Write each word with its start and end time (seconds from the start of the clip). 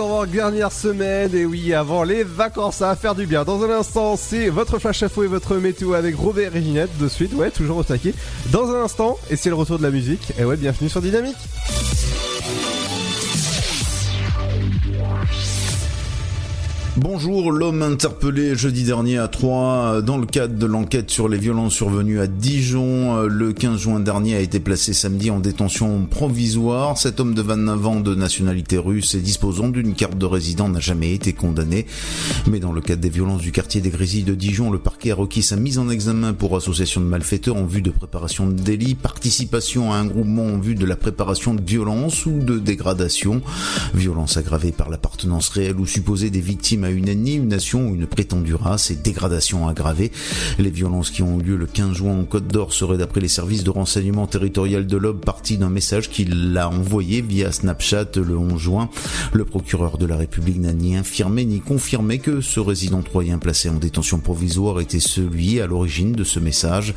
Stormwork 0.00 0.30
dernière 0.30 0.72
semaine 0.72 1.34
et 1.34 1.44
oui 1.44 1.74
avant 1.74 2.04
les 2.04 2.24
vacances 2.24 2.76
ça 2.76 2.86
va 2.86 2.96
faire 2.96 3.14
du 3.14 3.26
bien. 3.26 3.44
Dans 3.44 3.62
un 3.64 3.68
instant 3.68 4.16
c'est 4.16 4.48
votre 4.48 4.78
flash 4.78 5.02
info 5.02 5.24
et 5.24 5.26
votre 5.26 5.56
météo 5.56 5.92
avec 5.92 6.16
Robert 6.16 6.56
et 6.56 6.62
Ginette 6.62 6.96
de 6.96 7.06
suite 7.06 7.34
ouais 7.34 7.50
toujours 7.50 7.76
au 7.76 7.82
taquet. 7.82 8.14
Dans 8.46 8.70
un 8.70 8.82
instant 8.82 9.18
et 9.28 9.36
c'est 9.36 9.50
le 9.50 9.56
retour 9.56 9.76
de 9.76 9.82
la 9.82 9.90
musique 9.90 10.32
et 10.38 10.44
ouais 10.46 10.56
bienvenue 10.56 10.88
sur 10.88 11.02
Dynamique. 11.02 11.36
Bonjour, 16.96 17.52
l'homme 17.52 17.82
interpellé 17.82 18.56
jeudi 18.56 18.82
dernier 18.82 19.18
à 19.18 19.28
Troyes 19.28 20.02
dans 20.02 20.18
le 20.18 20.26
cadre 20.26 20.56
de 20.56 20.66
l'enquête 20.66 21.08
sur 21.08 21.28
les 21.28 21.38
violences 21.38 21.74
survenues 21.74 22.18
à 22.18 22.26
Dijon 22.26 23.16
euh, 23.16 23.28
le 23.28 23.52
15 23.52 23.78
juin 23.78 24.00
dernier 24.00 24.34
a 24.34 24.40
été 24.40 24.58
placé 24.58 24.92
samedi 24.92 25.30
en 25.30 25.38
détention 25.38 26.04
provisoire. 26.06 26.98
Cet 26.98 27.20
homme 27.20 27.34
de 27.34 27.42
29 27.42 27.86
ans 27.86 28.00
de 28.00 28.16
nationalité 28.16 28.76
russe 28.76 29.14
et 29.14 29.20
disposant 29.20 29.68
d'une 29.68 29.94
carte 29.94 30.18
de 30.18 30.26
résident 30.26 30.68
n'a 30.68 30.80
jamais 30.80 31.14
été 31.14 31.32
condamné. 31.32 31.86
Mais 32.48 32.58
dans 32.58 32.72
le 32.72 32.80
cadre 32.80 33.02
des 33.02 33.08
violences 33.08 33.42
du 33.42 33.52
quartier 33.52 33.80
des 33.80 33.90
Grésilles 33.90 34.24
de 34.24 34.34
Dijon, 34.34 34.72
le 34.72 34.80
parquet 34.80 35.12
a 35.12 35.14
requis 35.14 35.42
sa 35.42 35.54
mise 35.54 35.78
en 35.78 35.90
examen 35.90 36.32
pour 36.32 36.56
association 36.56 37.00
de 37.00 37.06
malfaiteurs 37.06 37.56
en 37.56 37.66
vue 37.66 37.82
de 37.82 37.90
préparation 37.90 38.48
de 38.48 38.54
délit, 38.54 38.96
participation 38.96 39.92
à 39.92 39.96
un 39.96 40.06
groupement 40.06 40.46
en 40.46 40.58
vue 40.58 40.74
de 40.74 40.86
la 40.86 40.96
préparation 40.96 41.54
de 41.54 41.62
violence 41.62 42.26
ou 42.26 42.40
de 42.40 42.58
dégradation, 42.58 43.42
violence 43.94 44.36
aggravée 44.36 44.72
par 44.72 44.90
l'appartenance 44.90 45.50
réelle 45.50 45.78
ou 45.78 45.86
supposée 45.86 46.30
des 46.30 46.40
victimes 46.40 46.79
à 46.84 46.90
une 46.90 47.08
ethnie, 47.08 47.36
une 47.36 47.48
nation 47.48 47.88
ou 47.88 47.94
une 47.94 48.06
prétendue 48.06 48.54
race 48.54 48.90
et 48.90 48.96
dégradation 48.96 49.68
aggravée. 49.68 50.10
Les 50.58 50.70
violences 50.70 51.10
qui 51.10 51.22
ont 51.22 51.38
eu 51.40 51.42
lieu 51.42 51.56
le 51.56 51.66
15 51.66 51.92
juin 51.92 52.18
en 52.18 52.24
Côte 52.24 52.48
d'Or 52.48 52.72
seraient 52.72 52.98
d'après 52.98 53.20
les 53.20 53.28
services 53.28 53.64
de 53.64 53.70
renseignement 53.70 54.26
territorial 54.26 54.86
de 54.86 54.96
l'Aube 54.96 55.24
partie 55.24 55.58
d'un 55.58 55.70
message 55.70 56.10
qu'il 56.10 56.56
a 56.56 56.68
envoyé 56.68 57.20
via 57.22 57.52
Snapchat 57.52 58.10
le 58.16 58.36
11 58.36 58.60
juin. 58.60 58.90
Le 59.32 59.44
procureur 59.44 59.98
de 59.98 60.06
la 60.06 60.16
République 60.16 60.60
n'a 60.60 60.72
ni 60.72 60.96
infirmé 60.96 61.44
ni 61.44 61.60
confirmé 61.60 62.18
que 62.18 62.40
ce 62.40 62.60
résident 62.60 63.02
troyen 63.02 63.38
placé 63.38 63.68
en 63.68 63.74
détention 63.74 64.18
provisoire 64.18 64.80
était 64.80 65.00
celui 65.00 65.60
à 65.60 65.66
l'origine 65.66 66.12
de 66.12 66.24
ce 66.24 66.40
message 66.40 66.94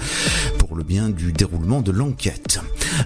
pour 0.58 0.76
le 0.76 0.84
bien 0.84 1.10
du 1.10 1.32
déroulement 1.32 1.82
de 1.82 1.92
l'enquête. 1.92 2.60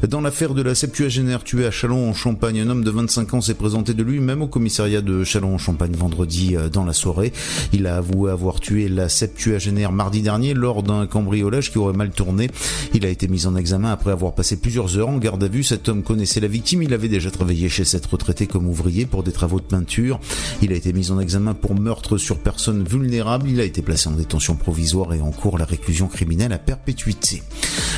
Dans 0.08 0.22
l'affaire 0.22 0.54
de 0.54 0.62
la 0.62 0.76
septuagénaire 0.76 1.44
tuée 1.44 1.66
à 1.66 1.72
Chalon 1.72 2.10
en 2.10 2.14
Champagne, 2.14 2.60
un 2.60 2.70
homme 2.70 2.84
de 2.84 2.92
25 2.92 3.34
ans 3.34 3.42
s'est 3.42 3.54
présenté 3.54 3.94
de 3.94 4.04
lui-même 4.04 4.42
au 4.42 4.48
commissariat 4.48 5.02
de 5.02 5.24
Chalon 5.24 5.56
en 5.56 5.58
Champagne 5.58 5.94
vendredi 5.94 6.56
euh, 6.56 6.67
dans 6.70 6.86
la 6.86 6.94
soirée. 6.94 7.34
Il 7.74 7.88
a 7.88 7.98
avoué 7.98 8.32
avoir 8.32 8.60
tué 8.60 8.90
la 8.90 9.10
septuagénaire 9.10 9.92
mardi 9.92 10.22
dernier 10.22 10.54
lors 10.54 10.84
d'un 10.84 11.08
cambriolage 11.08 11.72
qui 11.72 11.78
aurait 11.78 11.94
mal 11.94 12.12
tourné. 12.12 12.50
Il 12.94 13.06
a 13.06 13.10
été 13.10 13.28
mis 13.28 13.46
en 13.46 13.56
examen 13.56 13.92
après 13.92 14.12
avoir 14.12 14.34
passé 14.36 14.58
plusieurs 14.58 14.98
heures 14.98 15.10
en 15.10 15.18
garde 15.18 15.44
à 15.44 15.48
vue. 15.48 15.64
Cet 15.64 15.90
homme 15.90 16.04
connaissait 16.04 16.40
la 16.40 16.48
victime. 16.48 16.84
Il 16.84 16.94
avait 16.94 17.10
déjà 17.10 17.32
travaillé 17.32 17.70
chez 17.70 17.86
cette 17.86 18.06
retraitée 18.06 18.48
comme 18.48 18.68
ouvrier 18.68 19.06
pour 19.06 19.24
des 19.24 19.32
travaux 19.32 19.60
de 19.60 19.66
peinture. 19.66 20.20
Il 20.62 20.72
a 20.74 20.76
été 20.76 20.94
mis 20.94 21.12
en 21.12 21.20
examen 21.20 21.54
pour 21.54 21.76
meurtre 21.76 22.18
sur 22.18 22.40
personne 22.40 22.84
vulnérable. 22.84 23.50
Il 23.50 23.60
a 23.60 23.64
été 23.64 23.82
placé 23.82 24.10
en 24.10 24.14
détention 24.14 24.56
provisoire 24.56 25.14
et 25.14 25.22
en 25.22 25.32
cours 25.32 25.58
la 25.58 25.66
réclusion 25.66 26.08
criminelle 26.08 26.54
à 26.54 26.58
perpétuité. 26.58 27.42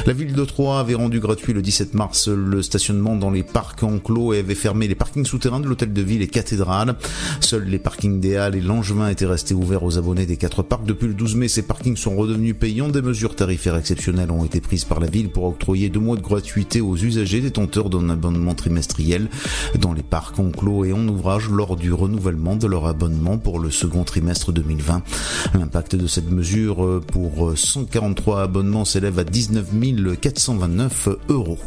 La 0.06 0.14
ville 0.14 0.34
de 0.34 0.46
Troyes 0.46 0.80
avait 0.80 0.96
rendu 0.96 1.20
gratuit 1.20 1.54
le 1.54 1.62
17 1.62 1.94
mars 1.94 2.28
le 2.28 2.62
stationnement 2.62 3.16
dans 3.16 3.32
les 3.32 3.44
parcs 3.44 3.84
enclos 3.84 4.34
et 4.34 4.40
avait 4.40 4.56
fermé 4.56 4.88
les 4.88 4.96
parkings 4.96 5.26
souterrains 5.26 5.60
de 5.60 5.68
l'hôtel 5.68 5.94
de 5.94 6.02
ville 6.02 6.22
et 6.22 6.28
cathédrale. 6.28 6.96
Seuls 7.42 7.66
les 7.66 7.80
parkings 7.80 8.20
des 8.20 8.36
Halles 8.36 8.56
et 8.60 8.62
Langevin 8.62 9.08
étaient 9.08 9.26
restés 9.26 9.54
ouverts 9.54 9.84
aux 9.84 9.98
abonnés 9.98 10.26
des 10.26 10.36
quatre 10.36 10.64
parcs. 10.64 10.86
Depuis 10.86 11.08
le 11.08 11.14
12 11.14 11.36
mai, 11.36 11.48
ces 11.48 11.62
parkings 11.62 11.96
sont 11.96 12.16
redevenus 12.16 12.56
payants. 12.60 12.90
Des 12.90 13.02
mesures 13.02 13.36
tarifaires 13.36 13.78
exceptionnelles 13.78 14.32
ont 14.32 14.44
été 14.44 14.60
prises 14.60 14.84
par 14.84 15.00
la 15.00 15.08
ville 15.08 15.30
pour 15.30 15.46
octroyer 15.46 15.88
deux 15.90 16.00
mois 16.00 16.18
de 16.18 16.22
gratuité 16.22 16.82
aux 16.82 16.98
usagers 16.98 17.40
détenteurs 17.40 17.90
d'un 17.90 18.10
abonnement 18.10 18.56
trimestriel 18.56 19.30
dans 19.80 19.94
les 19.94 20.04
parcs 20.04 20.40
enclos 20.40 20.84
et 20.84 20.92
en 20.92 21.08
ouvrage 21.08 21.50
lors 21.50 21.78
du 21.78 21.94
renouvellement 21.94 22.56
de 22.58 22.68
leur 22.68 22.86
abonnement 22.86 23.38
pour 23.38 23.60
le 23.60 23.72
second 23.72 24.04
trimestre 24.04 24.52
2020. 24.52 25.04
L'impact 25.54 25.96
de 25.96 26.08
cette 26.08 26.30
mesure 26.30 27.02
pour 27.08 27.58
143 27.58 28.42
abonnements 28.42 28.86
s'élève 28.86 29.20
à 29.20 29.24
19 29.24 29.68
429 30.22 31.10
euros. 31.30 31.60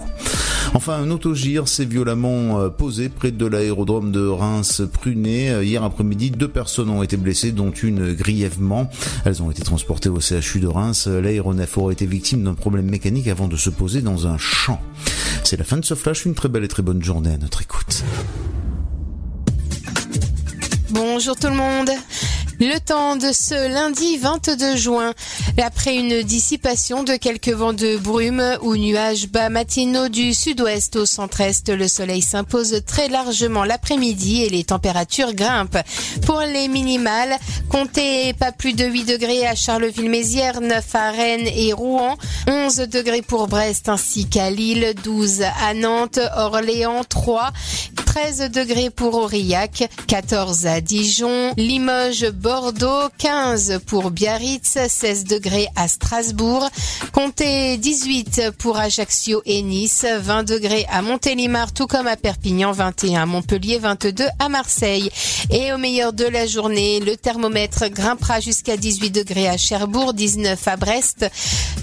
Enfin, 0.75 0.95
un 0.95 1.11
autogire 1.11 1.69
s'est 1.69 1.85
violemment 1.85 2.61
euh, 2.61 2.69
posé 2.71 3.11
près 3.11 3.31
de 3.31 3.45
l'aérodrome 3.45 4.11
de 4.11 4.27
Reims-Prunet. 4.27 5.51
Euh, 5.51 5.65
Hier 5.65 5.83
après-midi, 5.83 6.31
deux 6.31 6.49
personnes 6.49 6.82
ont 6.91 7.03
été 7.03 7.17
blessées, 7.17 7.53
dont 7.53 7.71
une 7.71 8.13
grièvement. 8.13 8.91
Elles 9.25 9.43
ont 9.43 9.51
été 9.51 9.63
transportées 9.63 10.09
au 10.09 10.21
CHU 10.21 10.61
de 10.61 10.67
Reims. 10.67 11.07
L'aéronef 11.07 11.79
aurait 11.79 11.95
été 11.95 12.07
victime 12.07 12.45
d'un 12.45 12.55
problème 12.55 12.87
mécanique 12.87 13.29
avant 13.29 13.49
de 13.49 13.57
se 13.57 13.71
poser 13.71 14.03
dans 14.03 14.27
un 14.27 14.39
champ. 14.39 14.81
C'est 15.45 15.57
la 15.57 15.65
fin 15.65 15.77
de 15.77 15.85
ce 15.85 15.95
flash. 15.95 16.25
Une 16.25 16.35
très 16.35 16.49
belle 16.49 16.65
et 16.65 16.69
très 16.69 16.83
bonne 16.83 17.03
journée 17.03 17.33
à 17.33 17.39
notre 17.39 17.63
écoute. 17.63 18.03
Bonjour 20.91 21.37
tout 21.37 21.49
le 21.49 21.55
monde. 21.55 21.91
Le 22.61 22.79
temps 22.79 23.17
de 23.17 23.33
ce 23.33 23.69
lundi 23.73 24.19
22 24.19 24.77
juin, 24.77 25.15
après 25.61 25.97
une 25.97 26.23
dissipation 26.23 27.03
de 27.03 27.17
quelques 27.17 27.49
vents 27.49 27.73
de 27.73 27.97
brume 27.97 28.43
ou 28.63 28.77
nuages 28.77 29.29
bas 29.29 29.49
matinaux 29.49 30.09
du 30.09 30.33
sud-ouest 30.33 30.97
au 30.97 31.07
centre-est, 31.07 31.71
le 31.71 31.89
soleil 31.89 32.23
s'impose 32.23 32.83
très 32.87 33.09
largement 33.09 33.65
l'après-midi 33.65 34.43
et 34.43 34.49
les 34.49 34.65
températures 34.65 35.35
grimpent. 35.35 35.79
Pour 36.25 36.41
les 36.41 36.69
minimales, 36.69 37.37
comptez 37.69 38.33
pas 38.35 38.53
plus 38.53 38.75
de 38.75 38.85
8 38.85 39.05
degrés 39.05 39.47
à 39.47 39.55
Charleville-Mézières, 39.55 40.61
9 40.61 40.95
à 40.95 41.11
Rennes 41.11 41.49
et 41.55 41.73
Rouen, 41.73 42.17
11 42.47 42.77
degrés 42.77 43.23
pour 43.23 43.49
Brest 43.49 43.89
ainsi 43.89 44.29
qu'à 44.29 44.51
Lille, 44.51 44.95
12 45.03 45.43
à 45.43 45.75
Nantes, 45.75 46.21
Orléans, 46.37 47.03
3, 47.09 47.51
13 48.15 48.51
degrés 48.51 48.91
pour 48.91 49.15
Aurillac, 49.15 49.89
14 50.07 50.67
à 50.67 50.83
Dijon, 50.83 51.55
Limoges, 51.57 52.31
Bordeaux, 52.31 53.09
15 53.17 53.81
pour 53.87 54.11
Biarritz, 54.11 54.77
16 54.87 55.25
degrés 55.25 55.67
à 55.77 55.89
Strasbourg, 55.89 56.69
comptez 57.13 57.79
18 57.79 58.51
pour 58.59 58.77
Ajaccio 58.77 59.41
et 59.47 59.63
Nice, 59.63 60.05
20 60.05 60.43
degrés 60.43 60.85
à 60.91 61.01
Montélimar, 61.01 61.73
tout 61.73 61.87
comme 61.87 62.07
à 62.07 62.17
Perpignan, 62.17 62.73
21 62.73 63.23
à 63.23 63.25
Montpellier, 63.25 63.79
22 63.79 64.27
à 64.39 64.51
Marseille. 64.51 65.09
Et 65.51 65.73
au 65.73 65.79
meilleur 65.79 66.13
de 66.13 66.27
la 66.27 66.47
journée, 66.47 67.01
le 67.01 67.17
thermomètre 67.17 67.89
grimpera 67.89 68.41
jusqu'à 68.41 68.77
18 68.77 69.11
degrés 69.11 69.49
à 69.49 69.57
Cherbourg, 69.57 70.13
19 70.13 70.69
à 70.69 70.77
Brest, 70.77 71.31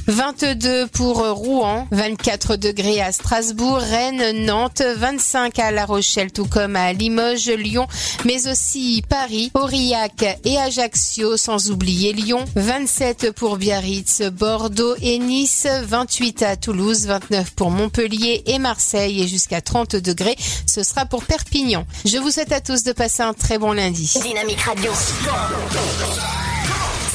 22 0.06 0.88
pour 0.88 1.28
Rouen, 1.28 1.88
24 1.90 2.56
degrés 2.56 3.02
à 3.02 3.12
Strasbourg, 3.12 3.78
Rennes, 3.78 4.46
Nantes, 4.46 4.84
25 4.96 5.58
à 5.58 5.72
La 5.72 5.86
Rochelle, 5.86 6.19
tout 6.28 6.46
comme 6.46 6.76
à 6.76 6.94
Limoges, 6.94 7.50
Lyon, 7.50 7.88
mais 8.26 8.48
aussi 8.50 9.04
Paris, 9.08 9.52
Aurillac 9.54 10.40
et 10.44 10.58
Ajaccio, 10.58 11.38
sans 11.38 11.72
oublier 11.72 12.14
Lyon, 12.14 12.46
27 12.56 13.32
pour 13.32 13.58
Biarritz, 13.58 14.22
Bordeaux 14.32 14.96
et 15.02 15.18
Nice, 15.20 15.68
28 15.84 16.44
à 16.44 16.56
Toulouse, 16.58 17.06
29 17.08 17.52
pour 17.52 17.72
Montpellier 17.72 18.44
et 18.46 18.60
Marseille 18.60 19.22
et 19.22 19.28
jusqu'à 19.28 19.62
30 19.62 19.96
degrés, 19.96 20.36
ce 20.66 20.84
sera 20.84 21.06
pour 21.06 21.24
Perpignan. 21.24 21.86
Je 22.06 22.18
vous 22.18 22.32
souhaite 22.32 22.52
à 22.52 22.62
tous 22.62 22.84
de 22.84 22.92
passer 22.92 23.24
un 23.24 23.34
très 23.34 23.58
bon 23.58 23.72
lundi. 23.72 24.12
Dynamique 24.22 24.62
Radio. 24.62 24.92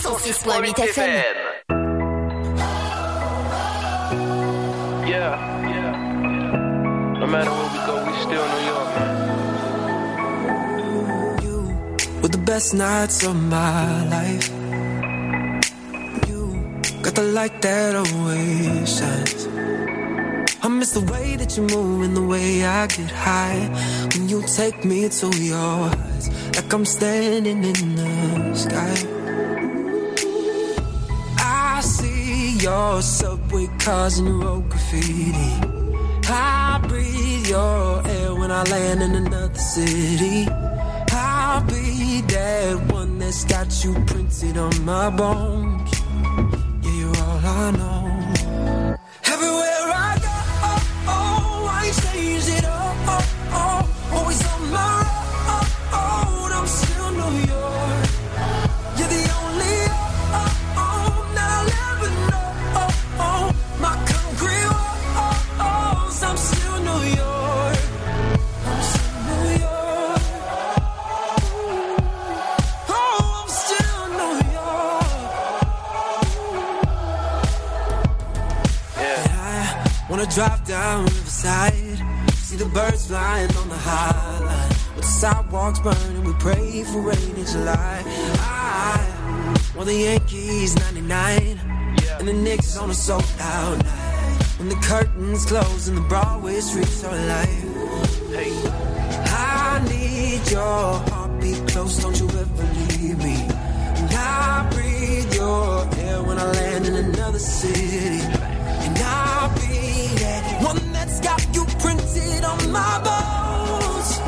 106.8 0.02 0.80
FM. 0.80 1.10
Yeah, 5.06 5.36
yeah. 5.68 7.16
No 7.20 7.26
matter 7.26 7.50
where 7.50 7.72
we 7.72 7.83
best 12.44 12.74
nights 12.74 13.24
of 13.24 13.34
my 13.36 14.04
life. 14.08 14.48
You 16.28 16.40
got 17.02 17.14
the 17.14 17.22
light 17.22 17.62
that 17.62 17.94
always 17.96 18.98
shines. 18.98 19.48
I 20.62 20.68
miss 20.68 20.92
the 20.92 21.00
way 21.12 21.36
that 21.36 21.56
you 21.56 21.62
move 21.62 22.02
and 22.02 22.16
the 22.16 22.22
way 22.22 22.64
I 22.64 22.86
get 22.86 23.10
high 23.10 23.60
when 24.12 24.28
you 24.28 24.42
take 24.46 24.84
me 24.84 25.08
to 25.08 25.28
your 25.38 25.56
eyes, 25.56 26.28
like 26.56 26.72
I'm 26.72 26.84
standing 26.84 27.64
in 27.64 27.96
the 27.96 28.54
sky. 28.54 28.96
I 31.38 31.80
see 31.80 32.58
your 32.58 33.00
subway 33.00 33.68
cars 33.78 34.18
and 34.18 34.28
your 34.28 34.38
road 34.38 34.68
graffiti. 34.68 35.52
I 36.26 36.80
breathe 36.88 37.46
your 37.46 38.06
air 38.06 38.34
when 38.34 38.50
I 38.50 38.62
land 38.64 39.02
in 39.02 39.14
another 39.14 39.58
city. 39.58 40.46
I'll 41.54 41.62
be 41.66 42.20
that 42.22 42.92
one 42.92 43.20
that's 43.20 43.44
got 43.44 43.84
you 43.84 43.94
printed 44.06 44.58
on 44.58 44.84
my 44.84 45.08
bones. 45.08 45.88
Yeah, 46.82 46.90
you're 46.98 47.16
all 47.16 47.46
I 47.46 47.70
know. 47.70 48.13
Wanna 80.24 80.34
drive 80.34 80.64
down 80.64 81.04
Riverside, 81.04 82.32
see 82.34 82.56
the 82.56 82.66
birds 82.66 83.06
flying 83.06 83.54
on 83.56 83.68
the 83.68 83.76
high 83.76 84.38
line. 84.40 84.68
With 84.96 85.04
the 85.04 85.10
sidewalks 85.10 85.80
burning, 85.80 86.24
we 86.24 86.32
pray 86.34 86.84
for 86.84 87.00
rain 87.00 87.36
in 87.36 87.46
July. 87.46 88.02
I 88.38 89.56
want 89.76 89.88
the 89.88 89.94
Yankees 89.94 90.76
99, 90.76 91.60
and 92.18 92.28
the 92.28 92.32
Knicks 92.32 92.76
on 92.76 92.90
a 92.90 92.94
sold 92.94 93.24
out 93.40 93.78
night. 93.78 94.42
When 94.58 94.68
the 94.68 94.76
curtains 94.76 95.44
close 95.46 95.88
and 95.88 95.96
the 95.96 96.02
Broadway 96.02 96.60
streets 96.60 97.04
are 97.04 97.14
alive. 97.14 97.48
Hey. 98.30 98.52
I 99.26 99.84
need 99.88 100.50
your 100.50 100.94
heartbeat 101.10 101.68
close, 101.68 101.98
don't 101.98 102.18
you 102.18 102.28
ever 102.28 102.62
leave 102.88 103.18
me. 103.18 103.36
And 104.00 104.14
I 104.14 104.70
breathe 104.72 105.34
your 105.34 105.88
air 105.98 106.22
when 106.22 106.38
I 106.38 106.46
land 106.52 106.86
in 106.86 106.94
another 106.94 107.38
city. 107.38 108.20
And 108.86 108.98
I'll 108.98 109.54
be 109.58 109.73
one 110.64 110.92
that's 110.92 111.20
got 111.20 111.40
you 111.54 111.64
printed 111.78 112.42
on 112.44 112.70
my 112.72 112.98
bones. 113.06 114.18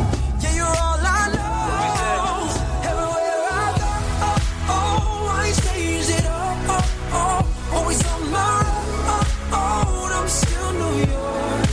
Yeah, 0.43 0.55
you're 0.59 0.77
all 0.85 1.01
I 1.01 1.23
know. 1.35 2.51
Everywhere 2.91 3.43
I 3.57 3.69
go, 3.81 3.91
oh, 4.29 4.77
oh, 4.77 5.53
change 5.65 6.09
it 6.19 6.27
up. 6.27 6.57
Oh, 6.75 6.85
oh, 7.21 7.77
always 7.77 8.01
on 8.13 8.23
my 8.31 8.61
road. 9.09 10.13
I'm 10.19 10.29
still 10.29 10.71
New 10.83 10.97
York. 11.15 11.69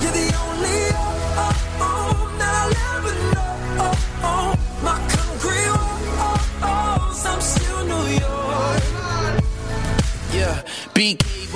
You're 0.00 0.16
the 0.20 0.28
only 0.44 0.78
oh, 1.44 1.86
oh, 1.88 2.36
that 2.40 2.54
I'll 2.62 2.76
ever 2.92 3.14
know. 3.32 3.92
My 4.86 4.96
concrete 5.14 5.70
walls. 5.72 7.22
I'm 7.32 7.40
still 7.40 7.80
New 7.92 8.06
York. 8.26 8.82
Yeah, 10.38 10.54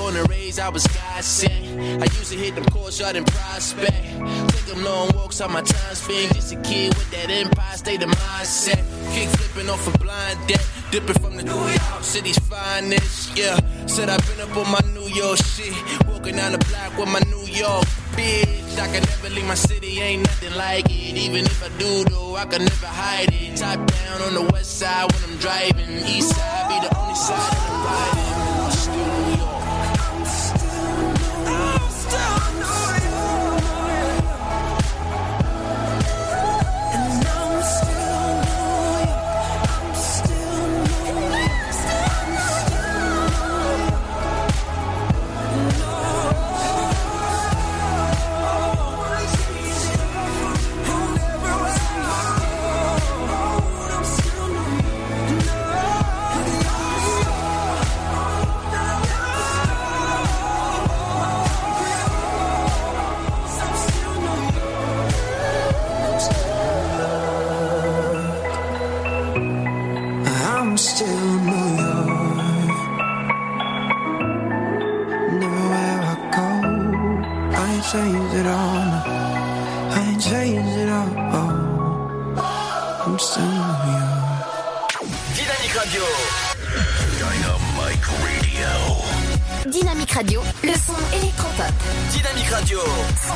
born 0.04 0.16
and 0.16 0.28
raised, 0.28 0.60
I 0.60 0.68
was 0.68 0.86
God 0.86 1.24
sent. 1.24 1.80
I 2.02 2.04
used 2.18 2.30
to 2.32 2.36
hit 2.36 2.54
them 2.54 2.64
courts 2.66 3.00
out 3.00 3.16
in 3.16 3.24
prospect. 3.24 4.04
Take 4.52 4.66
them 4.66 4.84
long 4.84 5.08
walks 5.14 5.40
on 5.40 5.52
my 5.52 5.62
time 5.62 5.94
spent. 5.94 6.34
Just 6.34 6.52
a 6.52 6.60
kid 6.60 6.94
with 6.94 7.10
that 7.12 7.30
empire 7.30 7.76
state 7.76 8.02
of 8.02 8.10
mindset. 8.10 8.82
Kick 9.14 9.28
flipping 9.36 9.70
off 9.70 9.86
a 9.94 9.98
blind 9.98 10.38
deck. 10.46 10.60
Dipping 10.90 11.18
from 11.22 11.36
the 11.36 11.42
New 11.42 11.66
York 11.78 12.02
City's 12.02 12.38
finest. 12.38 13.36
Yeah, 13.36 13.58
said 13.86 14.10
I've 14.10 14.24
been 14.28 14.40
up 14.46 14.56
on 14.56 14.70
my 14.70 14.84
New 14.92 15.08
York 15.08 15.38
shit. 15.38 15.74
Walking 16.06 16.36
down 16.36 16.52
the 16.52 16.58
block 16.58 16.98
with 16.98 17.08
my 17.08 17.22
New 17.32 17.46
York 17.46 17.84
bitch. 18.12 18.78
I 18.78 18.86
can 18.92 19.02
never 19.12 19.30
leave 19.30 19.46
my 19.46 19.54
city, 19.54 20.00
ain't 20.00 20.22
nothing 20.22 20.54
like 20.54 20.86
it. 20.86 21.16
Even 21.16 21.44
if 21.46 21.64
I 21.64 21.70
do, 21.78 22.04
though, 22.04 22.36
I 22.36 22.44
can 22.44 22.64
never 22.64 22.86
hide 22.86 23.32
it. 23.32 23.56
Top 23.56 23.78
down 23.86 24.22
on 24.26 24.34
the 24.34 24.52
west 24.52 24.78
side 24.78 25.10
when 25.12 25.22
I'm 25.30 25.36
driving. 25.38 25.90
East 26.06 26.34
side 26.36 26.68
be 26.68 26.86
the 26.86 26.98
only 26.98 27.14
side 27.14 27.63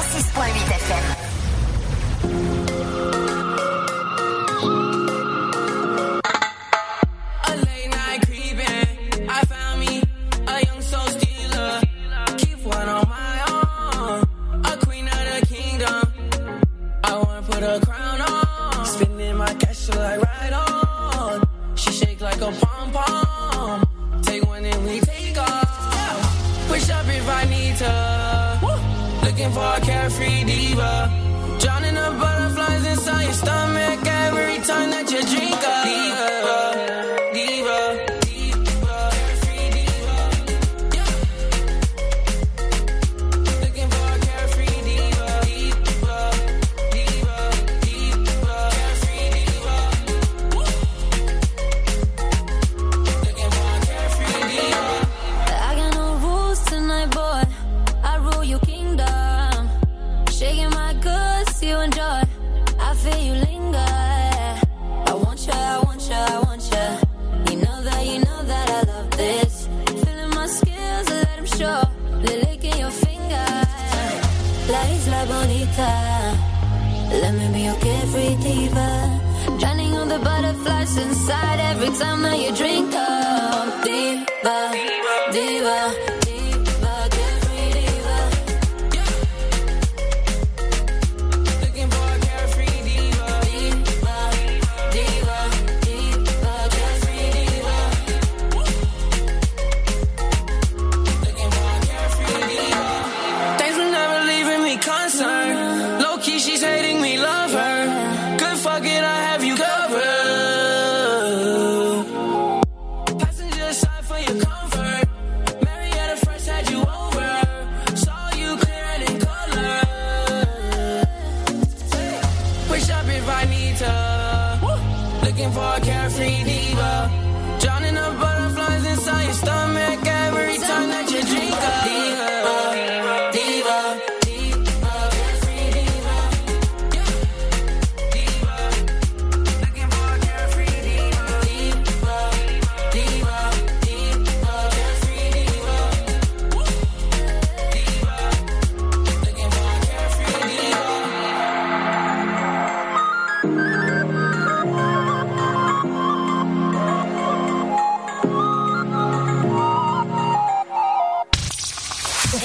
106.8 0.09 0.78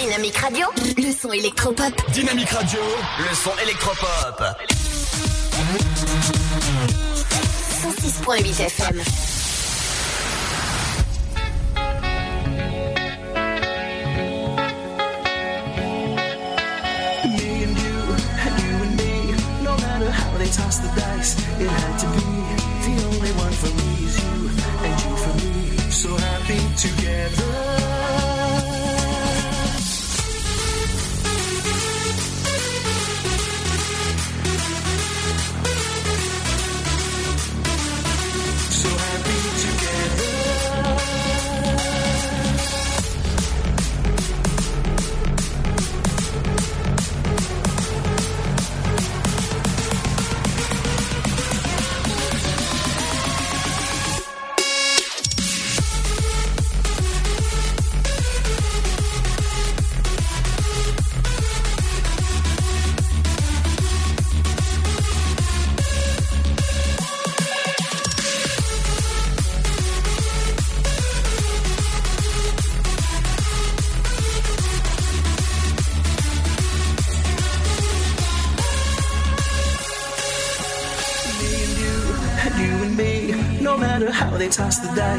Dynamique 0.05 0.35
Radio, 0.37 0.67
le 0.97 1.13
son 1.13 1.31
électropop. 1.31 1.93
Dynamique 2.11 2.49
Radio, 2.49 2.81
le 3.19 3.33
son 3.33 3.51
électropop. 3.63 4.43
106.8 7.81 8.65
FM. 8.65 8.97
Me 17.25 17.63
and 17.63 17.77
you, 17.77 17.95
and 18.43 18.59
you 18.59 18.75
and 18.83 18.93
me. 18.97 19.33
No 19.63 19.77
matter 19.77 20.11
how 20.11 20.37
they 20.37 20.47
toss 20.47 20.79
the 20.79 20.89
dice, 20.99 21.37
it 21.61 21.69
had 21.69 21.97
to 21.99 22.07
be. 22.07 22.32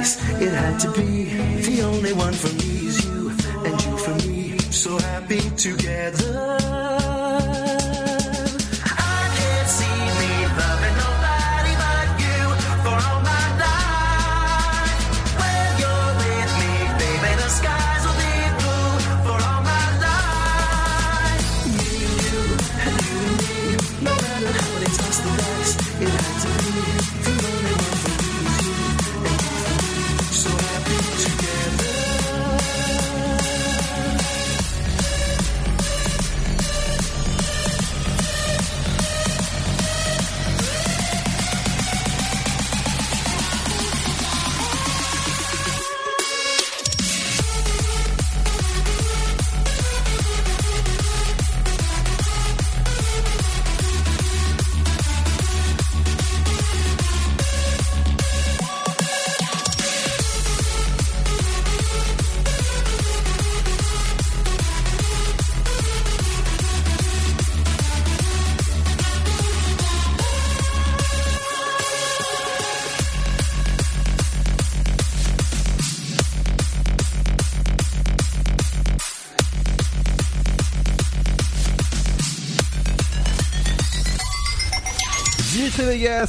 Toss 0.04 0.16
the 0.16 0.32
dice, 0.34 0.42
it 0.42 0.52
had 0.52 0.78
to 0.80 0.90
be. 0.92 1.43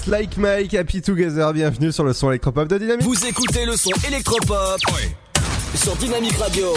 Like 0.07 0.37
Mike, 0.37 0.73
Happy 0.73 1.01
Together, 1.01 1.53
bienvenue 1.53 1.91
sur 1.91 2.03
le 2.03 2.13
son 2.13 2.29
électropop 2.29 2.67
de 2.67 2.77
Dynamique. 2.77 3.05
Vous 3.05 3.25
écoutez 3.25 3.65
le 3.65 3.77
son 3.77 3.89
électropop 4.05 4.79
sur 5.73 5.95
Dynamique 5.95 6.37
Radio. 6.37 6.73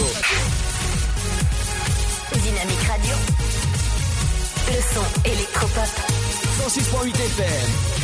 Dynamique 2.32 2.82
Radio, 2.88 3.14
le 4.68 4.94
son 4.94 5.30
électropop. 5.30 5.88
106.8 6.64 7.08
FM. 7.08 7.97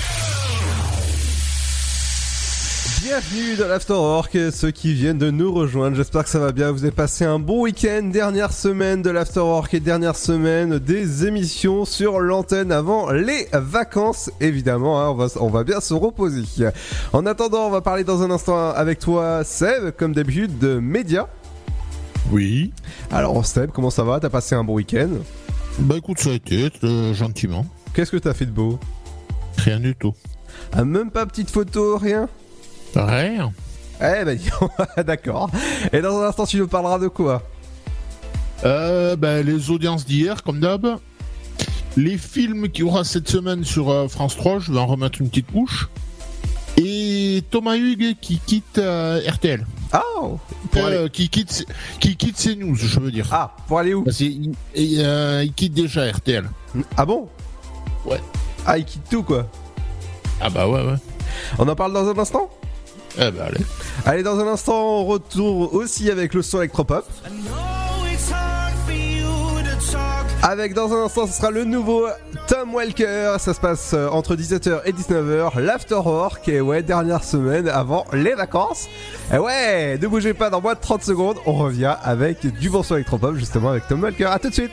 Bienvenue 3.04 3.56
dans 3.56 3.68
l'Afterwork, 3.68 4.34
ceux 4.50 4.70
qui 4.70 4.94
viennent 4.94 5.18
de 5.18 5.30
nous 5.30 5.52
rejoindre, 5.52 5.94
j'espère 5.94 6.24
que 6.24 6.30
ça 6.30 6.38
va 6.38 6.52
bien, 6.52 6.72
vous 6.72 6.84
avez 6.84 6.90
passé 6.90 7.26
un 7.26 7.38
bon 7.38 7.60
week-end, 7.60 8.04
dernière 8.04 8.50
semaine 8.50 9.02
de 9.02 9.10
l'Afterwork 9.10 9.74
et 9.74 9.80
dernière 9.80 10.16
semaine 10.16 10.78
des 10.78 11.26
émissions 11.26 11.84
sur 11.84 12.18
l'antenne 12.18 12.72
avant 12.72 13.10
les 13.10 13.46
vacances, 13.52 14.30
évidemment, 14.40 15.02
hein, 15.02 15.10
on, 15.10 15.14
va, 15.16 15.26
on 15.38 15.50
va 15.50 15.64
bien 15.64 15.80
se 15.80 15.92
reposer. 15.92 16.44
En 17.12 17.26
attendant, 17.26 17.66
on 17.66 17.70
va 17.70 17.82
parler 17.82 18.04
dans 18.04 18.22
un 18.22 18.30
instant 18.30 18.70
avec 18.70 19.00
toi 19.00 19.44
Seb, 19.44 19.90
comme 19.98 20.14
d'habitude, 20.14 20.58
de 20.58 20.78
médias. 20.78 21.26
Oui. 22.32 22.72
Alors 23.10 23.44
Seb, 23.44 23.70
comment 23.70 23.90
ça 23.90 24.04
va? 24.04 24.18
T'as 24.18 24.30
passé 24.30 24.54
un 24.54 24.64
bon 24.64 24.76
week-end? 24.76 25.10
Bah 25.78 25.96
écoute, 25.98 26.20
ça 26.20 26.30
a 26.30 26.32
été 26.32 26.70
euh, 26.82 27.12
gentiment. 27.12 27.66
Qu'est-ce 27.92 28.12
que 28.12 28.16
t'as 28.16 28.32
fait 28.32 28.46
de 28.46 28.50
beau? 28.50 28.80
Rien 29.58 29.78
du 29.78 29.94
tout. 29.94 30.14
Ah, 30.72 30.86
même 30.86 31.10
pas 31.10 31.26
petite 31.26 31.50
photo, 31.50 31.98
rien? 31.98 32.30
Rien. 32.96 33.52
Eh 34.00 34.24
ben 34.24 34.38
d'accord. 35.06 35.50
Et 35.92 36.00
dans 36.00 36.20
un 36.20 36.26
instant, 36.28 36.46
tu 36.46 36.58
nous 36.58 36.68
parleras 36.68 36.98
de 36.98 37.08
quoi 37.08 37.42
Euh, 38.64 39.16
bah, 39.16 39.42
les 39.42 39.70
audiences 39.70 40.04
d'hier, 40.04 40.42
comme 40.42 40.60
d'hab. 40.60 40.98
Les 41.96 42.18
films 42.18 42.68
qu'il 42.70 42.84
y 42.84 42.88
aura 42.88 43.04
cette 43.04 43.28
semaine 43.28 43.62
sur 43.64 43.90
euh, 43.90 44.08
France 44.08 44.36
3, 44.36 44.58
je 44.58 44.72
vais 44.72 44.78
en 44.78 44.86
remettre 44.86 45.20
une 45.20 45.28
petite 45.28 45.50
couche. 45.50 45.88
Et 46.76 47.44
Thomas 47.52 47.76
Hugues 47.76 48.16
qui 48.20 48.40
quitte 48.44 48.78
euh, 48.78 49.20
RTL. 49.28 49.64
Oh 50.20 50.40
aller- 50.72 50.82
Euh, 50.96 51.08
qui 51.08 51.28
quitte 51.28 51.64
qui 52.00 52.16
quitte 52.16 52.36
CNews, 52.36 52.74
je 52.74 52.98
veux 52.98 53.12
dire. 53.12 53.28
Ah, 53.30 53.54
pour 53.68 53.78
aller 53.78 53.94
où 53.94 54.02
Parce 54.02 54.18
il, 54.18 54.50
euh, 54.74 55.44
il 55.44 55.52
quitte 55.52 55.72
déjà 55.72 56.10
RTL. 56.10 56.48
Ah 56.96 57.06
bon 57.06 57.28
Ouais. 58.04 58.20
Ah, 58.66 58.76
il 58.76 58.84
quitte 58.84 59.08
tout 59.08 59.22
quoi. 59.22 59.48
Ah 60.40 60.50
bah 60.50 60.66
ouais 60.66 60.84
ouais. 60.84 60.96
On 61.60 61.68
en 61.68 61.76
parle 61.76 61.92
dans 61.92 62.08
un 62.08 62.18
instant 62.18 62.50
Eh 63.18 63.30
bah 63.30 63.44
allez. 63.48 63.64
Allez, 64.06 64.22
dans 64.22 64.38
un 64.40 64.46
instant, 64.46 65.00
on 65.00 65.04
retourne 65.04 65.68
aussi 65.72 66.10
avec 66.10 66.34
le 66.34 66.42
son 66.42 66.58
électropop. 66.58 67.04
Avec 70.42 70.74
dans 70.74 70.92
un 70.92 71.04
instant, 71.04 71.26
ce 71.26 71.32
sera 71.32 71.50
le 71.50 71.64
nouveau 71.64 72.06
Tom 72.48 72.74
Walker. 72.74 73.36
Ça 73.38 73.54
se 73.54 73.60
passe 73.60 73.92
euh, 73.94 74.08
entre 74.08 74.36
17h 74.36 74.82
et 74.84 74.92
19h. 74.92 75.58
L'afterwork. 75.58 76.46
Et 76.48 76.60
ouais, 76.60 76.82
dernière 76.82 77.24
semaine 77.24 77.66
avant 77.68 78.04
les 78.12 78.34
vacances. 78.34 78.88
Et 79.32 79.38
ouais, 79.38 79.96
ne 79.96 80.06
bougez 80.06 80.34
pas 80.34 80.50
dans 80.50 80.60
moins 80.60 80.74
de 80.74 80.80
30 80.80 81.02
secondes. 81.02 81.38
On 81.46 81.54
revient 81.54 81.96
avec 82.02 82.46
du 82.46 82.68
bon 82.68 82.82
son 82.82 82.96
électropop, 82.96 83.36
justement, 83.36 83.70
avec 83.70 83.88
Tom 83.88 84.02
Walker. 84.02 84.26
À 84.26 84.38
tout 84.38 84.50
de 84.50 84.54
suite. 84.54 84.72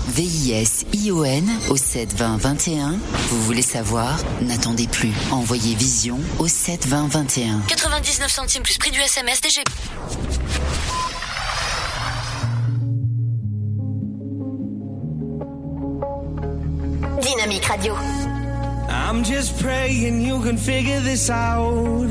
V-I-S-I-O-N 0.07 1.49
au 1.69 1.77
72021. 1.77 2.99
Vous 3.29 3.41
voulez 3.43 3.61
savoir? 3.61 4.17
N'attendez 4.41 4.87
plus. 4.87 5.11
Envoyez 5.31 5.75
Vision 5.75 6.19
au 6.39 6.47
72021. 6.47 7.61
99 7.67 8.31
centimes 8.31 8.63
plus 8.63 8.77
prix 8.77 8.91
du 8.91 8.99
SMS 8.99 9.41
DGP. 9.41 9.69
Dynamique 17.21 17.65
Radio. 17.65 17.95
I'm 18.89 19.23
just 19.23 19.59
praying 19.61 20.21
you 20.21 20.41
can 20.41 20.57
figure 20.57 20.99
this 20.99 21.29
out. 21.29 22.09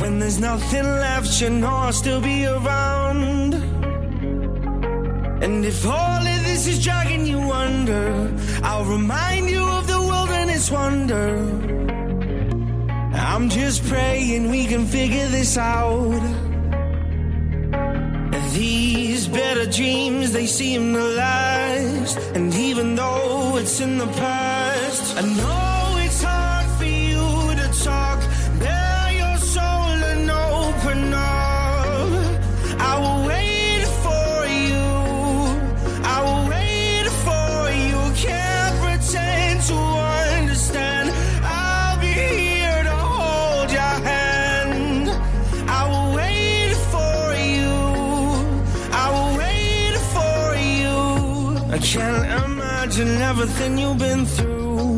When 0.00 0.18
there's 0.18 0.40
nothing 0.40 0.84
left, 0.84 1.40
you 1.40 1.50
know 1.50 1.68
I'll 1.68 1.92
still 1.92 2.20
be 2.20 2.46
around. 2.46 3.73
And 5.44 5.62
if 5.66 5.84
all 5.84 6.26
of 6.26 6.44
this 6.48 6.66
is 6.66 6.82
dragging 6.82 7.26
you 7.26 7.38
under, 7.38 8.32
I'll 8.62 8.86
remind 8.86 9.50
you 9.50 9.62
of 9.62 9.86
the 9.86 10.00
wilderness 10.00 10.70
wonder. 10.70 11.36
I'm 13.12 13.50
just 13.50 13.84
praying 13.84 14.48
we 14.48 14.64
can 14.64 14.86
figure 14.86 15.28
this 15.28 15.58
out. 15.58 16.22
These 18.54 19.28
better 19.28 19.66
dreams, 19.66 20.32
they 20.32 20.46
seem 20.46 20.94
to 20.94 21.02
last. 21.02 22.16
And 22.34 22.54
even 22.54 22.94
though 22.94 23.58
it's 23.58 23.80
in 23.80 23.98
the 23.98 24.06
past, 24.06 25.14
I 25.18 25.22
know 25.36 25.83
can't 51.94 52.44
imagine 52.50 53.22
everything 53.22 53.78
you've 53.78 53.98
been 53.98 54.26
through. 54.26 54.96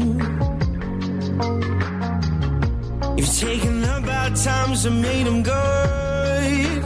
You've 3.19 3.37
taken 3.39 3.83
the 3.83 4.03
bad 4.07 4.35
times 4.35 4.87
and 4.87 5.03
made 5.03 5.27
them 5.27 5.43
good. 5.43 6.83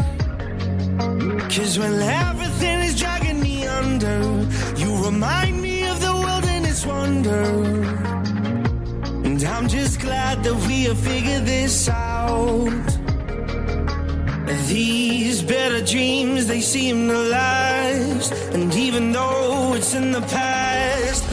Cause 1.55 1.79
when 1.79 1.95
everything 2.03 2.81
is 2.89 2.99
dragging 2.99 3.41
me 3.41 3.65
under, 3.67 4.19
you 4.81 4.89
remind 5.05 5.63
me 5.63 5.87
of 5.87 6.01
the 6.01 6.13
wilderness 6.13 6.85
wonder. 6.85 7.43
And 9.27 9.45
I'm 9.45 9.69
just 9.69 10.01
glad 10.01 10.43
that 10.43 10.57
we 10.67 10.85
have 10.89 10.99
figured 10.99 11.47
this 11.47 11.89
out. 11.89 13.00
These 14.67 15.43
better 15.43 15.81
dreams, 15.85 16.47
they 16.47 16.61
seem 16.61 17.09
to 17.09 17.19
last. 17.19 18.33
And 18.53 18.75
even 18.75 19.13
though 19.13 19.75
it's 19.75 19.95
in 19.95 20.11
the 20.11 20.23
past, 20.23 21.25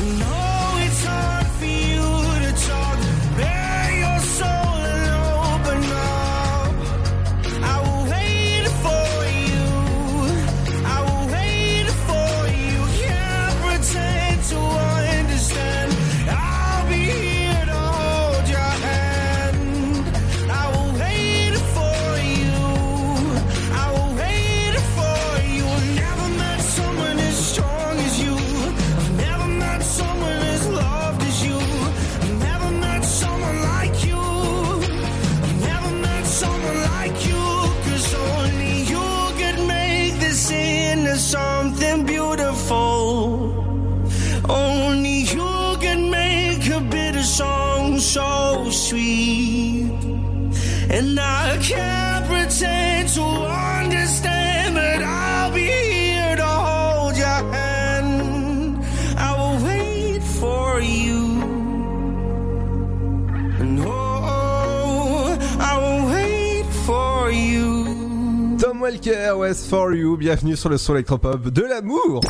Walker, 68.88 69.34
West 69.36 69.68
for 69.68 69.94
You, 69.94 70.16
bienvenue 70.16 70.56
sur 70.56 70.70
le 70.70 70.78
son 70.78 70.94
électropop 70.94 71.50
de 71.50 71.62
l'amour. 71.62 72.22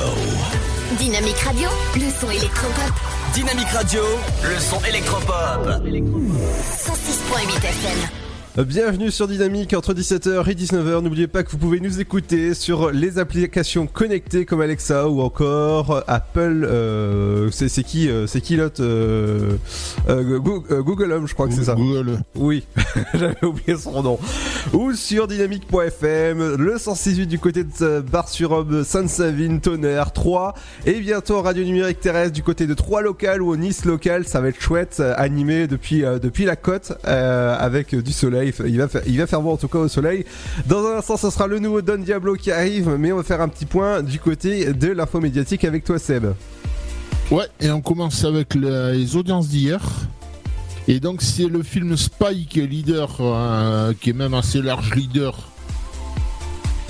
Dynamique 0.99 1.39
Radio, 1.39 1.69
le 1.95 2.11
son 2.11 2.29
électropop. 2.31 2.95
Dynamique 3.33 3.69
Radio, 3.69 4.03
le 4.43 4.59
son 4.59 4.85
électropop. 4.85 5.69
106.8 5.69 7.59
FM. 7.59 8.26
Bienvenue 8.65 9.11
sur 9.11 9.29
Dynamique 9.29 9.75
entre 9.75 9.93
17h 9.93 10.51
et 10.51 10.55
19h. 10.55 11.03
N'oubliez 11.03 11.27
pas 11.27 11.43
que 11.43 11.51
vous 11.51 11.59
pouvez 11.59 11.79
nous 11.79 12.01
écouter 12.01 12.55
sur 12.55 12.91
les 12.91 13.19
applications 13.19 13.87
connectées 13.87 14.47
comme 14.47 14.63
Alexa 14.63 15.11
ou 15.11 15.21
encore 15.21 16.03
Apple. 16.07 16.65
euh, 16.67 17.51
c'est 17.51 17.69
qui 17.85 18.09
euh, 18.09 18.27
C'est 18.27 18.41
qui 18.41 18.57
l'autre 18.57 18.81
euh, 18.83 19.59
Go- 20.09 20.65
Google 20.71 21.13
Home, 21.13 21.29
je 21.29 21.35
crois 21.35 21.49
que 21.49 21.53
c'est 21.55 21.65
ça. 21.65 21.75
Google. 21.75 22.21
Oui, 22.35 22.65
j'avais 23.15 23.45
oublié 23.45 23.77
son 23.77 24.03
nom. 24.03 24.19
Ou 24.73 24.95
sur 24.95 25.27
dynamique.fm, 25.29 26.55
le 26.57 26.79
168 26.79 27.27
du 27.27 27.39
côté 27.39 27.63
de 27.63 28.01
Bar-sur-Aube, 28.01 28.85
Sainte-Savine, 28.85 29.61
Tonnerre, 29.61 30.13
3 30.15 30.55
et 30.87 30.95
bientôt 31.01 31.37
en 31.37 31.43
radio 31.43 31.63
numérique 31.63 32.01
terrestre 32.01 32.33
du 32.33 32.43
côté 32.43 32.67
de 32.67 32.73
3 32.73 33.03
local 33.03 33.43
ou 33.43 33.51
au 33.51 33.57
Nice 33.59 33.85
local. 33.85 34.25
Ça 34.27 34.41
va 34.41 34.49
être 34.49 34.61
chouette, 34.63 35.03
animé 35.17 35.67
depuis 35.67 36.01
depuis 36.23 36.47
la 36.47 36.57
côte 36.57 36.95
avec 37.05 37.95
du 37.95 38.13
soleil. 38.13 38.46
Il 38.67 38.79
va 38.79 38.89
faire, 38.89 39.03
il 39.07 39.19
va 39.19 39.27
faire 39.27 39.41
en 39.47 39.57
tout 39.57 39.69
cas 39.69 39.79
au 39.79 39.89
soleil. 39.89 40.25
Dans 40.67 40.85
un 40.87 40.99
instant, 40.99 41.17
ce 41.17 41.31
sera 41.31 41.47
le 41.47 41.59
nouveau 41.59 41.83
Don 41.83 41.99
Diablo 41.99 42.35
qui 42.35 42.51
arrive, 42.51 42.89
mais 42.99 43.13
on 43.13 43.17
va 43.19 43.23
faire 43.23 43.41
un 43.41 43.49
petit 43.49 43.67
point 43.67 44.03
du 44.03 44.19
côté 44.19 44.73
de 44.73 44.89
l'info 44.89 45.21
médiatique 45.21 45.65
avec 45.65 45.85
toi 45.85 45.99
Seb. 45.99 46.27
Ouais, 47.31 47.47
et 47.61 47.71
on 47.71 47.81
commence 47.81 48.25
avec 48.25 48.55
le- 48.55 48.93
les 48.93 49.17
audiences 49.17 49.49
d'hier. 49.49 49.81
Et 50.89 51.01
donc 51.01 51.23
c'est 51.23 51.47
le 51.49 51.63
film 51.65 51.97
Spy 51.97 52.47
qui 52.49 52.61
est 52.61 52.67
leader, 52.67 53.17
euh, 53.21 53.93
qui 54.01 54.11
est 54.11 54.13
même 54.13 54.35
assez 54.35 54.63
large 54.63 54.95
leader, 54.95 55.37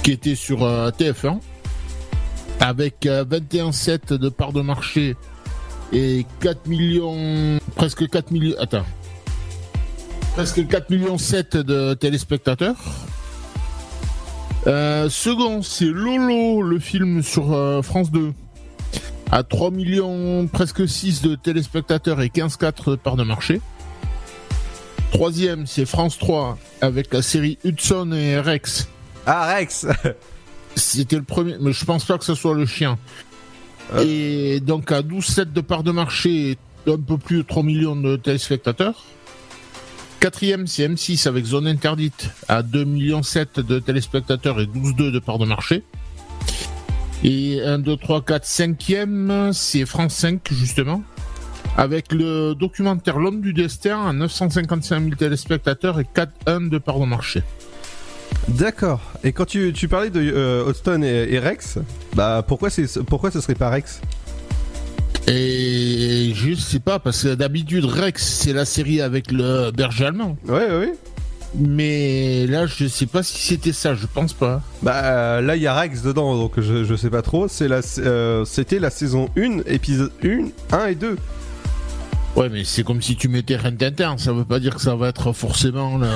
qui 0.03 0.12
était 0.12 0.35
sur 0.35 0.62
euh, 0.64 0.90
TF1, 0.90 1.38
avec 2.61 3.07
euh, 3.07 3.25
21,7 3.25 4.12
de 4.14 4.29
part 4.29 4.53
de 4.53 4.61
marché 4.61 5.16
et 5.92 6.27
4 6.40 6.66
millions, 6.66 7.59
presque 7.75 8.07
4 8.09 8.31
millions, 8.33 8.57
attends, 8.59 8.85
presque 10.37 10.66
4 10.66 10.90
millions 10.90 11.16
7 11.16 11.57
de 11.57 11.94
téléspectateurs. 11.94 12.77
Euh, 14.66 15.09
second, 15.09 15.62
c'est 15.62 15.87
Lolo, 15.87 16.61
le 16.61 16.79
film 16.79 17.22
sur 17.22 17.55
euh, 17.55 17.81
France 17.81 18.11
2 18.11 18.35
à 19.33 19.42
3 19.44 19.70
millions, 19.70 20.46
presque 20.46 20.87
6 20.87 21.22
de 21.22 21.37
téléspectateurs 21.37 22.20
et 22.20 22.29
15,4 22.29 22.90
de 22.90 22.96
part 22.96 23.16
de 23.16 23.22
marché. 23.22 23.62
Troisième, 25.11 25.66
c'est 25.66 25.87
France 25.87 26.18
3 26.18 26.59
avec 26.83 27.14
la 27.14 27.22
série 27.22 27.57
Hudson 27.64 28.12
et 28.12 28.38
Rex 28.38 28.90
Ah, 29.25 29.55
Rex 29.55 29.87
C'était 30.77 31.16
le 31.16 31.22
premier, 31.22 31.57
mais 31.62 31.72
je 31.72 31.85
pense 31.87 32.05
pas 32.05 32.18
que 32.18 32.27
ce 32.27 32.35
soit 32.35 32.55
le 32.55 32.66
chien. 32.66 32.99
Et 33.99 34.61
donc 34.61 34.92
à 34.92 35.01
12,7 35.01 35.55
de 35.55 35.62
part 35.62 35.83
de 35.83 35.92
marché, 35.92 36.59
un 36.87 36.99
peu 36.99 37.16
plus 37.16 37.38
de 37.38 37.42
3 37.42 37.62
millions 37.62 37.96
de 37.96 38.16
téléspectateurs. 38.16 39.03
Quatrième, 40.20 40.66
c'est 40.66 40.88
M6 40.88 41.29
avec 41.29 41.44
Zone 41.44 41.66
Interdite 41.66 42.31
à 42.48 42.62
2 42.62 42.85
millions 42.85 43.22
7 43.22 43.61
de 43.61 43.79
téléspectateurs 43.79 44.61
et 44.61 44.64
12,2 44.64 45.12
de 45.12 45.18
part 45.18 45.38
de 45.38 45.44
marché. 45.44 45.83
Et 47.22 47.61
1, 47.62 47.79
2, 47.81 47.96
3, 47.96 48.22
4, 48.22 48.44
5e, 48.44 49.52
c'est 49.52 49.85
France 49.85 50.14
5 50.14 50.40
justement. 50.52 51.02
Avec 51.76 52.12
le 52.12 52.55
documentaire 52.55 53.18
L'homme 53.18 53.42
du 53.42 53.52
destin 53.52 54.07
à 54.07 54.12
955 54.14 55.02
000 55.02 55.14
téléspectateurs 55.16 56.00
et 56.00 56.05
4,1 56.05 56.70
de 56.70 56.79
part 56.79 56.98
de 56.98 57.05
marché. 57.05 57.42
D'accord. 58.48 59.00
Et 59.22 59.33
quand 59.33 59.44
tu, 59.44 59.72
parlais 59.88 60.11
de 60.11 60.20
euh, 60.20 60.64
Houston 60.64 61.02
et, 61.02 61.35
et 61.35 61.38
Rex, 61.38 61.79
bah 62.14 62.42
pourquoi, 62.46 62.70
c'est, 62.70 63.02
pourquoi 63.05 63.31
ce 63.31 63.40
serait 63.40 63.55
pas 63.55 63.68
Rex? 63.68 64.00
Et 65.29 66.33
je 66.35 66.55
sais 66.55 66.79
pas, 66.79 66.99
parce 66.99 67.23
que 67.25 67.35
d'habitude 67.35 67.85
Rex, 67.85 68.23
c'est 68.25 68.53
la 68.53 68.65
série 68.65 69.01
avec 69.01 69.33
le 69.33 69.71
berger 69.73 70.07
allemand. 70.07 70.37
Ouais, 70.47 70.55
ouais, 70.69 70.79
ouais. 70.79 70.93
Mais 71.59 72.47
là, 72.47 72.67
je 72.67 72.87
sais 72.87 73.07
pas 73.07 73.23
si 73.23 73.39
c'était 73.41 73.73
ça, 73.73 73.95
je 73.95 74.07
pense 74.07 74.35
pas. 74.35 74.61
Bah 74.83 75.41
là 75.41 75.57
il 75.57 75.62
y 75.62 75.67
a 75.67 75.75
Rex 75.75 76.03
dedans 76.03 76.37
donc 76.37 76.61
je, 76.61 76.85
je 76.85 76.95
sais 76.97 77.09
pas 77.09 77.23
trop. 77.23 77.49
C'est 77.49 77.67
la, 77.69 77.81
euh, 77.99 78.45
c'était 78.45 78.79
la 78.79 78.91
saison 78.91 79.29
1, 79.39 79.61
épisode 79.67 80.12
1, 80.23 80.49
1 80.77 80.87
et 80.89 80.95
2. 80.97 81.17
Ouais, 82.35 82.51
mais 82.51 82.65
c'est 82.65 82.83
comme 82.83 83.01
si 83.01 83.17
tu 83.17 83.29
mettais 83.29 83.57
Rintintin, 83.57 84.19
ça 84.19 84.33
veut 84.35 84.45
pas 84.45 84.59
dire 84.61 84.75
que 84.75 84.83
ça 84.83 84.95
va 84.97 85.09
être 85.09 85.33
forcément 85.33 85.97
le... 85.97 86.07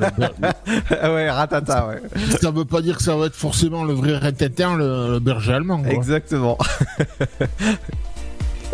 le- 0.00 1.08
ouais, 1.14 1.30
ratata, 1.30 1.86
ouais. 1.86 2.02
ça 2.40 2.50
veut 2.50 2.64
pas 2.64 2.80
dire 2.82 2.96
que 2.96 3.02
ça 3.04 3.14
va 3.14 3.26
être 3.26 3.36
forcément 3.36 3.84
le 3.84 3.92
vrai 3.92 4.16
Rintintin, 4.16 4.76
le, 4.76 5.12
le 5.12 5.18
berger 5.20 5.52
allemand. 5.52 5.80
quoi. 5.82 5.92
Exactement. 5.92 6.58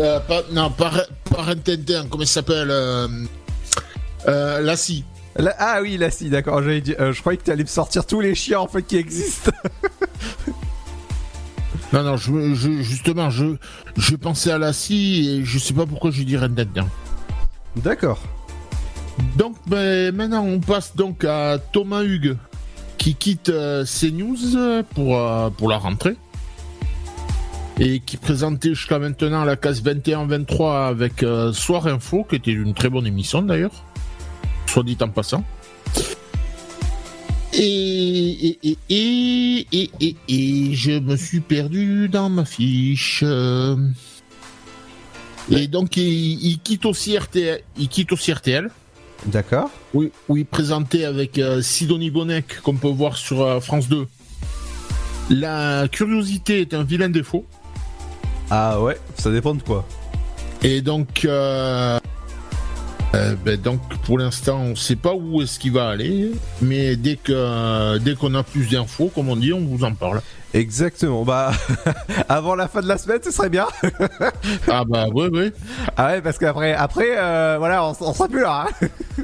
Euh, 0.01 0.19
pas, 0.19 0.41
non, 0.51 0.69
pas, 0.71 0.89
Rin- 0.89 1.05
pas 1.29 1.41
Rintintin, 1.43 2.07
comment 2.09 2.23
il 2.23 2.27
s'appelle 2.27 2.69
euh, 2.69 3.07
euh, 4.27 4.59
Lassie. 4.61 5.05
Ah 5.57 5.79
oui, 5.81 5.97
là 5.97 6.11
si, 6.11 6.29
d'accord. 6.29 6.59
euh, 6.59 7.11
je 7.13 7.19
croyais 7.19 7.37
que 7.37 7.43
tu 7.43 7.51
allais 7.51 7.63
me 7.63 7.67
sortir 7.69 8.05
tous 8.05 8.19
les 8.21 8.35
chiens 8.35 8.59
en 8.59 8.67
fait 8.67 8.83
qui 8.83 8.97
existent. 8.97 9.51
Non, 11.93 12.03
non, 12.03 12.17
je, 12.17 12.55
je- 12.55 12.81
justement, 12.81 13.29
je, 13.29 13.55
je 13.95 14.15
pensais 14.15 14.51
à 14.51 14.57
Lassie 14.57 15.29
et 15.29 15.45
je 15.45 15.57
sais 15.59 15.73
pas 15.73 15.85
pourquoi 15.85 16.11
je 16.11 16.23
dis 16.23 16.35
Rintintin. 16.35 16.87
D'accord. 17.77 18.21
Donc 19.37 19.55
ben, 19.67 20.13
maintenant 20.13 20.43
on 20.43 20.59
passe 20.59 20.95
donc 20.95 21.23
à 21.23 21.57
Thomas 21.71 22.03
Hugues 22.03 22.35
qui 22.97 23.15
quitte 23.15 23.47
euh, 23.49 23.85
CNews 23.85 24.35
pour, 24.93 25.17
euh, 25.17 25.49
pour 25.51 25.69
la 25.69 25.77
rentrée 25.77 26.17
et 27.79 27.99
qui 27.99 28.17
présentait 28.17 28.69
jusqu'à 28.69 28.99
maintenant 28.99 29.43
la 29.43 29.55
case 29.55 29.83
21-23 29.83 30.87
avec 30.87 31.23
euh, 31.23 31.51
Soir 31.51 31.87
Info 31.87 32.25
qui 32.29 32.35
était 32.35 32.51
une 32.51 32.73
très 32.73 32.89
bonne 32.89 33.05
émission 33.05 33.41
d'ailleurs, 33.41 33.83
soit 34.67 34.83
dit 34.83 34.97
en 35.01 35.09
passant. 35.09 35.43
Et, 37.53 38.47
et, 38.47 38.59
et, 38.63 38.77
et, 38.89 39.67
et, 39.71 39.91
et, 40.01 40.15
et 40.27 40.73
je 40.73 40.99
me 40.99 41.15
suis 41.15 41.39
perdu 41.39 42.09
dans 42.09 42.29
ma 42.29 42.43
fiche. 42.43 43.23
Et 45.51 45.67
donc 45.67 45.97
il, 45.97 46.03
il 46.03 46.59
quitte 46.59 46.85
aussi 46.85 47.17
RTL. 47.17 47.61
Il 47.77 47.87
quitte 47.87 48.11
aussi 48.11 48.33
RTL. 48.33 48.69
D'accord. 49.27 49.69
Oui, 49.93 50.11
où 50.27 50.37
il 50.37 50.45
présentait 50.45 51.05
avec 51.05 51.39
euh, 51.39 51.61
Sidonie 51.61 52.11
Bonnec, 52.11 52.61
qu'on 52.61 52.75
peut 52.75 52.89
voir 52.89 53.17
sur 53.17 53.41
euh, 53.41 53.59
France 53.59 53.87
2. 53.89 54.07
La 55.31 55.87
curiosité 55.91 56.61
est 56.61 56.73
un 56.73 56.83
vilain 56.83 57.09
défaut. 57.09 57.45
Ah 58.51 58.79
ouais, 58.81 58.97
ça 59.17 59.31
dépend 59.31 59.55
de 59.55 59.61
quoi. 59.63 59.85
Et 60.61 60.81
donc, 60.81 61.25
euh, 61.25 61.99
euh, 63.15 63.35
ben 63.43 63.59
donc 63.59 63.79
pour 64.03 64.17
l'instant, 64.19 64.59
on 64.59 64.69
ne 64.69 64.75
sait 64.75 64.95
pas 64.95 65.13
où 65.13 65.41
est-ce 65.41 65.59
qu'il 65.59 65.73
va 65.73 65.89
aller. 65.89 66.31
Mais 66.61 66.95
dès 66.95 67.15
que 67.17 67.97
dès 67.99 68.15
qu'on 68.15 68.33
a 68.35 68.43
plus 68.43 68.69
d'infos, 68.69 69.11
comme 69.13 69.29
on 69.29 69.35
dit, 69.35 69.53
on 69.53 69.61
vous 69.61 69.83
en 69.83 69.93
parle. 69.93 70.21
Exactement. 70.53 71.23
Bah 71.23 71.51
avant 72.29 72.55
la 72.55 72.67
fin 72.67 72.81
de 72.81 72.87
la 72.87 72.97
semaine, 72.97 73.19
ce 73.23 73.31
serait 73.31 73.49
bien. 73.49 73.67
ah 74.69 74.83
bah 74.85 75.07
ouais, 75.13 75.27
ouais. 75.29 75.51
Ah 75.97 76.07
ouais, 76.07 76.21
parce 76.21 76.37
qu'après, 76.37 76.73
après, 76.73 77.17
euh, 77.17 77.55
voilà, 77.59 77.83
on, 77.85 77.93
on 77.99 78.13
sera 78.13 78.27
plus 78.27 78.41
là. 78.41 78.67
hein. 78.81 78.87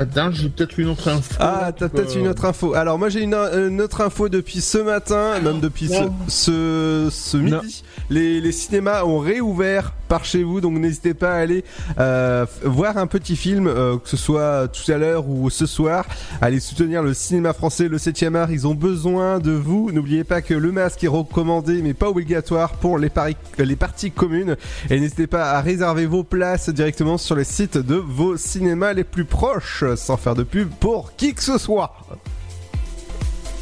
Attends, 0.00 0.30
j'ai 0.32 0.48
peut-être 0.48 0.78
une 0.78 0.88
autre 0.88 1.08
info. 1.08 1.34
Ah, 1.38 1.70
t'as 1.76 1.88
peut-être 1.88 2.16
une 2.16 2.28
autre 2.28 2.44
info. 2.44 2.74
Alors 2.74 2.98
moi 2.98 3.08
j'ai 3.08 3.20
une, 3.22 3.34
une 3.34 3.80
autre 3.80 4.00
info 4.00 4.28
depuis 4.28 4.60
ce 4.60 4.78
matin, 4.78 5.38
même 5.40 5.60
depuis 5.60 5.88
ce, 5.88 6.04
ce, 6.28 7.08
ce 7.10 7.36
midi. 7.36 7.84
Les, 8.10 8.40
les 8.40 8.52
cinémas 8.52 9.04
ont 9.04 9.18
réouvert 9.18 9.92
par 10.12 10.26
chez 10.26 10.42
vous, 10.42 10.60
donc 10.60 10.74
n'hésitez 10.74 11.14
pas 11.14 11.32
à 11.32 11.36
aller 11.36 11.64
euh, 11.98 12.44
voir 12.64 12.98
un 12.98 13.06
petit 13.06 13.34
film, 13.34 13.66
euh, 13.66 13.96
que 13.96 14.10
ce 14.10 14.18
soit 14.18 14.68
tout 14.68 14.92
à 14.92 14.98
l'heure 14.98 15.26
ou 15.26 15.48
ce 15.48 15.64
soir. 15.64 16.04
Allez 16.42 16.60
soutenir 16.60 17.02
le 17.02 17.14
cinéma 17.14 17.54
français, 17.54 17.88
le 17.88 17.96
7e 17.96 18.34
art, 18.34 18.50
ils 18.50 18.66
ont 18.66 18.74
besoin 18.74 19.38
de 19.38 19.52
vous. 19.52 19.90
N'oubliez 19.90 20.22
pas 20.22 20.42
que 20.42 20.52
le 20.52 20.70
masque 20.70 21.02
est 21.02 21.08
recommandé 21.08 21.80
mais 21.80 21.94
pas 21.94 22.10
obligatoire 22.10 22.72
pour 22.72 22.98
les, 22.98 23.08
euh, 23.16 23.32
les 23.64 23.76
parties 23.76 24.10
communes. 24.10 24.58
Et 24.90 25.00
n'hésitez 25.00 25.26
pas 25.26 25.52
à 25.52 25.62
réserver 25.62 26.04
vos 26.04 26.24
places 26.24 26.68
directement 26.68 27.16
sur 27.16 27.34
les 27.34 27.44
sites 27.44 27.78
de 27.78 27.94
vos 27.94 28.36
cinémas 28.36 28.92
les 28.92 29.04
plus 29.04 29.24
proches, 29.24 29.82
sans 29.96 30.18
faire 30.18 30.34
de 30.34 30.42
pub 30.42 30.68
pour 30.78 31.16
qui 31.16 31.32
que 31.32 31.42
ce 31.42 31.56
soit. 31.56 31.96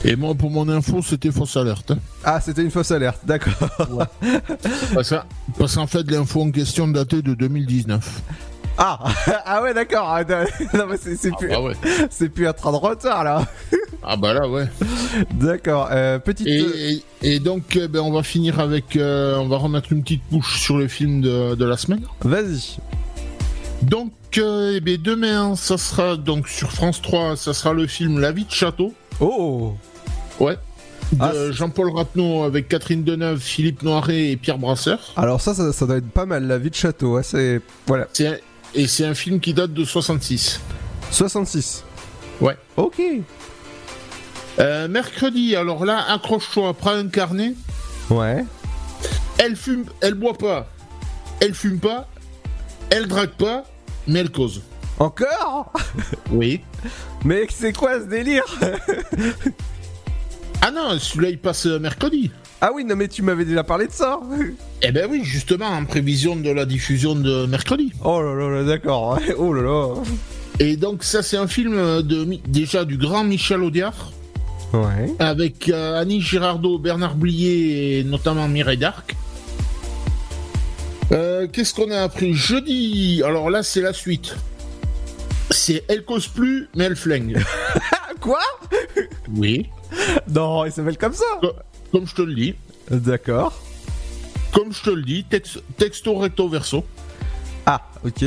Et 0.04 0.16
moi, 0.16 0.34
pour 0.34 0.50
mon 0.50 0.68
info, 0.70 1.02
c'était 1.02 1.30
fausse 1.30 1.56
alerte. 1.56 1.90
hein. 1.90 1.98
Ah, 2.24 2.40
c'était 2.40 2.62
une 2.62 2.70
fausse 2.70 2.90
alerte, 2.90 3.20
d'accord. 3.24 3.52
Parce 4.94 5.10
que- 5.10 5.14
parce 5.58 5.74
qu'en 5.74 5.86
fait, 5.86 6.10
l'info 6.10 6.42
en 6.42 6.50
question 6.50 6.88
datait 6.88 7.20
de 7.22 7.34
2019. 7.34 8.22
Ah, 8.78 8.98
ah 9.44 9.62
ouais, 9.62 9.74
d'accord. 9.74 10.08
Ah, 10.08 10.24
Non, 10.24 10.86
mais 10.90 10.96
c'est 10.96 11.16
c'est 11.16 11.30
plus, 11.36 11.48
bah 11.48 11.60
ouais. 11.60 11.74
plus 12.32 12.46
un 12.48 12.52
train 12.54 12.72
de 12.72 12.76
retard 12.78 13.24
là. 13.24 13.46
Ah 14.02 14.16
bah 14.16 14.32
là, 14.32 14.48
ouais. 14.48 14.66
D'accord. 15.34 15.88
Euh, 15.90 16.18
petite. 16.18 16.46
Et, 16.46 16.92
et- 17.22 17.34
et 17.34 17.38
donc, 17.40 17.76
euh, 17.76 17.86
ben, 17.88 18.00
on 18.00 18.10
va 18.12 18.22
finir 18.22 18.58
avec. 18.58 18.96
euh, 18.96 19.36
on 19.36 19.48
va 19.48 19.58
remettre 19.58 19.92
une 19.92 20.02
petite 20.02 20.22
couche 20.30 20.60
sur 20.60 20.78
le 20.78 20.88
film 20.88 21.20
de, 21.20 21.54
de 21.54 21.64
la 21.66 21.76
semaine. 21.76 22.00
Vas-y. 22.22 22.78
Donc, 23.82 24.12
euh, 24.38 24.74
eh 24.76 24.80
ben, 24.80 24.96
demain, 24.96 25.56
ça 25.56 25.76
sera 25.76 26.16
donc 26.16 26.48
sur 26.48 26.72
France 26.72 27.02
3, 27.02 27.36
ça 27.36 27.52
sera 27.52 27.74
le 27.74 27.86
film 27.86 28.18
La 28.18 28.32
vie 28.32 28.46
de 28.46 28.50
château. 28.50 28.94
Oh. 29.20 29.74
Ouais. 30.40 30.56
Ah, 31.18 31.30
c'est- 31.34 31.52
Jean-Paul 31.52 31.90
Ratneau 31.94 32.44
avec 32.44 32.68
Catherine 32.68 33.02
Deneuve, 33.04 33.40
Philippe 33.40 33.82
Noiret 33.82 34.30
et 34.30 34.36
Pierre 34.36 34.58
Brasseur. 34.58 35.12
Alors 35.16 35.40
ça, 35.40 35.54
ça, 35.54 35.72
ça 35.72 35.86
doit 35.86 35.96
être 35.96 36.10
pas 36.10 36.26
mal. 36.26 36.46
La 36.46 36.58
vie 36.58 36.70
de 36.70 36.74
château. 36.74 37.14
Ouais, 37.16 37.22
c'est 37.22 37.60
voilà. 37.86 38.06
C'est 38.12 38.26
un- 38.28 38.36
Et 38.74 38.86
c'est 38.86 39.04
un 39.04 39.14
film 39.14 39.40
qui 39.40 39.52
date 39.52 39.72
de 39.72 39.84
66. 39.84 40.60
66. 41.10 41.84
Ouais. 42.40 42.56
Ok. 42.76 43.02
Euh, 44.60 44.86
mercredi, 44.88 45.56
alors 45.56 45.84
là, 45.84 46.04
accroche-toi, 46.08 46.74
prends 46.74 46.92
un 46.94 47.08
carnet. 47.08 47.54
Ouais. 48.10 48.44
Elle 49.38 49.56
fume, 49.56 49.84
elle 50.00 50.14
boit 50.14 50.34
pas, 50.38 50.68
elle 51.40 51.54
fume 51.54 51.80
pas, 51.80 52.06
elle 52.90 53.06
drague 53.08 53.30
pas, 53.30 53.64
mais 54.06 54.20
elle 54.20 54.30
cause. 54.30 54.62
Encore? 54.98 55.72
Oui. 56.30 56.60
Mais 57.24 57.46
c'est 57.50 57.72
quoi 57.72 57.98
ce 58.00 58.04
délire? 58.04 58.44
Ah 60.62 60.70
non, 60.70 60.98
celui-là 60.98 61.30
il 61.30 61.38
passe 61.38 61.66
euh, 61.66 61.78
mercredi. 61.78 62.30
Ah 62.60 62.70
oui, 62.74 62.84
non 62.84 62.94
mais 62.96 63.08
tu 63.08 63.22
m'avais 63.22 63.44
déjà 63.46 63.64
parlé 63.64 63.86
de 63.86 63.92
ça. 63.92 64.20
Eh 64.82 64.92
ben 64.92 65.08
oui, 65.10 65.22
justement, 65.24 65.66
en 65.68 65.84
prévision 65.86 66.36
de 66.36 66.50
la 66.50 66.66
diffusion 66.66 67.14
de 67.14 67.46
mercredi. 67.46 67.92
Oh 68.04 68.20
là 68.20 68.34
là 68.34 68.48
là, 68.50 68.64
d'accord. 68.64 69.18
Oh 69.38 69.52
là 69.54 69.62
là. 69.62 69.94
Et 70.58 70.76
donc 70.76 71.02
ça 71.04 71.22
c'est 71.22 71.38
un 71.38 71.46
film 71.46 71.74
de 72.02 72.38
déjà 72.46 72.84
du 72.84 72.98
grand 72.98 73.24
Michel 73.24 73.62
Audiard 73.62 74.12
Ouais. 74.72 75.12
avec 75.18 75.68
euh, 75.68 76.00
Annie 76.00 76.20
Girardot, 76.20 76.78
Bernard 76.78 77.16
Blier 77.16 77.98
et 77.98 78.04
notamment 78.04 78.46
Mireille 78.46 78.76
d'Arc. 78.76 79.16
Euh, 81.10 81.48
Qu'est-ce 81.52 81.74
qu'on 81.74 81.90
a 81.90 82.02
appris 82.02 82.34
jeudi? 82.34 83.22
Alors 83.24 83.50
là 83.50 83.62
c'est 83.62 83.80
la 83.80 83.92
suite. 83.92 84.36
C'est 85.50 85.82
elle 85.88 86.04
cause 86.04 86.28
plus 86.28 86.68
mais 86.76 86.84
elle 86.84 86.94
flingue. 86.94 87.42
Quoi? 88.20 88.38
Oui. 89.34 89.66
Non, 90.34 90.64
il 90.64 90.72
s'appelle 90.72 90.98
comme 90.98 91.12
ça. 91.14 91.24
Co- 91.40 91.52
Comme 91.92 92.06
je 92.06 92.14
te 92.14 92.22
le 92.22 92.34
dis. 92.34 92.54
D'accord. 92.90 93.60
Comme 94.52 94.72
je 94.72 94.82
te 94.82 94.90
le 94.90 95.02
dis, 95.02 95.24
tex- 95.28 95.60
texto 95.76 96.16
recto 96.18 96.48
verso. 96.48 96.84
Ah, 97.66 97.82
ok. 98.04 98.24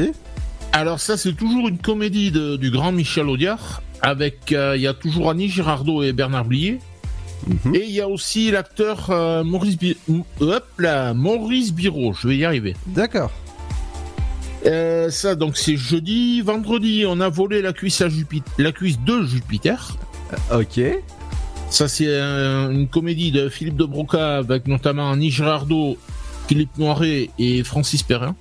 Alors 0.71 0.99
ça, 0.99 1.17
c'est 1.17 1.33
toujours 1.33 1.67
une 1.67 1.77
comédie 1.77 2.31
de- 2.31 2.55
du 2.57 2.71
grand 2.71 2.91
Michel 2.91 3.27
Audiard, 3.29 3.81
avec 4.01 4.51
euh, 4.51 4.75
il 4.75 4.81
y 4.81 4.87
a 4.87 4.93
toujours 4.93 5.29
Annie 5.29 5.49
Girardot 5.49 6.01
et 6.03 6.13
Bernard 6.13 6.45
Blier, 6.45 6.79
Mhm. 7.47 7.75
et 7.75 7.83
il 7.83 7.91
y 7.91 7.99
a 8.01 8.07
aussi 8.07 8.49
l'acteur 8.51 9.09
euh, 9.09 9.43
Maurice 9.43 9.77
Bi- 9.77 9.97
hop 10.39 10.65
là, 10.77 11.13
Maurice 11.13 11.73
Biro. 11.73 12.13
Je 12.13 12.27
vais 12.29 12.37
y 12.37 12.45
arriver. 12.45 12.75
D'accord. 12.87 13.31
Euh, 14.65 15.09
ça, 15.09 15.35
donc 15.35 15.57
c'est 15.57 15.75
jeudi, 15.75 16.39
vendredi, 16.41 17.03
on 17.05 17.19
a 17.19 17.27
volé 17.27 17.61
la 17.61 17.73
cuisse 17.73 17.99
à 18.01 18.07
Jupiter, 18.07 18.51
la 18.57 18.71
cuisse 18.71 18.97
de 19.01 19.25
Jupiter. 19.25 19.97
Ok. 20.53 20.79
Ça, 21.73 21.87
c'est 21.87 22.05
une 22.19 22.87
comédie 22.87 23.31
de 23.31 23.49
Philippe 23.49 23.77
de 23.77 23.85
Broca 23.85 24.37
avec 24.37 24.67
notamment 24.67 25.09
Annie 25.11 25.31
Girardot, 25.31 25.97
Philippe 26.47 26.77
Noiret 26.77 27.31
et 27.39 27.63
Francis 27.63 28.03
Perrin. 28.03 28.35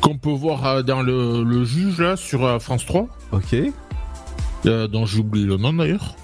Qu'on 0.00 0.18
peut 0.18 0.30
voir 0.32 0.66
euh, 0.66 0.82
dans 0.82 1.02
le, 1.02 1.44
le 1.44 1.64
juge 1.64 2.00
là 2.00 2.16
sur 2.16 2.44
euh, 2.44 2.58
France 2.58 2.84
3, 2.84 3.06
Ok. 3.30 3.54
euh, 4.66 4.88
dont 4.88 5.06
j'ai 5.06 5.20
oublié 5.20 5.46
le 5.46 5.56
nom 5.56 5.72
d'ailleurs. 5.72 6.16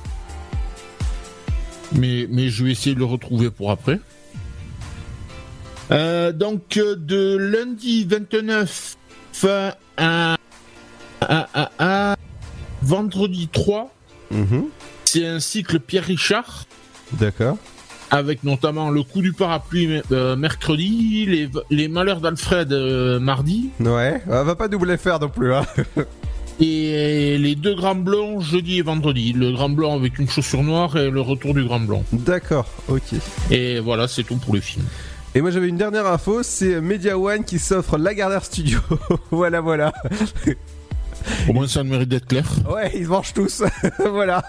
Mais, 1.93 2.27
mais 2.29 2.49
je 2.49 2.65
vais 2.65 2.73
essayer 2.73 2.95
de 2.95 3.01
le 3.01 3.05
retrouver 3.07 3.51
pour 3.51 3.71
après. 3.71 4.01
Euh, 5.93 6.33
donc 6.33 6.79
de 6.79 7.37
lundi 7.37 8.05
29 8.07 8.97
à, 9.45 9.77
à, 9.97 10.37
à- 11.21 11.71
à 11.79 12.17
vendredi 12.83 13.49
3, 13.53 13.89
Mhm. 14.33 14.65
C'est 15.13 15.27
un 15.27 15.41
cycle 15.41 15.79
Pierre 15.79 16.05
Richard 16.05 16.65
D'accord. 17.21 17.59
avec 18.11 18.45
notamment 18.45 18.89
le 18.89 19.03
coup 19.03 19.21
du 19.21 19.35
parapluie 19.35 20.01
euh, 20.11 20.37
mercredi, 20.37 21.27
les, 21.27 21.51
les 21.69 21.89
malheurs 21.89 22.23
d'Alfred 22.23 22.73
euh, 22.73 23.21
mardi 23.21 23.69
Ouais. 23.79 24.23
On 24.27 24.43
va 24.43 24.55
pas 24.55 24.69
doubler 24.69 24.97
faire 24.97 25.21
non 25.21 25.29
plus, 25.29 25.53
hein. 25.53 25.67
et 26.61 27.37
les 27.37 27.55
deux 27.55 27.75
grands 27.75 27.95
blonds 27.95 28.41
jeudi 28.41 28.79
et 28.79 28.83
vendredi. 28.83 29.35
Le 29.35 29.53
grand 29.53 29.69
blond 29.69 29.95
avec 29.95 30.19
une 30.19 30.31
chaussure 30.31 30.63
noire 30.63 30.97
et 30.97 31.11
le 31.11 31.21
retour 31.21 31.53
du 31.53 31.63
grand 31.63 31.81
blond. 31.81 32.05
D'accord. 32.13 32.67
Ok. 32.89 33.03
Et 33.51 33.81
voilà, 33.81 34.09
c'est 34.09 34.23
tout 34.23 34.37
pour 34.37 34.55
les 34.55 34.63
films. 34.63 34.87
Et 35.35 35.43
moi 35.43 35.51
j'avais 35.51 35.69
une 35.69 35.77
dernière 35.77 36.07
info, 36.07 36.43
c'est 36.43 36.81
Media 36.81 37.19
One 37.19 37.45
qui 37.45 37.59
s'offre 37.59 37.99
Lagardère 37.99 38.47
Studio. 38.47 38.81
voilà, 39.31 39.61
voilà. 39.61 39.93
Au 41.49 41.53
moins 41.53 41.67
ça 41.69 41.83
le 41.83 41.89
mérite 41.89 42.09
d'être 42.09 42.27
clair. 42.27 42.45
Ouais, 42.73 42.91
ils 42.95 43.07
mangent 43.09 43.33
tous. 43.33 43.63
voilà. 44.11 44.43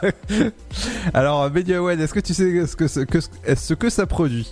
Alors 1.14 1.50
Media 1.52 1.82
One, 1.82 2.00
est-ce 2.00 2.14
que 2.14 2.20
tu 2.20 2.34
sais 2.34 2.66
ce 2.68 2.76
que 2.76 2.88
ce 2.88 3.02
que, 3.02 3.20
ce 3.56 3.74
que 3.74 3.90
ça 3.90 4.06
produit? 4.06 4.50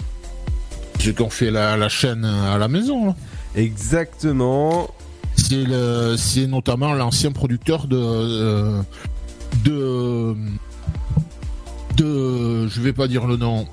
C'est 1.00 1.16
qu'on 1.16 1.30
fait 1.30 1.50
la, 1.52 1.78
la 1.78 1.90
chaîne 1.90 2.26
à 2.26 2.58
la 2.58 2.68
maison. 2.68 3.08
là. 3.08 3.16
Exactement. 3.56 4.90
C'est 5.36 5.64
le- 5.64 6.16
c'est 6.18 6.46
notamment 6.48 6.94
l'ancien 6.94 7.32
producteur 7.32 7.88
de 7.88 7.98
euh, 7.98 8.82
de 9.66 10.36
de 11.98 12.68
je 12.68 12.82
vais 12.82 12.94
pas 12.94 13.08
dire 13.08 13.26
le 13.28 13.38
nom. 13.38 13.68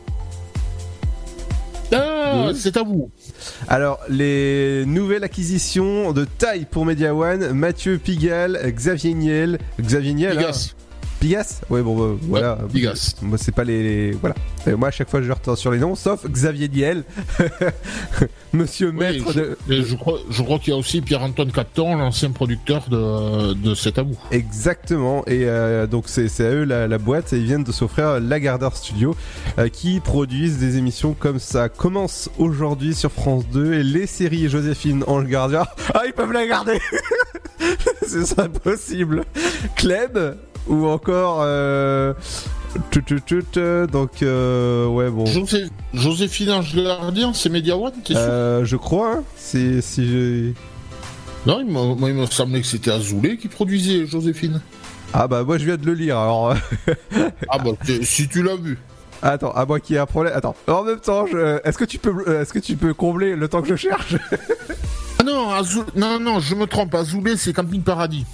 Ah, 2.32 2.50
c'est 2.54 2.76
à 2.76 2.82
vous. 2.82 3.10
Alors, 3.68 4.00
les 4.08 4.84
nouvelles 4.86 5.24
acquisitions 5.24 6.12
de 6.12 6.24
taille 6.24 6.66
pour 6.70 6.84
Media 6.84 7.14
One, 7.14 7.52
Mathieu 7.52 7.98
Pigalle, 7.98 8.58
Xavier 8.74 9.14
Niel, 9.14 9.58
Xavier 9.80 10.14
Niel, 10.14 10.36
Pigas. 10.36 10.74
hein 10.74 10.84
Pigas 11.20 11.60
Ouais, 11.70 11.82
bon, 11.82 11.96
bah, 11.96 12.18
voilà. 12.22 12.58
Pigas. 12.72 13.14
Moi, 13.22 13.38
c'est 13.38 13.52
pas 13.52 13.64
les, 13.64 14.12
Voilà. 14.12 14.34
Et 14.66 14.74
moi, 14.74 14.88
à 14.88 14.90
chaque 14.90 15.08
fois, 15.10 15.22
je 15.22 15.30
retourne 15.32 15.56
sur 15.56 15.70
les 15.70 15.78
noms, 15.78 15.94
sauf 15.94 16.26
Xavier 16.26 16.68
Niel, 16.68 17.04
monsieur 18.52 18.88
Oui, 18.90 18.96
maître 18.96 19.32
je, 19.32 19.40
de. 19.40 19.82
je 19.82 19.94
crois, 19.96 20.18
je 20.30 20.42
crois 20.42 20.58
qu'il 20.58 20.72
y 20.72 20.76
a 20.76 20.78
aussi 20.78 21.00
Pierre-Antoine 21.00 21.50
Capton, 21.52 21.96
l'ancien 21.96 22.30
producteur 22.30 22.88
de, 22.88 23.54
de 23.54 23.74
C'est 23.74 23.98
à 23.98 24.02
vous. 24.02 24.18
Exactement, 24.30 25.24
et 25.26 25.44
euh, 25.44 25.86
donc 25.86 26.04
c'est 26.06 26.28
c'est 26.28 26.46
à 26.46 26.50
eux 26.50 26.64
la, 26.64 26.86
la 26.86 26.98
boîte, 26.98 27.32
et 27.32 27.38
ils 27.38 27.44
viennent 27.44 27.64
de 27.64 27.72
s'offrir 27.72 28.20
Lagardère 28.20 28.76
Studio, 28.76 29.16
euh, 29.58 29.68
qui 29.68 30.00
produisent 30.00 30.58
des 30.58 30.76
émissions 30.76 31.14
comme 31.18 31.38
ça. 31.38 31.68
Commence 31.68 32.30
aujourd'hui 32.38 32.94
sur 32.94 33.10
France 33.10 33.44
2, 33.52 33.74
et 33.74 33.82
les 33.82 34.06
séries 34.06 34.48
Joséphine 34.48 35.02
Ange 35.06 35.26
Gardien, 35.26 35.66
ah 35.94 36.02
ils 36.06 36.12
peuvent 36.12 36.32
la 36.32 36.46
garder 36.46 36.78
Ce 38.06 38.24
serait 38.24 38.48
possible 38.48 39.24
Clem, 39.76 40.36
ou 40.68 40.86
encore... 40.86 41.40
Euh, 41.42 42.14
tut, 42.90 43.02
tut, 43.02 43.22
tut, 43.22 43.44
euh, 43.56 43.86
donc 43.86 44.22
euh, 44.22 44.86
ouais 44.86 45.10
bon... 45.10 45.26
José, 45.26 45.64
Joséphine 45.94 46.50
Ange 46.50 46.74
Gardien, 46.74 47.32
c'est 47.32 47.48
Media 47.48 47.76
One, 47.76 47.92
t'es 48.04 48.12
sûr? 48.12 48.22
Euh, 48.22 48.64
je 48.64 48.76
crois, 48.76 49.12
hein, 49.12 49.22
si, 49.36 49.80
si 49.82 50.06
j'ai... 50.06 50.54
Non, 51.46 51.60
il 51.60 51.66
moi 51.66 51.96
il 52.08 52.14
me 52.14 52.26
semblait 52.26 52.60
que 52.60 52.66
c'était 52.66 52.90
Azoulay 52.90 53.36
qui 53.38 53.48
produisait 53.48 54.06
Joséphine. 54.06 54.60
Ah 55.14 55.26
bah 55.26 55.44
moi 55.44 55.56
je 55.56 55.64
viens 55.64 55.76
de 55.76 55.86
le 55.86 55.94
lire, 55.94 56.18
alors... 56.18 56.54
Ah 57.48 57.58
bah, 57.58 57.70
si 58.02 58.28
tu 58.28 58.42
l'as 58.42 58.56
vu. 58.56 58.78
Attends, 59.22 59.52
à 59.52 59.64
moi 59.64 59.80
qui 59.80 59.94
ai 59.94 59.98
un 59.98 60.06
problème. 60.06 60.32
Attends. 60.36 60.54
En 60.68 60.84
même 60.84 61.00
temps, 61.00 61.26
je... 61.26 61.58
est-ce 61.64 61.78
que 61.78 61.84
tu 61.84 61.98
peux, 61.98 62.14
euh, 62.28 62.42
est-ce 62.42 62.52
que 62.52 62.58
tu 62.58 62.76
peux 62.76 62.92
combler 62.94 63.34
le 63.34 63.48
temps 63.48 63.62
que 63.62 63.68
je 63.68 63.76
cherche? 63.76 64.14
Ah 65.18 65.24
non, 65.24 65.50
Azou- 65.50 65.86
non, 65.96 66.20
non, 66.20 66.38
je 66.38 66.54
me 66.54 66.66
trompe, 66.66 66.94
Azoulay 66.94 67.36
c'est 67.36 67.52
Camping 67.52 67.82
Paradis. 67.82 68.26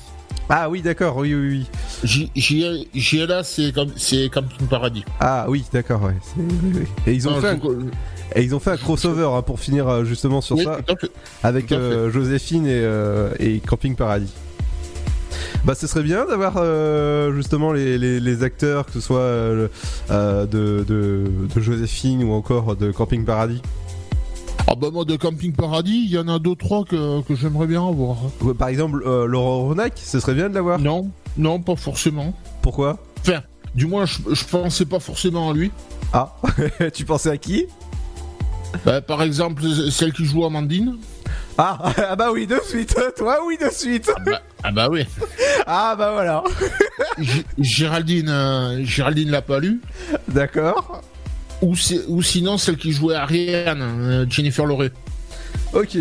Ah 0.48 0.68
oui, 0.68 0.82
d'accord. 0.82 1.16
Oui, 1.16 1.34
oui, 1.34 1.48
oui. 1.48 1.66
J- 2.04 2.30
JLA 2.94 3.42
c'est 3.44 3.72
c'est 3.96 4.28
Camping 4.28 4.66
Paradis. 4.68 5.04
Ah 5.20 5.46
oui, 5.48 5.64
d'accord. 5.72 6.02
Ouais. 6.02 6.14
c'est- 6.22 6.40
oui, 6.40 6.72
oui. 6.80 6.86
Et 7.06 7.14
ils 7.14 7.26
ont 7.28 7.32
Non, 7.32 7.40
fait, 7.40 7.48
un... 7.48 7.58
et 8.36 8.42
ils 8.42 8.54
ont 8.54 8.60
fait 8.60 8.70
un 8.72 8.76
crossover 8.76 9.28
hein, 9.34 9.42
pour 9.42 9.58
finir 9.58 9.88
euh, 9.88 10.04
justement 10.04 10.40
sur 10.42 10.56
Oui, 10.56 10.64
ça 10.64 10.78
avec 11.42 11.72
euh, 11.72 12.10
Joséphine 12.10 12.66
et, 12.66 12.70
euh, 12.74 13.30
et 13.38 13.60
Camping 13.60 13.96
Paradis. 13.96 14.32
Bah, 15.64 15.74
ce 15.74 15.86
serait 15.86 16.02
bien 16.02 16.26
d'avoir 16.26 16.56
euh, 16.58 17.32
justement 17.34 17.72
les, 17.72 17.96
les, 17.96 18.20
les 18.20 18.42
acteurs, 18.42 18.84
que 18.84 18.92
ce 18.92 19.00
soit 19.00 19.20
euh, 19.20 19.66
de, 20.10 20.84
de, 20.86 21.24
de 21.54 21.60
Joséphine 21.60 22.22
ou 22.22 22.32
encore 22.32 22.76
de 22.76 22.90
Camping 22.92 23.24
Paradis. 23.24 23.62
Ah 24.66 24.74
bah 24.76 24.88
moi 24.92 25.04
de 25.04 25.16
Camping 25.16 25.52
Paradis, 25.52 26.04
il 26.06 26.10
y 26.10 26.18
en 26.18 26.26
a 26.28 26.38
deux 26.38 26.56
trois 26.56 26.84
que, 26.84 27.20
que 27.22 27.34
j'aimerais 27.34 27.66
bien 27.66 27.86
avoir. 27.86 28.16
Ouais, 28.40 28.54
Par 28.54 28.68
exemple, 28.68 29.02
euh, 29.06 29.26
Laurent 29.26 29.58
Ronac, 29.64 29.92
ce 29.96 30.18
serait 30.20 30.34
bien 30.34 30.48
de 30.48 30.54
l'avoir. 30.54 30.78
Non, 30.78 31.10
non, 31.36 31.60
pas 31.60 31.76
forcément. 31.76 32.32
Pourquoi? 32.62 32.98
Enfin, 33.20 33.42
du 33.74 33.86
moins 33.86 34.06
je, 34.06 34.18
je 34.32 34.44
pensais 34.44 34.86
pas 34.86 35.00
forcément 35.00 35.50
à 35.50 35.54
lui. 35.54 35.70
Ah, 36.12 36.34
tu 36.94 37.04
pensais 37.04 37.30
à 37.30 37.36
qui? 37.36 37.66
Bah, 38.84 39.00
par 39.02 39.22
exemple, 39.22 39.62
celle 39.90 40.12
qui 40.12 40.24
joue 40.24 40.44
Amandine. 40.44 40.96
ah, 41.58 41.92
ah 42.08 42.16
bah 42.16 42.30
oui, 42.32 42.46
de 42.46 42.58
suite. 42.66 42.96
Toi, 43.16 43.40
oui, 43.46 43.58
de 43.62 43.68
suite. 43.70 44.10
Ah 44.16 44.20
bah, 44.24 44.40
ah 44.62 44.72
bah 44.72 44.88
oui. 44.90 45.04
Ah 45.66 45.94
bah 45.96 46.12
voilà. 46.12 46.42
Géraldine, 47.58 48.28
euh, 48.30 48.82
Géraldine 48.84 49.30
l'a 49.30 49.42
pas 49.42 49.60
lu. 49.60 49.80
D'accord. 50.28 51.02
Ou, 52.08 52.22
sinon 52.22 52.58
celle 52.58 52.76
qui 52.76 52.92
jouait 52.92 53.14
Ariane, 53.14 53.80
euh, 53.82 54.26
Jennifer 54.28 54.66
Loré. 54.66 54.90
Ok. 55.72 55.96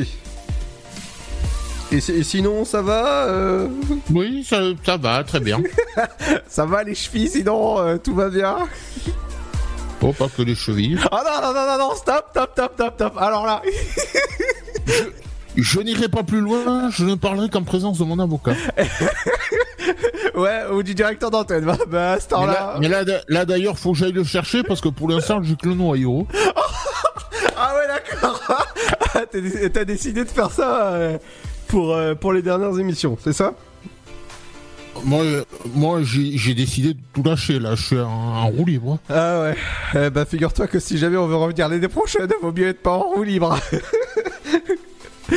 Et, 1.91 1.99
si- 2.02 2.12
et 2.12 2.23
sinon, 2.23 2.65
ça 2.65 2.82
va 2.82 3.26
euh, 3.28 3.67
Oui, 4.12 4.43
ça, 4.47 4.62
ça 4.86 4.97
va, 4.97 5.23
très 5.23 5.39
bien. 5.39 5.62
Ça 6.47 6.65
va 6.65 6.84
les 6.84 6.95
chevilles, 6.95 7.30
sinon 7.30 7.80
euh, 7.80 7.97
tout 7.97 8.13
va 8.15 8.30
bien? 8.30 8.58
Oh, 10.02 10.12
pas 10.12 10.28
que 10.28 10.41
les 10.41 10.56
chevilles. 10.56 10.97
Ah 11.12 11.23
non, 11.26 11.47
non, 11.47 11.54
non, 11.54 11.65
non, 11.67 11.89
non, 11.89 11.95
stop, 11.95 12.26
stop, 12.32 12.52
stop, 12.54 12.71
stop, 12.76 12.93
stop. 12.95 13.13
Alors 13.17 13.45
là, 13.45 13.62
Je 15.55 15.79
n'irai 15.81 16.07
pas 16.09 16.23
plus 16.23 16.39
loin, 16.41 16.89
je 16.89 17.05
ne 17.05 17.15
parlerai 17.15 17.49
qu'en 17.49 17.63
présence 17.63 17.99
de 17.99 18.03
mon 18.03 18.17
avocat. 18.19 18.53
ouais, 20.35 20.61
ou 20.71 20.81
du 20.83 20.95
directeur 20.95 21.29
d'antenne. 21.31 21.65
Bah, 21.65 21.77
bah 21.87 22.11
à 22.13 22.19
ce 22.19 22.27
temps-là. 22.29 22.53
là, 22.53 22.77
mais 22.79 22.87
là, 22.87 23.03
là, 23.27 23.45
d'ailleurs, 23.45 23.77
faut 23.77 23.91
que 23.91 23.97
j'aille 23.99 24.11
le 24.13 24.23
chercher 24.23 24.63
parce 24.63 24.81
que 24.81 24.89
pour 24.89 25.09
l'instant, 25.09 25.41
j'ai 25.43 25.55
que 25.55 25.67
le 25.69 25.75
noyau. 25.75 26.27
Ah 27.55 27.75
ouais, 27.75 27.87
d'accord. 27.87 28.41
Ah, 29.15 29.21
T'as 29.31 29.39
dé- 29.39 29.69
T'as 29.69 29.85
décidé 29.85 30.23
de 30.23 30.29
faire 30.29 30.49
ça 30.49 30.87
euh, 30.93 31.17
pour, 31.67 31.93
euh, 31.93 32.15
pour 32.15 32.33
les 32.33 32.41
dernières 32.41 32.77
émissions, 32.79 33.15
c'est 33.23 33.31
ça? 33.31 33.53
Moi, 35.03 35.21
euh, 35.23 35.43
moi 35.75 35.99
j'ai 36.03 36.35
j'ai 36.37 36.53
décidé 36.55 36.93
de 36.95 36.99
tout 37.13 37.21
lâcher 37.23 37.59
là, 37.59 37.75
je 37.75 37.83
suis 37.83 37.99
en, 37.99 38.09
en 38.09 38.47
roue 38.47 38.65
libre. 38.65 38.97
Ah 39.09 39.41
ouais. 39.41 39.55
Eh 39.95 40.09
bah 40.09 40.25
figure-toi 40.25 40.65
que 40.67 40.79
si 40.79 40.97
jamais 40.97 41.17
on 41.17 41.27
veut 41.27 41.35
revenir 41.35 41.69
l'année 41.69 41.87
prochaine, 41.87 42.27
vaut 42.41 42.51
mieux 42.51 42.69
être 42.69 42.81
pas 42.81 42.93
en 42.93 43.01
roue 43.01 43.23
libre. 43.23 43.57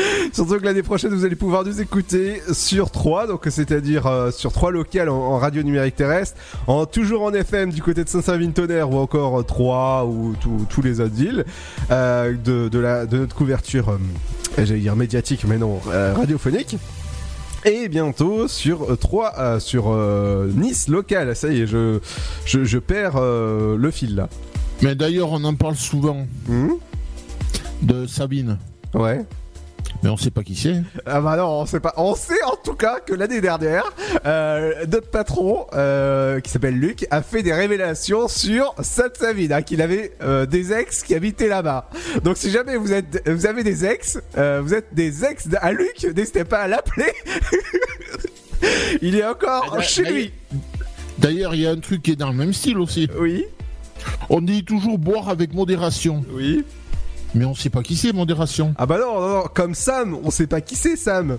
Surtout 0.33 0.59
que 0.59 0.65
l'année 0.65 0.83
prochaine, 0.83 1.13
vous 1.15 1.25
allez 1.25 1.37
pouvoir 1.37 1.65
nous 1.65 1.81
écouter 1.81 2.41
sur 2.53 2.91
3, 2.91 3.27
donc 3.27 3.47
c'est-à-dire 3.49 4.07
euh, 4.07 4.31
sur 4.31 4.53
3 4.53 4.71
locales 4.71 5.09
en, 5.09 5.17
en 5.17 5.39
radio 5.39 5.63
numérique 5.63 5.97
terrestre, 5.97 6.37
en, 6.67 6.85
toujours 6.87 7.23
en 7.23 7.33
FM 7.33 7.71
du 7.73 7.83
côté 7.83 8.05
de 8.05 8.09
Saint-Savin-Tonnerre 8.09 8.91
ou 8.91 8.97
encore 8.99 9.41
euh, 9.41 9.43
3 9.43 10.05
ou 10.07 10.35
tout- 10.41 10.67
tous 10.69 10.83
les 10.83 11.01
autres 11.01 11.15
villes, 11.15 11.45
euh, 11.91 12.35
de, 12.37 12.69
de, 12.69 12.79
la, 12.79 13.07
de 13.07 13.19
notre 13.19 13.35
couverture, 13.35 13.91
euh, 13.91 13.99
j'allais 14.59 14.81
dire 14.81 14.97
médiatique, 14.97 15.45
mais 15.49 15.59
non, 15.59 15.81
euh, 15.89 16.13
radiophonique. 16.15 16.77
Et 17.65 17.89
bientôt 17.89 18.47
sur 18.49 18.97
3, 18.99 19.59
sur 19.61 19.87
euh, 19.91 20.51
Nice 20.55 20.89
local, 20.89 21.35
ça 21.35 21.49
y 21.49 21.63
est, 21.63 21.67
je, 21.67 21.99
je, 22.45 22.65
je 22.65 22.79
perds 22.79 23.15
euh, 23.17 23.77
le 23.77 23.91
fil 23.91 24.15
là. 24.15 24.29
Mais 24.83 24.95
d'ailleurs, 24.95 25.33
on 25.33 25.43
en 25.45 25.55
parle 25.55 25.75
souvent 25.77 26.27
Hmm 26.49 26.73
de 27.83 28.07
Sabine. 28.07 28.59
Ouais. 28.95 29.25
Mais 30.03 30.11
on 30.11 30.17
sait 30.17 30.31
pas 30.31 30.43
qui 30.43 30.55
c'est. 30.55 30.83
Ah 31.07 31.21
bah 31.21 31.37
non, 31.37 31.61
on 31.61 31.67
sait 31.67 31.81
pas. 31.81 31.95
On 31.97 32.15
sait 32.15 32.43
en 32.45 32.57
tout 32.63 32.75
cas 32.75 33.01
que 33.01 33.15
l'année 33.15 33.41
dernière, 33.41 33.85
euh, 34.25 34.85
notre 34.91 35.11
patron, 35.11 35.67
euh, 35.75 36.41
qui 36.41 36.51
s'appelle 36.51 36.79
Luc, 36.79 37.07
a 37.11 37.23
fait 37.23 37.43
des 37.43 37.53
révélations 37.53 38.29
sur 38.29 38.75
Sainte-Savine, 38.81 39.53
hein, 39.53 39.63
qu'il 39.63 39.83
avait 39.83 40.13
euh, 40.23 40.47
des 40.47 40.73
ex 40.73 41.03
qui 41.03 41.15
habitaient 41.15 41.49
là-bas. 41.49 41.89
Donc 42.23 42.37
si 42.37 42.51
jamais 42.51 42.77
vous 42.77 42.93
êtes, 42.93 43.29
vous 43.29 43.47
avez 43.47 43.65
des 43.65 43.85
ex, 43.85 44.19
vous 44.37 44.75
êtes 44.75 44.95
des 44.95 45.25
ex 45.25 45.49
à 45.61 45.73
Luc, 45.73 46.07
n'hésitez 46.15 46.45
pas 46.45 46.61
à 46.61 46.69
l'appeler. 46.69 47.13
Il 49.03 49.17
est 49.17 49.27
encore 49.27 49.75
Ah, 49.77 49.83
chez 49.83 50.03
lui. 50.05 50.33
D'ailleurs, 51.19 51.55
il 51.55 51.63
y 51.63 51.67
a 51.67 51.71
un 51.71 51.79
truc 51.79 52.03
qui 52.03 52.13
est 52.13 52.17
dans 52.17 52.31
le 52.31 52.37
même 52.37 52.53
style 52.53 52.79
aussi. 52.79 53.09
Oui. 53.19 53.45
On 54.29 54.41
dit 54.41 54.65
toujours 54.65 54.99
boire 54.99 55.29
avec 55.29 55.55
modération. 55.55 56.25
Oui. 56.31 56.65
Mais 57.37 57.45
on 57.45 57.55
sait 57.55 57.69
pas 57.69 57.83
qui 57.83 57.97
c'est 57.97 58.15
modération. 58.15 58.75
Ah 58.79 58.87
bah 58.87 58.99
non, 58.99 59.21
non, 59.21 59.29
non, 59.29 59.45
comme 59.53 59.75
Sam, 59.75 60.17
on 60.25 60.31
sait 60.31 60.47
pas 60.47 60.63
qui 60.63 60.75
c'est 60.75 60.97
Sam. 60.97 61.39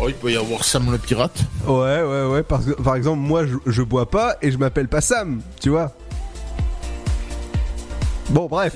Oh, 0.00 0.08
il 0.08 0.14
peut 0.14 0.32
y 0.32 0.36
avoir 0.36 0.64
Sam 0.64 0.90
le 0.90 0.96
pirate. 0.96 1.38
Ouais, 1.66 2.02
ouais, 2.02 2.24
ouais. 2.24 2.42
Parce 2.42 2.64
que, 2.64 2.72
par 2.82 2.96
exemple, 2.96 3.20
moi, 3.20 3.44
je, 3.46 3.56
je 3.66 3.82
bois 3.82 4.10
pas 4.10 4.36
et 4.40 4.50
je 4.50 4.56
m'appelle 4.56 4.88
pas 4.88 5.02
Sam, 5.02 5.42
tu 5.60 5.68
vois. 5.68 5.92
Bon, 8.30 8.46
bref. 8.46 8.74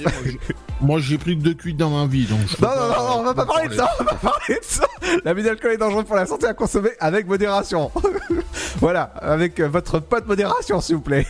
Moi, 0.82 1.00
j'ai 1.00 1.16
pris 1.16 1.38
que 1.38 1.42
deux 1.42 1.54
cuites 1.54 1.78
dans 1.78 1.90
ma 1.90 2.06
vie, 2.06 2.26
donc. 2.26 2.40
je 2.46 2.62
Non, 2.62 2.68
non, 2.68 2.88
non, 2.88 3.08
non, 3.08 3.20
on 3.20 3.22
va 3.24 3.34
pas 3.34 3.46
parler 3.46 3.68
de 3.68 3.74
ça, 3.74 3.90
on 3.98 4.04
va 4.04 4.10
pas 4.10 4.30
parler 4.30 4.60
de 4.60 4.64
ça. 4.64 4.86
L'abus 5.24 5.42
d'alcool 5.42 5.72
est 5.72 5.78
dangereux 5.78 6.04
pour 6.04 6.16
la 6.16 6.26
santé 6.26 6.46
à 6.46 6.54
consommer 6.54 6.90
avec 7.00 7.26
modération. 7.26 7.90
voilà, 8.78 9.02
avec 9.20 9.58
votre 9.60 10.00
pote 10.00 10.26
modération, 10.26 10.80
s'il 10.82 10.96
vous 10.96 11.02
plaît. 11.02 11.26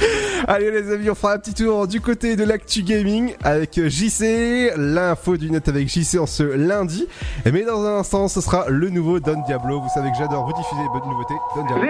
Allez 0.48 0.70
les 0.70 0.92
amis, 0.92 1.10
on 1.10 1.14
fera 1.14 1.34
un 1.34 1.38
petit 1.38 1.54
tour 1.54 1.86
du 1.86 2.00
côté 2.00 2.36
de 2.36 2.44
l'actu 2.44 2.82
gaming 2.82 3.34
avec 3.42 3.78
euh, 3.78 3.88
JC, 3.88 4.72
l'info 4.76 5.36
du 5.36 5.50
net 5.50 5.68
avec 5.68 5.88
JC 5.88 6.18
en 6.18 6.26
ce 6.26 6.42
lundi. 6.42 7.06
Mais 7.44 7.64
dans 7.64 7.84
un 7.84 7.98
instant, 7.98 8.28
ce 8.28 8.40
sera 8.40 8.66
le 8.68 8.88
nouveau 8.90 9.20
Don 9.20 9.42
Diablo. 9.46 9.80
Vous 9.80 9.88
savez 9.92 10.10
que 10.10 10.16
j'adore 10.18 10.46
vous 10.46 10.52
diffuser 10.52 10.82
les 10.82 10.88
bonnes 10.88 11.08
nouveautés. 11.08 11.34
Don 11.54 11.64
Diablo. 11.66 11.84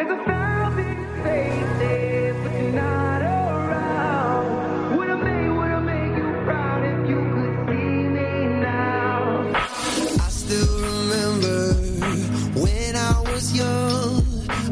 I 10.20 10.30
still 10.30 10.66
remember 10.80 11.74
when 12.60 12.96
I 12.96 13.20
was 13.32 13.52
young. 13.56 14.22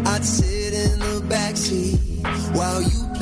I'd 0.06 0.24
sit 0.24 0.72
in 0.72 0.98
the 0.98 1.22
backseat 1.28 1.98
while 2.54 2.82
you 2.82 3.05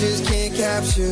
Pictures 0.00 0.26
can't 0.30 0.54
capture 0.54 1.04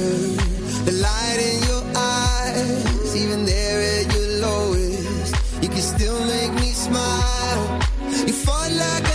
the 0.87 0.92
light 0.92 1.38
in 1.38 1.62
your 1.68 1.85
eyes. 1.94 3.16
Even 3.16 3.44
there 3.44 3.81
at 4.01 4.14
your 4.14 4.29
lowest, 4.40 5.35
you 5.62 5.68
can 5.68 5.83
still 5.83 6.18
make 6.24 6.55
me 6.55 6.72
smile. 6.72 7.81
You 8.27 8.33
fought 8.33 8.72
like 8.72 9.08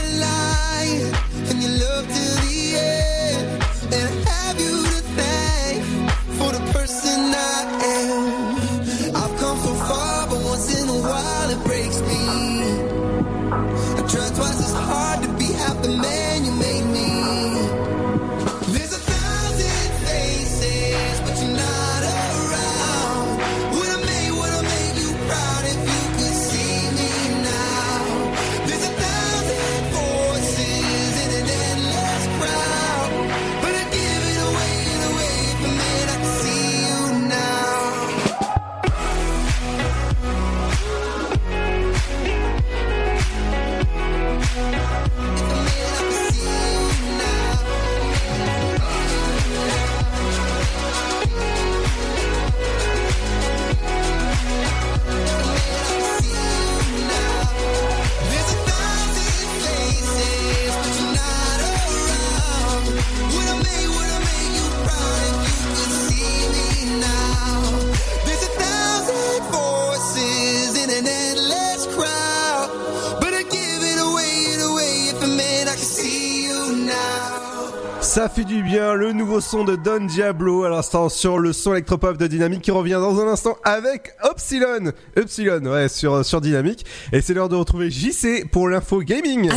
fait 78.33 78.45
du 78.45 78.63
bien, 78.63 78.95
le 78.95 79.11
nouveau 79.11 79.39
son 79.41 79.63
de 79.63 79.75
Don 79.75 80.05
Diablo 80.05 80.63
à 80.63 80.69
l'instant 80.69 81.07
sur 81.07 81.37
le 81.37 81.53
son 81.53 81.73
électropop 81.73 82.17
de 82.17 82.25
Dynamique 82.25 82.63
qui 82.63 82.71
revient 82.71 82.93
dans 82.93 83.19
un 83.19 83.27
instant 83.27 83.57
avec 83.63 84.15
Upsilon. 84.23 84.91
Upsilon, 85.15 85.63
ouais, 85.71 85.87
sur, 85.87 86.25
sur 86.25 86.41
Dynamique. 86.41 86.83
Et 87.11 87.21
c'est 87.21 87.35
l'heure 87.35 87.49
de 87.49 87.55
retrouver 87.55 87.91
JC 87.91 88.49
pour 88.49 88.69
l'info 88.69 89.01
gaming. 89.01 89.51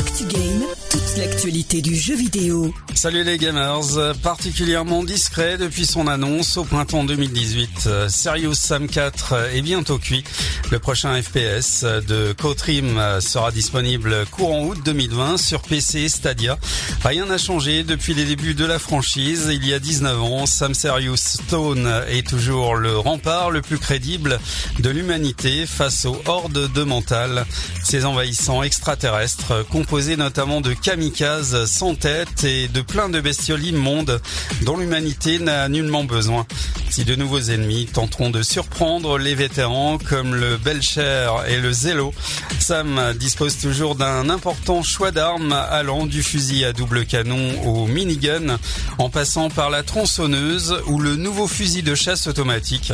L'actualité 1.19 1.81
du 1.81 1.95
jeu 1.95 2.15
vidéo. 2.15 2.75
Salut 2.95 3.25
les 3.25 3.39
gamers, 3.39 4.15
particulièrement 4.23 5.05
discret 5.05 5.57
depuis 5.57 5.87
son 5.87 6.07
annonce 6.09 6.57
au 6.57 6.65
printemps 6.65 7.05
2018. 7.05 7.71
euh, 7.87 8.09
Serious 8.09 8.55
Sam 8.55 8.89
4 8.89 9.51
est 9.55 9.63
bientôt 9.63 9.99
cuit. 9.99 10.25
Le 10.71 10.79
prochain 10.79 11.21
FPS 11.21 11.85
de 11.85 12.33
Kotrim 12.33 13.01
sera 13.21 13.53
disponible 13.53 14.27
courant 14.31 14.65
août 14.65 14.79
2020 14.85 15.37
sur 15.37 15.63
PC 15.63 16.01
et 16.01 16.09
Stadia. 16.09 16.59
Rien 17.05 17.27
n'a 17.27 17.39
changé 17.39 17.83
depuis 17.83 18.15
les 18.15 18.25
débuts 18.25 18.55
de 18.55 18.65
la 18.65 18.79
franchise. 18.79 19.49
Il 19.53 19.67
y 19.67 19.73
a 19.73 19.79
19 19.79 20.23
ans, 20.23 20.47
Sam 20.47 20.75
Serious 20.75 21.17
Stone 21.17 21.91
est 22.09 22.27
toujours 22.27 22.75
le 22.75 22.99
rempart 22.99 23.51
le 23.51 23.63
plus 23.63 23.79
crédible 23.79 24.41
de 24.81 24.91
l'humanité 24.91 25.67
face 25.67 26.05
aux 26.05 26.21
hordes 26.27 26.73
de 26.73 26.83
mental. 26.83 27.47
Ces 27.85 28.05
envahissants 28.05 28.63
extraterrestres, 28.63 29.65
composés 29.71 30.17
notamment 30.17 30.61
de 30.61 30.73
kamikazes 31.07 31.67
sans 31.67 31.95
tête 31.95 32.45
et 32.45 32.69
de 32.69 32.81
plein 32.81 33.09
de 33.09 33.21
bestioles 33.21 33.65
immondes 33.65 34.21
dont 34.63 34.77
l'humanité 34.77 35.39
n'a 35.39 35.69
nullement 35.69 36.05
besoin. 36.05 36.47
Si 36.91 37.05
de 37.05 37.15
nouveaux 37.15 37.41
ennemis 37.41 37.87
tenteront 37.87 38.31
de 38.31 38.43
surprendre 38.43 39.19
les 39.19 39.35
vétérans 39.35 39.99
comme 39.99 40.35
le 40.35 40.57
Belcher 40.57 41.31
et 41.49 41.59
le 41.59 41.73
Zélo, 41.73 42.15
Sam 42.59 43.13
dispose 43.19 43.59
toujours 43.59 43.97
d'un 43.97 44.31
important 44.31 44.83
choix 44.83 45.11
d'armes 45.11 45.53
allant 45.53 46.07
du 46.07 46.23
fusil 46.23 46.65
à 46.65 46.73
double 46.73 47.05
canon 47.05 47.63
au 47.65 47.87
minigun 47.87 48.59
en 48.99 49.11
passant 49.11 49.51
par 49.51 49.69
la 49.69 49.83
tronçonneuse 49.83 50.81
ou 50.87 50.99
le 50.99 51.17
nouveau 51.17 51.47
fusil 51.47 51.83
de 51.83 51.95
chasse 51.95 52.27
automatique. 52.27 52.93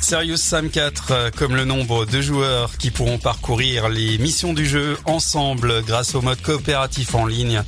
Serious 0.00 0.36
Sam 0.38 0.68
4, 0.68 1.30
comme 1.36 1.54
le 1.54 1.64
nombre 1.64 2.06
de 2.06 2.20
joueurs 2.20 2.76
qui 2.76 2.90
pourront 2.90 3.18
parcourir 3.18 3.88
les 3.88 4.18
missions 4.18 4.52
du 4.52 4.66
jeu 4.66 4.98
ensemble 5.04 5.82
grâce 5.84 6.14
au 6.14 6.22
mode 6.22 6.42
coopératif 6.42 7.14
en 7.14 7.26
ligne, 7.26 7.53
Bretagne. 7.54 7.62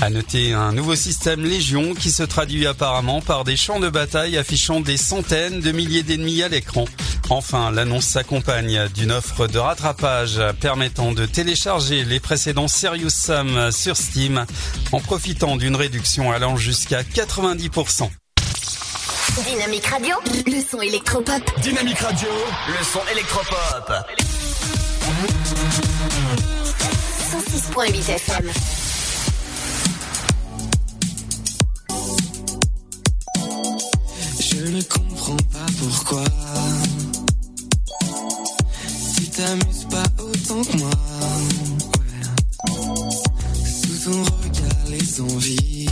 À 0.00 0.10
noter 0.10 0.52
un 0.52 0.72
nouveau 0.72 0.96
système 0.96 1.44
Légion 1.44 1.94
qui 1.94 2.10
se 2.10 2.22
traduit 2.22 2.66
apparemment 2.66 3.20
par 3.20 3.44
des 3.44 3.56
champs 3.56 3.78
de 3.78 3.88
bataille 3.88 4.36
affichant 4.36 4.80
des 4.80 4.96
centaines 4.96 5.60
de 5.60 5.72
milliers 5.72 6.02
d'ennemis 6.02 6.42
à 6.42 6.48
l'écran. 6.48 6.86
Enfin, 7.30 7.70
l'annonce 7.70 8.06
s'accompagne 8.06 8.88
d'une 8.94 9.12
offre 9.12 9.46
de 9.46 9.58
rattrapage 9.58 10.40
permettant 10.60 11.12
de 11.12 11.24
télécharger 11.24 12.04
les 12.04 12.18
précédents 12.20 12.68
Serious 12.68 13.10
Sam 13.10 13.70
sur 13.70 13.96
Steam 13.96 14.44
en 14.90 15.00
profitant 15.00 15.56
d'une 15.56 15.76
réduction 15.76 16.32
allant 16.32 16.56
jusqu'à 16.56 17.02
90%. 17.02 18.10
Dynamique 19.46 19.86
Radio, 19.86 20.16
le 20.46 20.60
son 20.60 20.80
électropop. 20.80 21.42
Dynamique 21.62 21.98
Radio, 22.00 22.28
le 22.68 22.84
son 22.84 23.00
électropop. 23.12 23.92
106.8 27.32 28.10
FM. 28.10 28.81
Je 34.64 34.68
ne 34.68 34.82
comprends 34.82 35.36
pas 35.50 35.66
pourquoi 35.80 36.22
tu 39.16 39.26
t'amuses 39.26 39.86
pas 39.90 40.04
autant 40.22 40.62
que 40.62 40.76
moi. 40.76 40.90
Sous 43.64 44.04
ton 44.04 44.22
regard, 44.22 44.86
les 44.88 45.20
envies. 45.20 45.88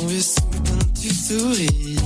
En 0.00 0.06
vieux 0.06 0.20
soupin, 0.20 0.78
tu 1.00 1.12
souris. 1.12 1.96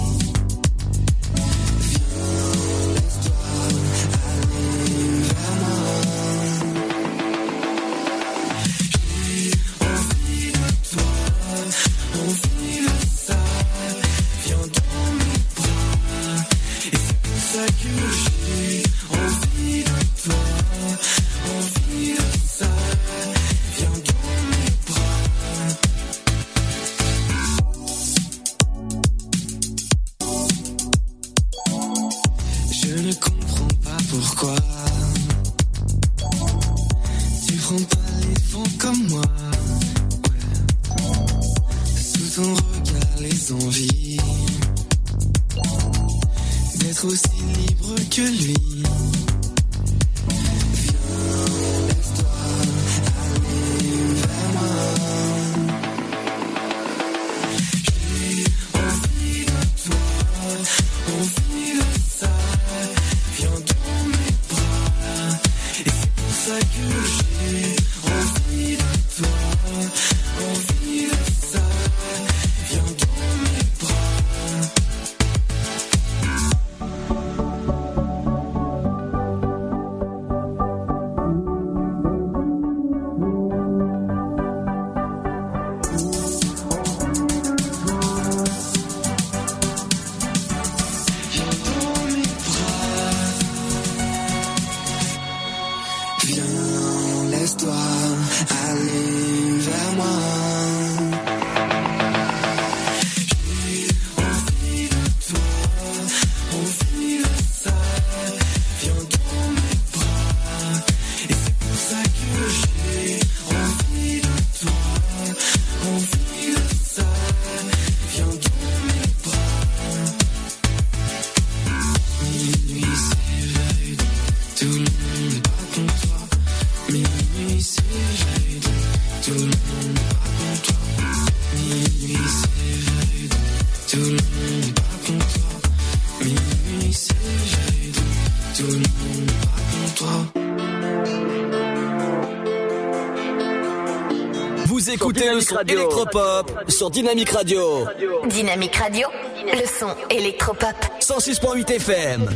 écoutez 145.21 145.35
le 145.35 145.41
son 145.41 145.59
électropop 145.61 146.65
sur 146.69 146.91
Dynamique 146.91 147.31
Radio. 147.31 147.87
Dynamique 148.27 148.77
Radio, 148.77 149.09
le 149.47 149.67
son 149.67 149.95
électropop. 150.11 150.75
106.8 151.01 151.71
FM. 151.73 152.29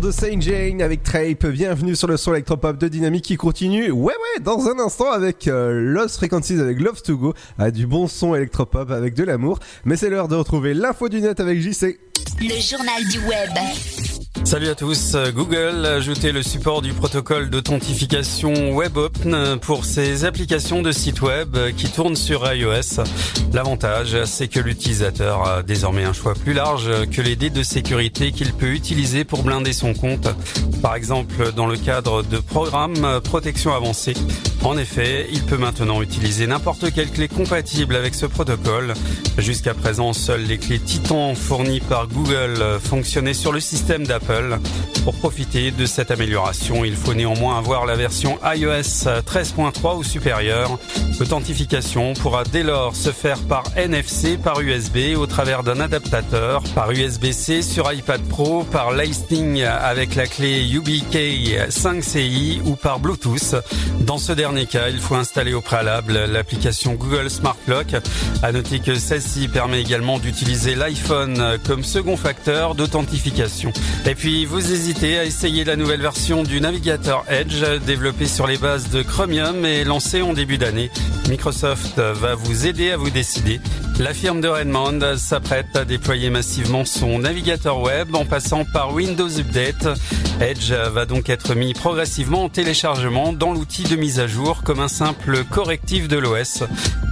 De 0.00 0.10
Saint 0.10 0.40
Jane 0.40 0.80
avec 0.80 1.02
Trape. 1.02 1.46
Bienvenue 1.46 1.94
sur 1.94 2.08
le 2.08 2.16
son 2.16 2.32
électropop 2.32 2.78
de 2.78 2.88
Dynamique 2.88 3.24
qui 3.24 3.36
continue. 3.36 3.90
Ouais, 3.90 4.14
ouais, 4.14 4.42
dans 4.42 4.66
un 4.68 4.78
instant 4.78 5.10
avec 5.10 5.46
euh, 5.46 5.72
Lost 5.72 6.16
Frequencies 6.16 6.58
avec 6.58 6.80
Love 6.80 7.02
to 7.02 7.16
Go. 7.16 7.34
Ah, 7.58 7.70
du 7.70 7.86
bon 7.86 8.06
son 8.08 8.34
électropop 8.34 8.90
avec 8.90 9.14
de 9.14 9.24
l'amour. 9.24 9.58
Mais 9.84 9.96
c'est 9.96 10.08
l'heure 10.08 10.28
de 10.28 10.36
retrouver 10.36 10.74
l'info 10.74 11.08
du 11.08 11.20
net 11.20 11.38
avec 11.40 11.60
JC. 11.60 11.98
Le 12.40 12.60
journal 12.60 13.02
du 13.10 13.18
web. 13.26 13.50
Salut 14.44 14.68
à 14.68 14.74
tous. 14.74 15.16
Google 15.32 15.86
a 15.86 15.94
ajouté 15.94 16.32
le 16.32 16.42
support 16.42 16.82
du 16.82 16.92
protocole 16.92 17.50
d'authentification 17.50 18.76
WebOpen 18.76 19.58
pour 19.60 19.84
ses 19.84 20.24
applications 20.24 20.82
de 20.82 20.90
sites 20.90 21.20
web 21.20 21.56
qui 21.76 21.88
tournent 21.88 22.16
sur 22.16 22.52
iOS. 22.52 23.04
L'avantage, 23.52 24.24
c'est 24.24 24.48
que 24.48 24.58
l'utilisateur 24.58 25.46
a 25.46 25.62
désormais 25.62 26.04
un 26.04 26.12
choix 26.12 26.34
plus 26.34 26.52
large 26.52 26.90
que 27.12 27.22
les 27.22 27.36
dés 27.36 27.50
de 27.50 27.62
sécurité 27.62 28.32
qu'il 28.32 28.52
peut 28.52 28.72
utiliser 28.72 29.24
pour 29.24 29.44
blinder 29.44 29.72
son 29.72 29.94
compte. 29.94 30.28
Par 30.82 30.96
exemple, 30.96 31.52
dans 31.54 31.66
le 31.66 31.76
cadre 31.76 32.22
de 32.22 32.38
programmes 32.38 33.20
protection 33.22 33.72
avancée. 33.72 34.14
En 34.64 34.76
effet, 34.76 35.28
il 35.32 35.42
peut 35.42 35.56
maintenant 35.56 36.02
utiliser 36.02 36.46
n'importe 36.46 36.92
quelle 36.92 37.10
clé 37.10 37.28
compatible 37.28 37.94
avec 37.94 38.14
ce 38.14 38.26
protocole. 38.26 38.94
Jusqu'à 39.38 39.74
présent, 39.74 40.12
seules 40.12 40.44
les 40.44 40.58
clés 40.58 40.80
Titan 40.80 41.34
fournies 41.34 41.80
par 41.80 42.08
Google 42.08 42.78
fonctionnaient 42.82 43.34
sur 43.34 43.52
le 43.52 43.60
système 43.60 44.06
d'Apple. 44.06 44.29
Pour 45.04 45.14
profiter 45.14 45.70
de 45.70 45.86
cette 45.86 46.10
amélioration, 46.10 46.84
il 46.84 46.94
faut 46.94 47.14
néanmoins 47.14 47.58
avoir 47.58 47.84
la 47.86 47.96
version 47.96 48.38
iOS 48.44 49.08
13.3 49.26 49.96
ou 49.96 50.04
supérieure. 50.04 50.78
L'authentification 51.18 52.14
pourra 52.14 52.44
dès 52.44 52.62
lors 52.62 52.94
se 52.94 53.10
faire 53.10 53.38
par 53.40 53.64
NFC, 53.76 54.36
par 54.36 54.60
USB 54.60 55.16
au 55.16 55.26
travers 55.26 55.62
d'un 55.62 55.80
adaptateur, 55.80 56.62
par 56.74 56.92
USB-C 56.92 57.62
sur 57.62 57.92
iPad 57.92 58.20
Pro, 58.22 58.62
par 58.62 58.92
Lightning 58.92 59.62
avec 59.62 60.14
la 60.14 60.26
clé 60.26 60.68
UBK 60.70 61.68
5CI 61.68 62.60
ou 62.64 62.76
par 62.76 63.00
Bluetooth. 63.00 63.56
Dans 64.00 64.18
ce 64.18 64.32
dernier 64.32 64.66
cas, 64.66 64.88
il 64.90 64.98
faut 64.98 65.16
installer 65.16 65.54
au 65.54 65.60
préalable 65.60 66.26
l'application 66.26 66.94
Google 66.94 67.30
Smart 67.30 67.56
Lock. 67.66 67.96
À 68.42 68.52
noter 68.52 68.78
que 68.78 68.94
celle-ci 68.94 69.48
permet 69.48 69.80
également 69.80 70.18
d'utiliser 70.18 70.74
l'iPhone 70.74 71.58
comme 71.66 71.84
second 71.84 72.16
facteur 72.16 72.74
d'authentification. 72.74 73.72
Puis, 74.20 74.44
vous 74.44 74.70
hésitez 74.70 75.18
à 75.18 75.24
essayer 75.24 75.64
la 75.64 75.76
nouvelle 75.76 76.02
version 76.02 76.42
du 76.42 76.60
navigateur 76.60 77.24
Edge 77.30 77.64
développé 77.86 78.26
sur 78.26 78.46
les 78.46 78.58
bases 78.58 78.90
de 78.90 79.00
Chromium 79.00 79.64
et 79.64 79.82
lancé 79.82 80.20
en 80.20 80.34
début 80.34 80.58
d'année. 80.58 80.90
Microsoft 81.30 81.98
va 81.98 82.34
vous 82.34 82.66
aider 82.66 82.90
à 82.90 82.98
vous 82.98 83.08
décider. 83.08 83.60
La 83.98 84.12
firme 84.12 84.40
de 84.40 84.48
Redmond 84.48 85.16
s'apprête 85.16 85.74
à 85.74 85.84
déployer 85.84 86.28
massivement 86.28 86.84
son 86.84 87.18
navigateur 87.20 87.80
web 87.80 88.14
en 88.14 88.24
passant 88.26 88.64
par 88.64 88.92
Windows 88.92 89.28
Update. 89.38 89.88
Edge 90.40 90.72
va 90.72 91.04
donc 91.04 91.28
être 91.28 91.54
mis 91.54 91.74
progressivement 91.74 92.44
en 92.44 92.48
téléchargement 92.48 93.32
dans 93.32 93.52
l'outil 93.52 93.84
de 93.84 93.96
mise 93.96 94.18
à 94.18 94.26
jour 94.26 94.62
comme 94.64 94.80
un 94.80 94.88
simple 94.88 95.44
correctif 95.44 96.08
de 96.08 96.16
l'OS. 96.16 96.62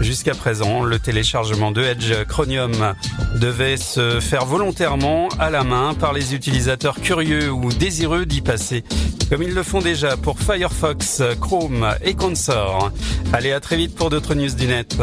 Jusqu'à 0.01 0.35
présent, 0.35 0.83
le 0.83 0.99
téléchargement 0.99 1.73
de 1.73 1.83
Edge 1.83 2.13
Chromium 2.27 2.95
devait 3.37 3.77
se 3.77 4.21
faire 4.21 4.47
volontairement 4.47 5.29
à 5.39 5.51
la 5.51 5.65
main 5.65 5.93
par 5.93 6.13
les 6.15 6.35
utilisateurs 6.35 6.98
curieux 6.99 7.51
ou 7.51 7.73
désireux 7.73 8.27
d'y 8.27 8.41
passer, 8.41 8.85
comme 9.31 9.43
ils 9.43 9.55
le 9.55 9.63
font 9.63 9.81
déjà 9.81 10.17
pour 10.17 10.39
Firefox, 10.39 11.23
Chrome 11.41 11.89
et 12.05 12.15
consorts. 12.15 12.93
Allez, 13.33 13.53
à 13.53 13.61
très 13.61 13.77
vite 13.77 13.95
pour 13.95 14.11
d'autres 14.11 14.35
news 14.35 14.51
du 14.55 14.67
net. 14.67 14.97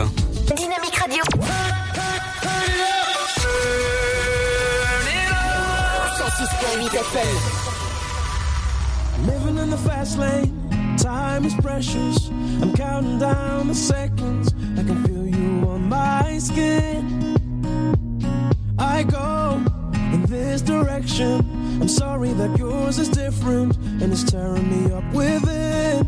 Dynamique 0.55 0.95
Radio. 0.95 1.23
106.8 6.17 6.95
FM. 6.95 7.65
Living 9.27 9.57
in 9.57 9.69
the 9.69 9.77
fast 9.77 10.17
lane, 10.17 10.51
time 10.97 11.45
is 11.45 11.53
precious. 11.55 12.29
I'm 12.61 12.73
counting 12.73 13.19
down 13.19 13.67
the 13.67 13.75
seconds. 13.75 14.53
I 14.77 14.83
can 14.83 15.03
feel 15.05 15.25
you 15.27 15.67
on 15.67 15.89
my 15.89 16.37
skin. 16.37 17.35
I 18.77 19.03
go 19.03 19.61
in 20.35 20.51
this 20.51 20.61
direction. 20.61 21.39
I'm 21.81 21.87
sorry 21.87 22.33
that 22.33 22.57
yours 22.57 22.99
is 22.99 23.09
different 23.09 23.75
and 24.01 24.11
it's 24.11 24.23
tearing 24.23 24.69
me 24.69 24.91
up 24.91 25.03
within. 25.13 26.05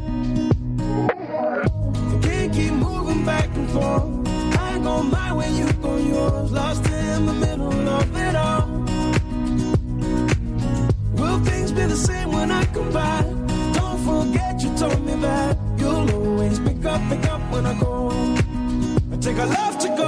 You 2.11 2.19
can't 2.21 2.53
keep 2.53 2.73
moving 2.73 3.25
back 3.25 3.49
and 3.55 3.69
forth. 3.69 4.27
I 4.59 4.79
go 4.79 5.03
my 5.03 5.33
way, 5.33 5.51
you 5.51 5.71
go 5.73 5.97
yours. 5.97 6.51
Lost 6.51 6.85
in 6.87 7.25
the 7.25 7.33
middle 7.33 7.89
of 7.89 8.15
it 8.15 8.35
all. 8.35 8.67
Will 11.13 11.39
things 11.45 11.71
be 11.71 11.85
the 11.85 11.97
same 11.97 12.31
when 12.31 12.51
I 12.51 12.65
come 12.65 12.91
back? 12.91 13.25
Don't 13.73 13.99
forget 14.09 14.61
you 14.63 14.75
told 14.77 15.03
me 15.05 15.15
that 15.15 15.57
you'll 15.77 16.09
always 16.11 16.59
pick 16.59 16.83
up, 16.85 17.01
pick 17.09 17.25
up 17.29 17.41
when 17.51 17.65
I 17.65 17.79
go. 17.79 18.11
I 19.11 19.17
take 19.17 19.37
a 19.37 19.45
love 19.45 19.77
to 19.79 19.87
go. 19.89 20.07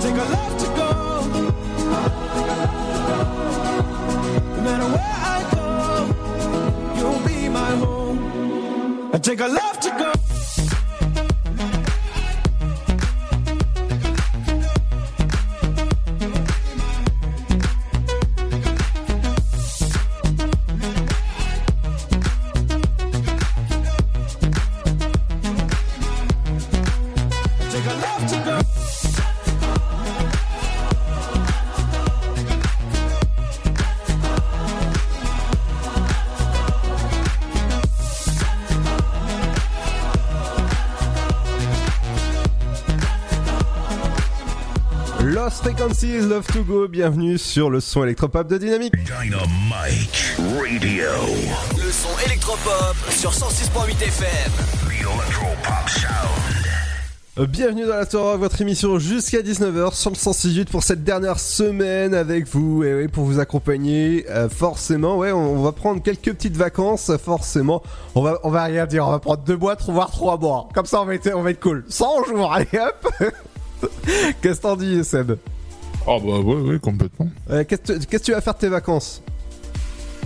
Take 0.00 0.16
a 0.16 0.26
left 0.34 0.60
to 0.60 0.66
go. 0.78 0.88
No 4.56 4.60
matter 4.62 4.88
where 4.94 5.18
I 5.34 5.38
go, 5.54 5.66
you'll 6.98 7.22
be 7.26 7.48
my 7.48 7.70
home. 7.76 9.10
I 9.12 9.18
take 9.18 9.40
to 9.82 9.90
go. 9.90 10.17
Frequencies, 45.68 46.20
Love 46.20 46.46
to 46.46 46.64
Go, 46.64 46.88
bienvenue 46.88 47.36
sur 47.36 47.68
le 47.68 47.80
son 47.80 48.02
électropop 48.02 48.48
de 48.48 48.56
Dynamique. 48.56 48.94
Dynamite 49.04 50.38
Radio. 50.58 51.10
Le 51.76 51.92
son 51.92 52.08
électropop 52.24 52.96
sur 53.10 53.32
106.8 53.32 54.02
FM. 54.02 54.50
The 54.88 54.92
Electropop 55.02 55.88
Sound. 55.90 56.66
Euh, 57.38 57.46
Bienvenue 57.46 57.84
dans 57.84 57.96
la 57.96 58.06
Torah, 58.06 58.38
votre 58.38 58.58
émission 58.62 58.98
jusqu'à 58.98 59.42
19h 59.42 59.94
sur 59.94 60.08
le 60.08 60.16
168 60.16 60.70
pour 60.70 60.82
cette 60.82 61.04
dernière 61.04 61.38
semaine 61.38 62.14
avec 62.14 62.46
vous, 62.46 62.82
et 62.82 62.94
oui, 62.94 63.08
pour 63.08 63.24
vous 63.24 63.38
accompagner. 63.38 64.24
Euh, 64.30 64.48
forcément, 64.48 65.18
ouais, 65.18 65.32
on, 65.32 65.58
on 65.58 65.62
va 65.62 65.72
prendre 65.72 66.02
quelques 66.02 66.32
petites 66.32 66.56
vacances, 66.56 67.12
forcément. 67.22 67.82
On 68.14 68.22
va, 68.22 68.38
on 68.42 68.48
va 68.48 68.64
rien 68.64 68.86
dire, 68.86 69.06
on 69.06 69.10
va 69.10 69.18
prendre 69.18 69.42
deux 69.42 69.56
boîtes, 69.58 69.82
voire 69.86 70.10
trois 70.10 70.38
mois. 70.38 70.70
Comme 70.74 70.86
ça, 70.86 71.02
on 71.02 71.04
va 71.04 71.14
être, 71.14 71.30
on 71.34 71.42
va 71.42 71.50
être 71.50 71.60
cool. 71.60 71.84
100 71.90 72.24
jours, 72.24 72.54
allez 72.54 72.68
hop 72.72 73.06
Qu'est-ce 74.40 74.60
que 74.60 74.62
t'en 74.62 74.76
dis, 74.76 75.04
Seb? 75.04 75.32
Ah 76.10 76.18
bah 76.24 76.38
ouais, 76.40 76.54
ouais, 76.62 76.78
complètement. 76.78 77.28
Euh, 77.50 77.64
Qu'est-ce 77.68 78.06
que 78.06 78.16
tu 78.16 78.32
vas 78.32 78.40
faire 78.40 78.54
de 78.54 78.58
tes 78.60 78.68
vacances? 78.68 79.22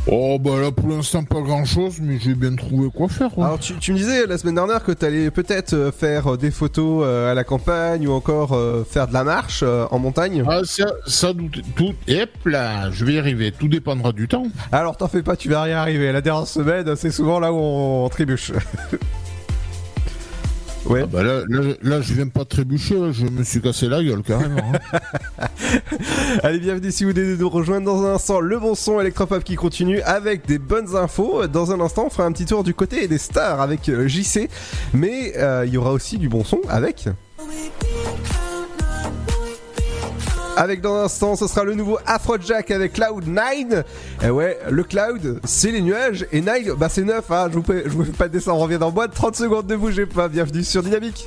Oh 0.09 0.37
bah 0.41 0.61
là 0.61 0.73
pour 0.73 0.89
l'instant 0.89 1.23
pas 1.23 1.41
grand 1.41 1.65
chose, 1.65 1.99
mais 2.01 2.19
j'ai 2.19 2.35
bien 2.35 2.57
trouvé 2.57 2.89
quoi 2.93 3.09
faire. 3.09 3.37
ouais. 3.39 3.45
Alors 3.45 3.61
tu, 3.61 3.75
tu 3.79 3.93
me 3.93 3.99
disais 3.99 4.27
la 4.27 4.37
semaine 4.37 4.57
dernière 4.57 4.83
que 4.83 4.91
t'allais 4.91 5.31
peut-être 5.31 5.75
euh, 5.75 5.93
faire 5.93 6.33
euh, 6.33 6.37
des 6.37 6.51
photos 6.51 7.07
à 7.07 7.35
la 7.35 7.45
campagne 7.45 8.09
ou 8.09 8.13
encore 8.13 8.59
faire 8.89 9.07
de 9.07 9.13
la 9.13 9.23
marche 9.23 9.63
en 9.63 9.99
montagne. 10.01 10.43
Ah 10.49 10.63
ça, 10.65 10.87
ça 11.07 11.33
tout, 11.33 11.49
tout, 11.77 11.95
hop 12.11 12.31
là, 12.47 12.91
je 12.91 13.05
vais 13.05 13.15
y 13.15 13.19
arriver. 13.19 13.53
Tout 13.53 13.69
dépendra 13.69 14.11
du 14.13 14.27
temps. 14.27 14.45
Alors 14.73 14.97
t'en 14.97 15.07
fais 15.09 15.23
pas, 15.23 15.37
tu 15.37 15.49
vas 15.49 15.63
rien 15.63 15.79
arriver. 15.79 16.11
La 16.11 16.21
dernière 16.21 16.49
semaine, 16.49 16.97
c'est 16.97 17.13
souvent 17.13 17.39
là 17.39 17.53
où 17.53 17.57
on, 17.57 18.05
on 18.05 18.09
trébuche. 18.09 18.53
ouais. 20.87 21.01
Ah 21.03 21.07
bah 21.07 21.23
là, 21.23 21.43
là, 21.49 21.75
là, 21.83 22.01
je 22.01 22.15
viens 22.15 22.29
pas 22.29 22.41
de 22.45 22.49
trébucher, 22.49 22.99
là, 22.99 23.13
je 23.13 23.25
me 23.27 23.43
suis 23.45 23.61
cassé 23.61 23.89
la 23.89 24.03
gueule 24.03 24.23
carrément. 24.23 24.73
hein. 24.75 24.99
Allez, 26.43 26.59
bienvenue 26.59 26.91
si 26.91 27.05
vous 27.05 27.11
venez 27.13 27.33
de 27.33 27.37
nous 27.37 27.49
rejoindre 27.49 27.87
dans 27.87 28.05
un 28.05 28.15
instant. 28.15 28.41
Le 28.41 28.59
bon 28.59 28.75
son 28.75 29.01
électropop 29.01 29.45
qui 29.45 29.55
continue 29.57 30.01
avec 30.03 30.47
des 30.47 30.59
bonnes 30.59 30.97
infos. 30.97 31.47
Dans 31.47 31.73
un 31.73 31.81
instant, 31.81 32.05
on 32.07 32.11
fera 32.11 32.25
un 32.25 32.33
petit 32.33 32.47
tour 32.47 32.65
du 32.65 32.75
côté 32.75 33.07
des 33.09 33.19
stars 33.19 33.61
avec 33.61 33.89
euh, 33.89 34.09
JC. 34.09 34.49
Mais 34.93 35.33
euh, 35.37 35.65
il 35.67 35.73
y 35.73 35.77
aura 35.77 35.93
aussi 35.93 36.19
du 36.19 36.29
bon 36.29 36.45
son 36.45 36.61
avec. 36.69 37.09
Avec 40.57 40.83
dans 40.83 40.95
un 40.97 41.05
instant, 41.05 41.35
ce 41.35 41.47
sera 41.47 41.65
le 41.65 41.75
nouveau 41.75 41.99
Afrojack 42.07 42.71
avec 42.71 42.97
Cloud9. 42.97 43.85
Et 44.23 44.31
ouais, 44.31 44.59
le 44.71 44.85
Cloud, 44.85 45.41
c'est 45.45 45.71
les 45.71 45.81
nuages. 45.81 46.27
Et 46.31 46.41
Nine, 46.41 46.75
bah 46.77 46.89
c'est 46.91 47.03
neuf, 47.03 47.31
hein. 47.31 47.49
Je 47.51 47.59
vous, 47.59 47.65
fais, 47.65 47.83
vous 47.89 48.05
fais 48.05 48.13
pas 48.13 48.29
de 48.29 48.35
dessin, 48.35 48.53
on 48.53 48.59
revient 48.59 48.79
dans 48.79 48.91
boîte. 48.91 49.15
30 49.15 49.35
secondes, 49.35 49.69
ne 49.71 49.77
bougez 49.77 50.07
pas. 50.07 50.29
Bienvenue 50.29 50.63
sur 50.63 50.83
Dynamique. 50.83 51.27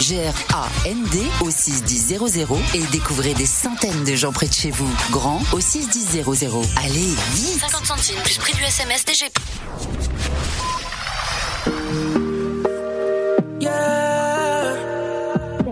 G-R-A-N-D 0.00 1.18
au 1.42 1.50
61000 1.50 2.18
et 2.74 2.82
découvrez 2.90 3.34
des 3.34 3.46
centaines 3.46 4.04
de 4.04 4.14
gens 4.14 4.32
près 4.32 4.48
de 4.48 4.52
chez 4.52 4.70
vous. 4.70 4.88
Grand 5.10 5.40
au 5.52 5.60
61000. 5.60 6.24
Allez, 6.84 7.14
vite 7.34 7.60
50 7.60 7.86
centimes 7.86 8.20
plus 8.24 8.38
prix 8.38 8.54
du 8.54 8.62
SMS 8.62 9.04
DGP. 9.04 9.38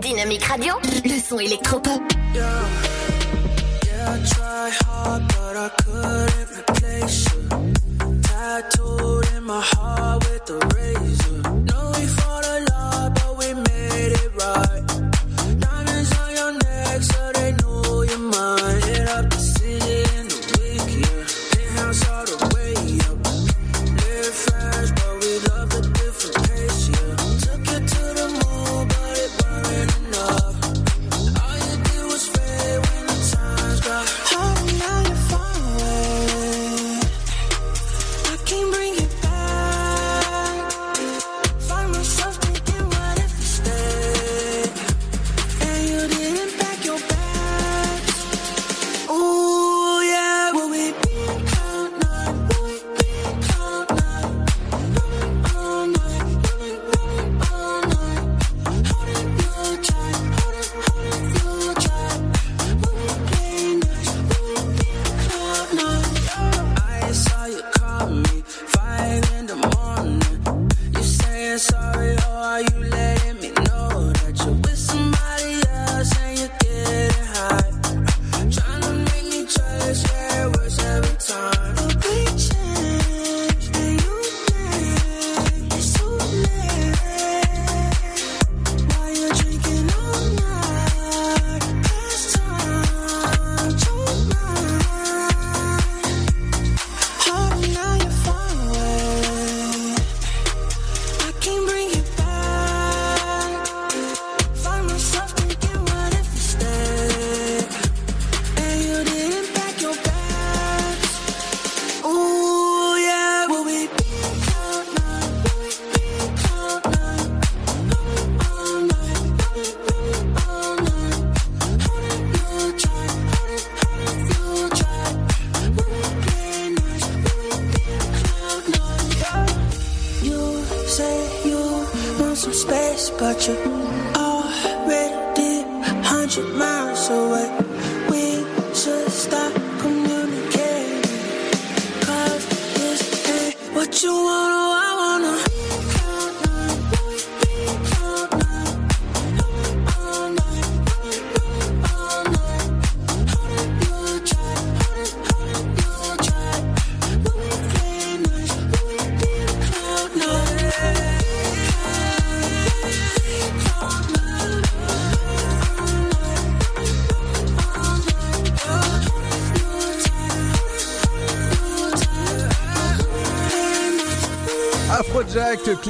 Dynamique 0.01 0.45
Radio, 0.45 0.73
le 1.03 1.19
son 1.19 1.39
électropop. 1.39 2.01
Yeah, 2.33 2.45
I 4.07 4.19
tried 4.27 4.73
hard, 4.85 5.27
but 5.27 5.55
I 5.57 5.69
couldn't 5.83 6.49
replace 6.57 7.25
you. 7.25 7.41
Tattooed 8.21 9.25
in 9.35 9.43
my 9.43 9.61
heart 9.61 10.23
with 10.25 10.49
a 10.49 10.59
razor. 10.75 11.41
Know 11.65 11.91
we 11.95 12.05
fought 12.07 12.45
side. 14.53 14.88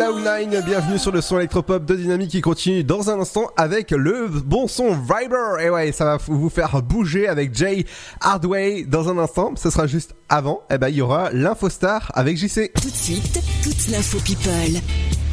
Cloud9, 0.09 0.65
bienvenue 0.65 0.97
sur 0.97 1.11
le 1.11 1.21
son 1.21 1.37
électropop 1.37 1.85
de 1.85 1.95
Dynamique 1.95 2.31
qui 2.31 2.41
continue 2.41 2.83
dans 2.83 3.11
un 3.11 3.19
instant 3.19 3.51
avec 3.57 3.91
le 3.91 4.27
bon 4.27 4.67
son 4.67 4.91
Viber. 4.91 5.61
Et 5.63 5.69
ouais, 5.69 5.91
ça 5.91 6.05
va 6.05 6.17
vous 6.17 6.49
faire 6.49 6.81
bouger 6.81 7.27
avec 7.27 7.53
Jay 7.53 7.85
Hardway 8.19 8.85
dans 8.87 9.09
un 9.09 9.19
instant. 9.19 9.53
Ce 9.55 9.69
sera 9.69 9.85
juste 9.85 10.15
avant. 10.27 10.63
Et 10.71 10.79
ben, 10.79 10.89
il 10.89 10.95
y 10.95 11.01
aura 11.01 11.29
l'Infostar 11.31 12.11
avec 12.15 12.37
JC. 12.37 12.71
Tout 12.81 12.89
de 12.89 12.95
suite, 12.95 13.39
toute 13.61 13.87
l'info 13.89 14.17
people. 14.25 14.81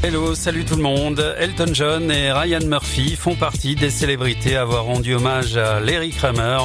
Hello, 0.03 0.35
salut 0.35 0.67
tout 0.67 0.77
le 0.77 0.83
monde. 0.83 1.25
Elton 1.39 1.73
John 1.73 2.11
et 2.11 2.31
Ryan 2.31 2.67
Murphy 2.67 3.17
font 3.17 3.35
partie 3.35 3.77
des 3.77 3.89
célébrités 3.89 4.57
à 4.57 4.63
avoir 4.63 4.85
rendu 4.85 5.15
hommage 5.15 5.57
à 5.57 5.81
Larry 5.81 6.11
Kramer. 6.11 6.59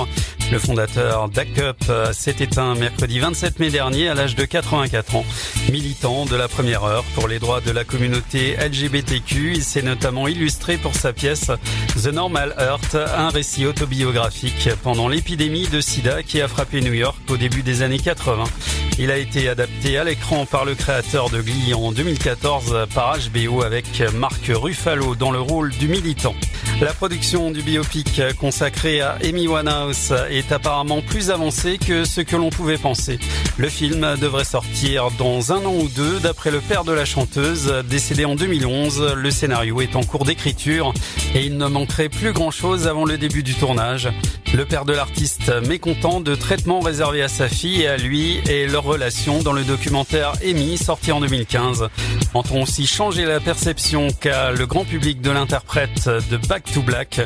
Le 0.52 0.60
fondateur 0.60 1.30
d'ACUP 1.30 1.82
s'est 2.12 2.36
éteint 2.42 2.76
mercredi 2.76 3.20
27 3.20 3.60
mai 3.60 3.70
dernier 3.70 4.10
à 4.10 4.16
l'âge 4.16 4.36
de 4.36 4.44
84 4.44 5.16
ans. 5.16 5.26
Militant 5.72 6.26
de 6.26 6.36
la 6.36 6.50
première 6.50 6.84
heure 6.84 7.06
pour 7.16 7.30
les 7.30 7.40
droits 7.40 7.62
de 7.62 7.72
la 7.72 7.86
communauté 7.86 8.58
LGBTQ, 8.58 9.54
il 9.56 9.64
s'est 9.64 9.82
notamment 9.82 10.28
illustré 10.28 10.76
pour 10.76 10.94
sa 10.96 11.14
pièce 11.14 11.50
The 11.96 12.08
Normal 12.08 12.54
Earth, 12.60 12.96
un 12.96 13.30
récit 13.30 13.66
autobiographique 13.66 14.68
pendant 14.84 15.08
l'épidémie 15.08 15.70
de 15.70 15.80
sida 15.80 16.24
qui 16.24 16.42
a 16.42 16.50
frappé 16.50 16.82
New 16.82 16.94
York 16.94 17.18
au 17.30 17.38
début 17.38 17.64
des 17.64 17.84
années 17.84 18.00
80. 18.00 18.44
Il 19.00 19.12
a 19.12 19.18
été 19.18 19.48
adapté 19.48 19.98
à 19.98 20.04
l'écran 20.04 20.46
par 20.46 20.66
le 20.66 20.76
créateur 20.76 21.30
de 21.30 21.42
Glee 21.42 21.74
en 21.74 21.94
2014 21.94 22.88
par 22.94 23.18
HBO 23.18 23.64
avec 23.64 24.04
Mark 24.14 24.52
Ruffalo 24.54 25.16
dans 25.16 25.32
le 25.32 25.40
rôle 25.40 25.70
du 25.70 25.88
militant. 25.88 26.36
La 26.82 26.94
production 26.94 27.52
du 27.52 27.62
biopic 27.62 28.20
consacré 28.40 29.02
à 29.02 29.16
Amy 29.24 29.48
Winehouse 29.48 30.16
est 30.32 30.52
apparemment 30.52 31.04
plus 31.04 31.30
avancée 31.30 31.78
que 31.78 32.06
ce 32.06 32.22
que 32.22 32.36
l'on 32.36 32.50
pouvait 32.50 32.80
penser. 32.80 33.20
Le 33.58 33.70
film 33.70 34.16
devrait 34.20 34.46
sortir 34.46 35.12
dans 35.20 35.52
un 35.52 35.64
an 35.64 35.76
ou 35.76 35.88
deux 35.90 36.20
d'après 36.20 36.50
le 36.50 36.60
père 36.60 36.84
de 36.84 36.92
la 36.92 37.06
chanteuse, 37.06 37.72
décédé 37.88 38.26
en 38.26 38.34
2011. 38.34 39.14
Le 39.16 39.30
scénario 39.30 39.80
est 39.82 39.96
en 39.96 40.02
cours 40.02 40.26
d'écriture 40.26 40.92
et 41.36 41.46
il 41.46 41.58
ne 41.58 41.68
manquerait 41.68 42.10
plus 42.10 42.34
grand 42.34 42.50
chose 42.50 42.88
avant 42.88 43.06
le 43.06 43.20
début 43.20 43.44
du 43.44 43.54
tournage. 43.54 44.10
Le 44.54 44.66
père 44.66 44.84
de 44.84 44.92
l'artiste 44.92 45.50
mécontent 45.68 46.20
de 46.20 46.36
traitements 46.36 46.82
réservés 46.82 47.22
à 47.22 47.30
sa 47.30 47.48
fille 47.48 47.84
et 47.84 47.88
à 47.88 47.96
lui 47.96 48.42
et 48.50 48.68
leur 48.68 48.84
relation 48.84 49.42
dans 49.42 49.54
le 49.54 49.64
documentaire 49.64 50.34
Amy 50.44 50.78
sorti 50.78 51.14
en 51.14 51.22
2015. 51.22 51.88
Entend 52.34 52.62
aussi 52.62 52.86
changer 52.86 53.24
la 53.24 53.40
perception 53.40 54.08
qu'a 54.20 54.52
le 54.52 54.66
grand 54.66 54.84
public 54.84 55.22
de 55.22 55.32
l'interprète 55.32 56.10
de 56.30 56.36
Back 56.36 56.71
to 56.74 56.82
Black, 56.82 57.22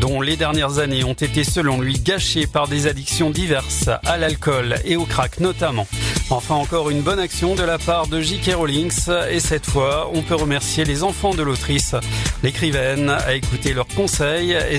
dont 0.00 0.20
les 0.20 0.36
dernières 0.36 0.78
années 0.78 1.04
ont 1.04 1.14
été 1.14 1.44
selon 1.44 1.80
lui 1.80 1.94
gâchées 1.94 2.46
par 2.46 2.68
des 2.68 2.86
addictions 2.86 3.30
diverses 3.30 3.88
à 4.04 4.16
l'alcool 4.16 4.76
et 4.84 4.96
au 4.96 5.04
crack 5.04 5.40
notamment. 5.40 5.86
Enfin 6.30 6.54
encore 6.54 6.90
une 6.90 7.02
bonne 7.02 7.18
action 7.18 7.54
de 7.54 7.62
la 7.62 7.78
part 7.78 8.06
de 8.06 8.20
J.K. 8.20 8.54
Rowling 8.54 8.90
et 9.30 9.40
cette 9.40 9.66
fois 9.66 10.10
on 10.12 10.22
peut 10.22 10.34
remercier 10.34 10.84
les 10.84 11.02
enfants 11.02 11.34
de 11.34 11.42
l'autrice. 11.42 11.94
L'écrivaine 12.42 13.10
a 13.10 13.34
écouté 13.34 13.74
leurs 13.74 13.88
conseils 13.88 14.52
et 14.52 14.78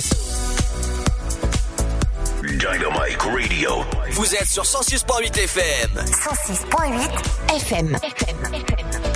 Dynamite 2.43 3.21
Radio. 3.21 3.71
Vous 4.11 4.35
êtes 4.35 4.47
sur 4.47 4.63
106.8 4.63 5.37
FM. 5.43 5.89
106.8 6.05 7.55
FM. 7.55 7.97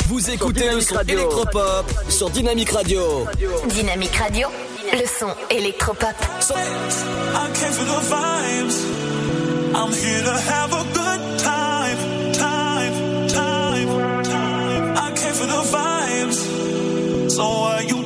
Vous 0.07 0.29
écoutez 0.29 0.69
le 0.71 0.81
son 0.81 0.99
électropop 1.07 1.85
sur 2.09 2.29
Dynamique 2.29 2.71
Radio. 2.71 3.25
Dynamique 3.67 4.15
Radio, 4.15 4.47
le 4.93 5.05
son 5.05 5.33
électropop. 5.49 6.15
I 6.15 7.49
came 7.53 7.73
for 7.73 7.85
the 7.85 8.01
vibes. 8.09 8.77
I'm 9.75 9.91
here 9.91 10.23
to 10.23 10.37
have 10.51 10.73
a 10.73 10.83
good 10.93 11.39
time, 11.39 11.97
time, 12.33 13.27
time, 13.27 14.23
time. 14.23 14.97
I 14.97 15.11
came 15.15 15.33
for 15.33 15.45
the 15.45 15.61
vibes. 15.75 17.29
So 17.29 17.43
are 17.43 17.83
you 17.83 18.03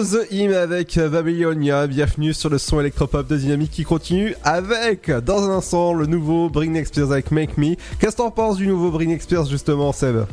The 0.04 0.30
Hymn 0.30 0.52
avec 0.52 0.96
Babylonia. 0.96 1.88
Bienvenue 1.88 2.32
sur 2.32 2.48
le 2.48 2.58
son 2.58 2.78
électropop 2.78 3.26
de 3.26 3.36
Dynamique 3.36 3.72
qui 3.72 3.82
continue 3.82 4.34
avec, 4.44 5.10
dans 5.10 5.42
un 5.42 5.56
instant, 5.56 5.92
le 5.92 6.06
nouveau 6.06 6.48
Britney 6.48 6.84
Spears 6.84 7.10
avec 7.10 7.32
Make 7.32 7.58
Me. 7.58 7.74
Qu'est-ce 7.98 8.12
que 8.12 8.18
t'en 8.18 8.30
penses 8.30 8.58
du 8.58 8.68
nouveau 8.68 8.92
Britney 8.92 9.18
Spears 9.18 9.46
justement, 9.46 9.92
Seb? 9.92 10.24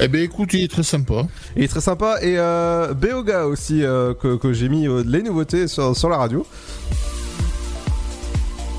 Eh 0.00 0.08
ben 0.08 0.22
écoute, 0.22 0.52
il 0.52 0.64
est 0.64 0.70
très 0.70 0.82
sympa. 0.82 1.26
Il 1.54 1.62
est 1.62 1.68
très 1.68 1.80
sympa 1.80 2.18
et 2.22 2.38
euh, 2.38 2.92
Beoga 2.92 3.46
aussi 3.46 3.84
euh, 3.84 4.14
que, 4.14 4.36
que 4.36 4.52
j'ai 4.52 4.68
mis 4.68 4.88
euh, 4.88 5.04
les 5.06 5.22
nouveautés 5.22 5.68
sur, 5.68 5.96
sur 5.96 6.08
la 6.08 6.16
radio. 6.16 6.44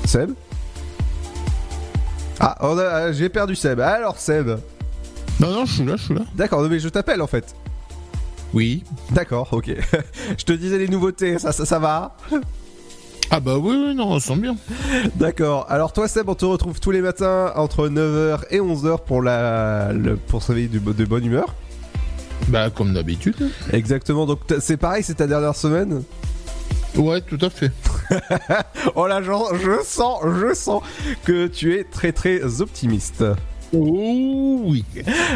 Seb? 0.04 0.32
Ah, 2.40 3.08
j'ai 3.12 3.30
perdu 3.30 3.56
Seb. 3.56 3.80
Alors 3.80 4.18
Seb? 4.18 4.58
Non, 5.40 5.50
non, 5.50 5.64
je 5.64 5.72
suis 5.72 5.84
là, 5.86 5.96
je 5.96 6.04
suis 6.04 6.14
là. 6.14 6.22
D'accord, 6.34 6.62
mais 6.68 6.78
je 6.78 6.90
t'appelle 6.90 7.22
en 7.22 7.26
fait. 7.26 7.54
Oui. 8.54 8.82
D'accord, 9.10 9.48
ok. 9.52 9.70
je 10.38 10.44
te 10.44 10.52
disais 10.52 10.78
les 10.78 10.88
nouveautés, 10.88 11.38
ça, 11.38 11.52
ça, 11.52 11.64
ça 11.64 11.78
va 11.78 12.16
Ah 13.30 13.38
bah 13.40 13.58
oui, 13.58 13.76
oui, 13.76 13.94
non, 13.94 14.08
on 14.12 14.18
sent 14.20 14.36
bien. 14.36 14.56
D'accord. 15.16 15.66
Alors 15.68 15.92
toi 15.92 16.08
Seb, 16.08 16.28
on 16.28 16.34
te 16.34 16.44
retrouve 16.44 16.80
tous 16.80 16.90
les 16.90 17.00
matins 17.00 17.52
entre 17.54 17.88
9h 17.88 18.40
et 18.50 18.58
11h 18.58 19.04
pour 19.04 19.22
la 19.22 19.92
le, 19.92 20.16
pour 20.16 20.42
se 20.42 20.48
réveiller 20.48 20.68
du- 20.68 20.80
de 20.80 21.04
bonne 21.04 21.24
humeur. 21.24 21.54
Bah 22.48 22.70
comme 22.70 22.92
d'habitude. 22.94 23.36
Exactement. 23.72 24.26
Donc 24.26 24.40
c'est 24.58 24.76
pareil, 24.76 25.04
c'est 25.04 25.14
ta 25.14 25.26
dernière 25.28 25.54
semaine? 25.54 26.02
Ouais, 26.96 27.20
tout 27.20 27.38
à 27.40 27.50
fait. 27.50 27.70
oh 28.96 29.06
là, 29.06 29.22
genre, 29.22 29.52
je 29.54 29.80
sens, 29.84 30.18
je 30.40 30.52
sens 30.54 30.82
que 31.24 31.46
tu 31.46 31.76
es 31.78 31.84
très 31.84 32.10
très 32.10 32.60
optimiste. 32.60 33.22
Oh 33.72 34.60
oui. 34.64 34.84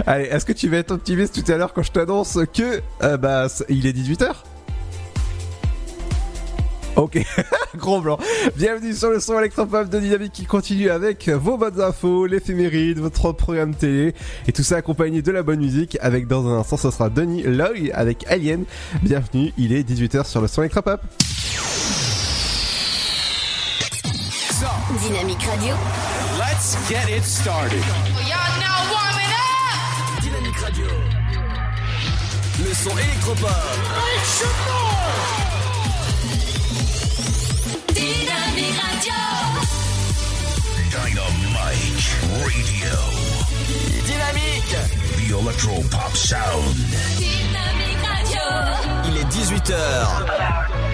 Allez, 0.06 0.24
est-ce 0.24 0.44
que 0.44 0.52
tu 0.52 0.68
vas 0.68 0.78
être 0.78 0.90
optimiste 0.90 1.40
tout 1.40 1.52
à 1.52 1.56
l'heure 1.56 1.72
quand 1.72 1.82
je 1.82 1.92
t'annonce 1.92 2.38
que 2.52 2.80
euh, 3.02 3.16
bah 3.16 3.46
il 3.68 3.86
est 3.86 3.92
18h 3.92 4.32
Ok, 6.96 7.24
gros 7.76 8.00
blanc. 8.00 8.18
Bienvenue 8.56 8.92
sur 8.92 9.10
le 9.10 9.18
son 9.18 9.38
électropop 9.38 9.88
de 9.88 9.98
Dynamique 9.98 10.32
qui 10.32 10.46
continue 10.46 10.90
avec 10.90 11.28
vos 11.28 11.56
bonnes 11.56 11.80
infos, 11.80 12.26
l'éphéméride, 12.26 12.98
votre 12.98 13.32
programme 13.32 13.74
télé 13.74 14.14
et 14.46 14.52
tout 14.52 14.62
ça 14.62 14.76
accompagné 14.76 15.20
de 15.20 15.32
la 15.32 15.42
bonne 15.42 15.60
musique 15.60 15.98
avec 16.00 16.28
dans 16.28 16.46
un 16.46 16.60
instant 16.60 16.76
ce 16.76 16.90
sera 16.92 17.10
Denis 17.10 17.42
Loy 17.42 17.90
avec 17.92 18.24
Alien. 18.28 18.64
Bienvenue, 19.02 19.52
il 19.58 19.72
est 19.72 19.88
18h 19.88 20.24
sur 20.24 20.40
le 20.40 20.46
son 20.46 20.62
électropop. 20.62 21.00
Dynamique 24.92 25.42
Radio. 25.46 25.74
Let's 26.38 26.76
get 26.88 27.08
it 27.08 27.24
started. 27.24 27.82
Y'all 28.28 28.60
now 28.60 28.84
warming 28.92 29.32
up. 29.32 30.22
Dynamique 30.22 30.60
Radio. 30.60 30.86
Le 32.62 32.74
son 32.74 32.90
électropop. 32.98 33.48
Dynamique 37.94 38.78
Radio. 38.78 39.20
Dynamite 40.90 42.04
Radio. 42.44 42.96
Dynamique. 44.04 44.76
The 45.16 45.32
Electro 45.40 45.82
Pop 45.90 46.14
Sound. 46.14 46.76
Dynamique 47.16 48.04
Radio. 48.04 48.42
Il 49.06 49.16
est 49.16 49.28
18h. 49.32 50.93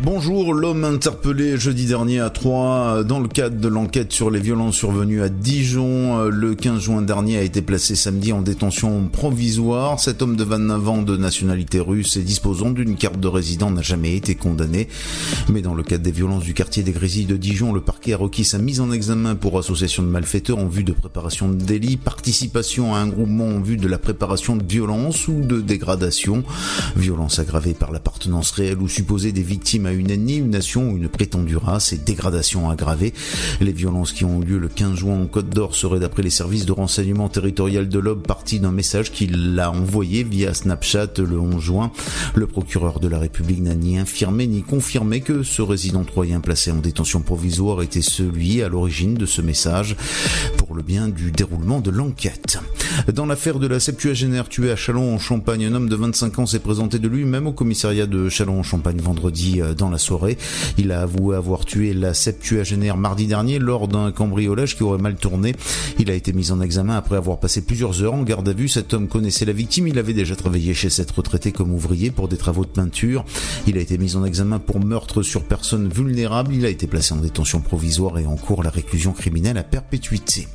Bonjour, 0.00 0.52
l'homme 0.52 0.84
interpellé 0.84 1.56
jeudi 1.58 1.86
dernier 1.86 2.18
à 2.18 2.30
Troyes 2.30 3.04
dans 3.04 3.20
le 3.20 3.28
cadre 3.28 3.60
de 3.60 3.68
l'enquête 3.68 4.12
sur 4.12 4.30
les 4.30 4.40
violences 4.40 4.74
survenues 4.74 5.22
à 5.22 5.28
Dijon. 5.28 6.24
Le 6.24 6.54
15 6.54 6.80
juin 6.80 7.02
dernier 7.02 7.36
a 7.36 7.42
été 7.42 7.62
placé 7.62 7.94
samedi 7.94 8.32
en 8.32 8.40
détention 8.40 9.06
provisoire. 9.06 10.00
Cet 10.00 10.22
homme 10.22 10.34
de 10.34 10.42
29 10.42 10.88
ans 10.88 11.02
de 11.02 11.16
nationalité 11.16 11.78
russe 11.78 12.16
et 12.16 12.22
disposant 12.22 12.70
d'une 12.70 12.96
carte 12.96 13.20
de 13.20 13.28
résident 13.28 13.70
n'a 13.70 13.82
jamais 13.82 14.16
été 14.16 14.34
condamné. 14.34 14.88
Mais 15.48 15.60
dans 15.60 15.74
le 15.74 15.84
cadre 15.84 16.02
des 16.02 16.10
violences 16.10 16.42
du 16.42 16.54
quartier 16.54 16.82
des 16.82 16.92
Grésilles 16.92 17.26
de 17.26 17.36
Dijon, 17.36 17.72
le 17.72 17.80
parquet 17.80 18.14
a 18.14 18.16
requis 18.16 18.44
sa 18.44 18.58
mise 18.58 18.80
en 18.80 18.90
examen 18.90 19.36
pour 19.36 19.56
association 19.58 20.02
de 20.02 20.08
malfaiteurs 20.08 20.58
en 20.58 20.66
vue 20.66 20.84
de 20.84 20.92
préparation 20.92 21.48
de 21.48 21.62
délit, 21.62 21.96
participation 21.96 22.94
à 22.94 22.98
un 22.98 23.06
groupement 23.06 23.46
en 23.46 23.60
vue 23.60 23.76
de 23.76 23.86
la 23.86 23.98
préparation 23.98 24.56
de 24.56 24.64
violence 24.64 25.28
ou 25.28 25.42
de 25.42 25.60
dégradation, 25.60 26.42
violence 26.96 27.38
aggravée 27.38 27.74
par 27.74 27.92
l'appartenance 27.92 28.50
réelle 28.52 28.78
ou 28.78 28.88
supposée 28.88 29.30
des 29.30 29.42
victimes 29.42 29.81
à 29.86 29.92
une 29.92 30.10
ethnie, 30.10 30.36
une 30.36 30.50
nation 30.50 30.90
ou 30.90 30.96
une 30.96 31.08
prétendue 31.08 31.56
race 31.56 31.92
et 31.92 31.98
dégradation 31.98 32.70
aggravée. 32.70 33.12
Les 33.60 33.72
violences 33.72 34.12
qui 34.12 34.24
ont 34.24 34.42
eu 34.42 34.44
lieu 34.44 34.58
le 34.58 34.68
15 34.68 34.94
juin 34.94 35.20
en 35.20 35.26
Côte 35.26 35.50
d'Or 35.50 35.74
seraient 35.74 36.00
d'après 36.00 36.22
les 36.22 36.30
services 36.30 36.66
de 36.66 36.72
renseignement 36.72 37.28
territorial 37.28 37.88
de 37.88 37.98
l'Aube 37.98 38.26
parties 38.26 38.60
d'un 38.60 38.72
message 38.72 39.12
qu'il 39.12 39.58
a 39.58 39.70
envoyé 39.70 40.22
via 40.22 40.54
Snapchat 40.54 41.14
le 41.18 41.38
11 41.38 41.60
juin. 41.60 41.92
Le 42.34 42.46
procureur 42.46 43.00
de 43.00 43.08
la 43.08 43.18
République 43.18 43.60
n'a 43.60 43.74
ni 43.74 43.98
infirmé 43.98 44.46
ni 44.46 44.62
confirmé 44.62 45.20
que 45.20 45.42
ce 45.42 45.62
résident 45.62 46.04
troyen 46.04 46.40
placé 46.40 46.70
en 46.70 46.76
détention 46.76 47.20
provisoire 47.20 47.82
était 47.82 48.02
celui 48.02 48.62
à 48.62 48.68
l'origine 48.68 49.14
de 49.14 49.26
ce 49.26 49.42
message 49.42 49.96
pour 50.56 50.74
le 50.74 50.82
bien 50.82 51.08
du 51.08 51.30
déroulement 51.30 51.80
de 51.80 51.90
l'enquête. 51.90 52.58
Dans 53.12 53.26
l'affaire 53.26 53.58
de 53.58 53.66
la 53.66 53.80
septuagénaire 53.80 54.48
tuée 54.48 54.70
à 54.70 54.76
Chalon 54.76 55.14
en 55.14 55.18
Champagne, 55.18 55.64
un 55.64 55.74
homme 55.74 55.88
de 55.88 55.96
25 55.96 56.38
ans 56.38 56.46
s'est 56.46 56.58
présenté 56.58 56.98
de 56.98 57.08
lui-même 57.08 57.46
au 57.46 57.52
commissariat 57.52 58.06
de 58.06 58.28
Chalon 58.28 58.60
en 58.60 58.62
Champagne 58.62 59.00
vendredi 59.00 59.60
euh, 59.60 59.71
dans 59.74 59.90
la 59.90 59.98
soirée. 59.98 60.38
Il 60.78 60.92
a 60.92 61.02
avoué 61.02 61.36
avoir 61.36 61.64
tué 61.64 61.94
la 61.94 62.14
septuagénaire 62.14 62.96
mardi 62.96 63.26
dernier 63.26 63.58
lors 63.58 63.88
d'un 63.88 64.12
cambriolage 64.12 64.76
qui 64.76 64.82
aurait 64.82 64.98
mal 64.98 65.16
tourné. 65.16 65.54
Il 65.98 66.10
a 66.10 66.14
été 66.14 66.32
mis 66.32 66.50
en 66.50 66.60
examen 66.60 66.96
après 66.96 67.16
avoir 67.16 67.38
passé 67.40 67.62
plusieurs 67.62 68.02
heures 68.02 68.14
en 68.14 68.22
garde 68.22 68.48
à 68.48 68.52
vue. 68.52 68.68
Cet 68.68 68.94
homme 68.94 69.08
connaissait 69.08 69.44
la 69.44 69.52
victime. 69.52 69.88
Il 69.88 69.98
avait 69.98 70.14
déjà 70.14 70.36
travaillé 70.36 70.74
chez 70.74 70.90
cette 70.90 71.10
retraitée 71.10 71.52
comme 71.52 71.72
ouvrier 71.72 72.10
pour 72.10 72.28
des 72.28 72.36
travaux 72.36 72.64
de 72.64 72.70
peinture. 72.70 73.24
Il 73.66 73.78
a 73.78 73.80
été 73.80 73.98
mis 73.98 74.16
en 74.16 74.24
examen 74.24 74.58
pour 74.58 74.80
meurtre 74.80 75.22
sur 75.22 75.44
personne 75.44 75.88
vulnérable. 75.88 76.54
Il 76.54 76.64
a 76.64 76.68
été 76.68 76.86
placé 76.86 77.14
en 77.14 77.18
détention 77.18 77.60
provisoire 77.60 78.18
et 78.18 78.26
en 78.26 78.36
cours 78.36 78.62
la 78.62 78.70
réclusion 78.70 79.12
criminelle 79.12 79.58
à 79.58 79.62
perpétuité. 79.62 80.48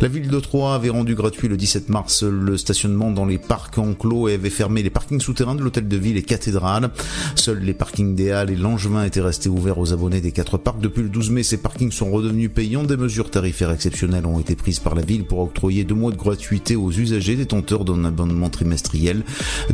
La 0.00 0.08
ville 0.08 0.28
de 0.28 0.40
Troyes 0.40 0.74
avait 0.74 0.90
rendu 0.90 1.14
gratuit 1.14 1.48
le 1.48 1.56
17 1.56 1.88
mars 1.88 2.22
le 2.22 2.56
stationnement 2.56 3.10
dans 3.10 3.24
les 3.24 3.38
parcs 3.38 3.78
enclos 3.78 4.28
et 4.28 4.34
avait 4.34 4.50
fermé 4.50 4.82
les 4.82 4.90
parkings 4.90 5.20
souterrains 5.20 5.54
de 5.54 5.62
l'hôtel 5.62 5.88
de 5.88 5.96
ville 5.96 6.16
et 6.16 6.22
cathédrale. 6.22 6.90
Seuls 7.34 7.60
les 7.60 7.74
parkings 7.74 8.14
des 8.14 8.30
Halles 8.30 8.50
et 8.54 8.56
Langevin 8.56 9.04
étaient 9.04 9.20
restés 9.20 9.48
ouverts 9.48 9.78
aux 9.78 9.92
abonnés 9.92 10.20
des 10.20 10.30
quatre 10.30 10.58
parcs. 10.58 10.78
Depuis 10.80 11.02
le 11.02 11.08
12 11.08 11.30
mai, 11.30 11.42
ces 11.42 11.56
parkings 11.56 11.90
sont 11.90 12.10
redevenus 12.10 12.50
payants. 12.52 12.84
Des 12.84 12.96
mesures 12.96 13.30
tarifaires 13.30 13.72
exceptionnelles 13.72 14.26
ont 14.26 14.38
été 14.38 14.54
prises 14.54 14.78
par 14.78 14.94
la 14.94 15.02
ville 15.02 15.24
pour 15.24 15.40
octroyer 15.40 15.82
deux 15.82 15.94
mois 15.94 16.12
de 16.12 16.16
gratuité 16.16 16.76
aux 16.76 16.92
usagers 16.92 17.34
détenteurs 17.34 17.84
d'un 17.84 18.04
abonnement 18.04 18.50
trimestriel 18.50 19.24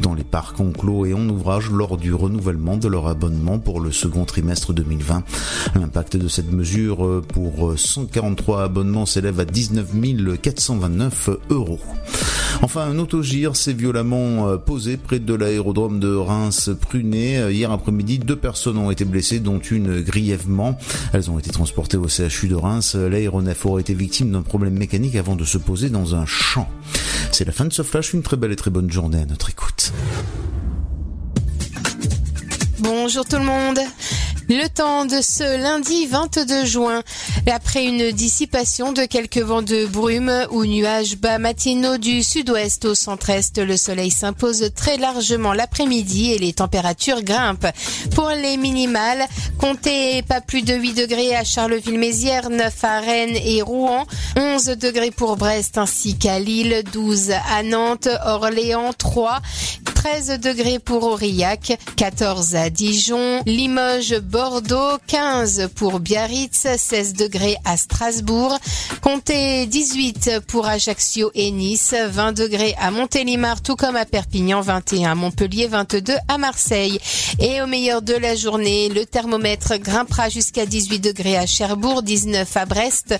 dans 0.01 0.15
les 0.15 0.25
parcs 0.25 0.59
enclos 0.61 1.05
et 1.05 1.13
en 1.13 1.29
ouvrage 1.29 1.71
lors 1.71 1.99
du 1.99 2.15
renouvellement 2.15 2.77
de 2.79 2.89
leur 2.89 3.07
abonnement 3.07 3.59
pour 3.59 3.81
le 3.81 3.93
second 3.93 4.25
trimestre 4.25 4.73
2020. 4.73 5.25
L'impact 5.75 6.17
de 6.17 6.29
cette 6.29 6.51
mesure 6.51 7.23
pour 7.29 7.79
143 7.79 8.63
abonnements 8.63 9.07
s'élève 9.07 9.41
à 9.41 9.45
19 9.45 9.89
429 10.43 11.31
euros. 11.51 11.81
Enfin, 12.63 12.83
un 12.83 12.99
autogire 12.99 13.57
s'est 13.57 13.73
violemment 13.73 14.49
euh, 14.49 14.57
posé 14.59 14.99
près 14.99 15.19
de 15.19 15.33
l'aérodrome 15.33 15.99
de 15.99 16.15
Reims-Prunet. 16.15 17.39
Euh, 17.39 17.53
Hier 17.53 17.71
après-midi, 17.71 18.19
deux 18.19 18.37
personnes 18.37 18.70
ont 18.79 18.91
été 18.91 19.05
blessées, 19.05 19.41
dont 19.41 19.59
une 19.59 20.01
grièvement. 20.01 20.79
Elles 21.13 21.31
ont 21.31 21.39
été 21.39 21.51
transportées 21.51 21.97
au 21.97 22.09
CHU 22.09 22.49
de 22.49 22.55
Reims. 22.55 22.95
L'aéronef 22.95 23.67
aurait 23.67 23.83
été 23.83 23.95
victime 23.95 24.33
d'un 24.33 24.43
problème 24.43 24.75
mécanique 24.75 25.17
avant 25.17 25.37
de 25.37 25.45
se 25.45 25.59
poser 25.59 25.91
dans 25.91 26.15
un 26.15 26.27
champ. 26.27 26.69
C'est 27.33 27.45
la 27.45 27.53
fin 27.53 27.65
de 27.65 27.73
ce 27.73 27.83
flash. 27.83 28.13
Une 28.13 28.23
très 28.23 28.37
belle 28.37 28.53
et 28.53 28.57
très 28.57 28.71
bonne 28.71 28.91
journée 28.91 29.21
à 29.21 29.27
notre 29.27 29.51
écoute. 29.51 29.93
Bonjour 32.79 33.25
tout 33.27 33.37
le 33.37 33.45
monde. 33.45 33.79
Le 34.53 34.69
temps 34.69 35.05
de 35.05 35.21
ce 35.23 35.63
lundi 35.63 36.07
22 36.07 36.65
juin, 36.65 37.05
après 37.47 37.85
une 37.85 38.11
dissipation 38.11 38.93
de 38.93 39.05
quelques 39.05 39.39
vents 39.39 39.63
de 39.63 39.87
brume 39.87 40.33
ou 40.51 40.67
nuages 40.67 41.17
bas 41.17 41.39
matinaux 41.39 41.99
du 41.99 42.25
sud-ouest 42.25 42.85
au 42.85 42.97
centre-est, 42.97 43.59
le 43.59 43.77
soleil 43.77 44.11
s'impose 44.11 44.73
très 44.75 44.97
largement 44.97 45.53
l'après-midi 45.53 46.33
et 46.33 46.39
les 46.39 46.53
températures 46.53 47.23
grimpent. 47.23 47.69
Pour 48.17 48.31
les 48.31 48.57
minimales, 48.57 49.25
comptez 49.57 50.23
pas 50.23 50.41
plus 50.41 50.63
de 50.63 50.75
8 50.75 50.95
degrés 50.95 51.37
à 51.37 51.45
Charleville-Mézières, 51.45 52.51
9 52.51 52.75
à 52.83 52.99
Rennes 52.99 53.39
et 53.45 53.63
Rouen, 53.63 54.05
11 54.37 54.65
degrés 54.65 55.13
pour 55.13 55.37
Brest 55.37 55.79
ainsi 55.79 56.19
qu'à 56.19 56.41
Lille, 56.41 56.83
12 56.93 57.31
à 57.31 57.63
Nantes, 57.63 58.09
Orléans, 58.27 58.91
3, 58.99 59.39
13 59.95 60.41
degrés 60.41 60.79
pour 60.79 61.05
Aurillac, 61.05 61.79
14 61.97 62.55
à 62.55 62.71
Dijon, 62.71 63.43
Limoges, 63.45 64.19
15 65.07 65.69
pour 65.75 66.01
Biarritz, 66.01 66.67
16 66.77 67.13
degrés 67.13 67.57
à 67.67 67.77
Strasbourg, 67.77 68.59
comptez 69.03 69.67
18 69.67 70.41
pour 70.47 70.67
Ajaccio 70.67 71.31
et 71.35 71.51
Nice, 71.51 71.95
20 72.09 72.33
degrés 72.33 72.75
à 72.81 72.91
Montélimar 72.91 73.61
tout 73.61 73.77
comme 73.77 73.97
à 73.97 74.07
Perpignan, 74.07 74.63
21 74.63 75.11
à 75.11 75.15
Montpellier, 75.15 75.67
22 75.67 76.15
à 76.27 76.39
Marseille. 76.39 76.99
Et 77.39 77.61
au 77.61 77.67
meilleur 77.67 78.01
de 78.01 78.15
la 78.15 78.35
journée, 78.35 78.89
le 78.89 79.05
thermomètre 79.05 79.77
grimpera 79.77 80.31
jusqu'à 80.31 80.65
18 80.65 81.01
degrés 81.01 81.37
à 81.37 81.45
Cherbourg, 81.45 82.03
19 82.03 82.57
à 82.57 82.65
Brest, 82.65 83.15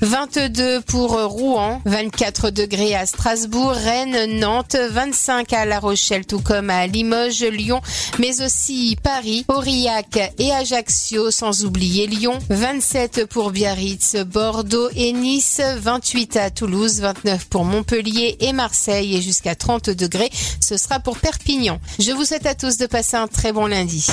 22 0.00 0.80
pour 0.82 1.20
Rouen, 1.24 1.80
24 1.86 2.50
degrés 2.50 2.94
à 2.94 3.06
Strasbourg, 3.06 3.72
Rennes, 3.72 4.38
Nantes, 4.38 4.76
25 4.76 5.52
à 5.52 5.64
La 5.64 5.80
Rochelle 5.80 6.24
tout 6.24 6.40
comme 6.40 6.70
à 6.70 6.86
Limoges, 6.86 7.42
Lyon, 7.42 7.80
mais 8.20 8.42
aussi 8.42 8.96
Paris, 9.02 9.44
Aurillac 9.48 10.32
et 10.38 10.51
Ajaccio, 10.52 11.30
sans 11.30 11.64
oublier 11.64 12.06
Lyon, 12.06 12.38
27 12.50 13.26
pour 13.26 13.50
Biarritz, 13.50 14.16
Bordeaux 14.26 14.88
et 14.94 15.12
Nice, 15.12 15.60
28 15.78 16.36
à 16.36 16.50
Toulouse, 16.50 17.00
29 17.00 17.46
pour 17.46 17.64
Montpellier 17.64 18.36
et 18.40 18.52
Marseille 18.52 19.16
et 19.16 19.22
jusqu'à 19.22 19.54
30 19.54 19.90
degrés, 19.90 20.30
ce 20.60 20.76
sera 20.76 21.00
pour 21.00 21.18
Perpignan. 21.18 21.80
Je 21.98 22.12
vous 22.12 22.24
souhaite 22.24 22.46
à 22.46 22.54
tous 22.54 22.76
de 22.78 22.86
passer 22.86 23.16
un 23.16 23.28
très 23.28 23.52
bon 23.52 23.66
lundi. 23.66 24.06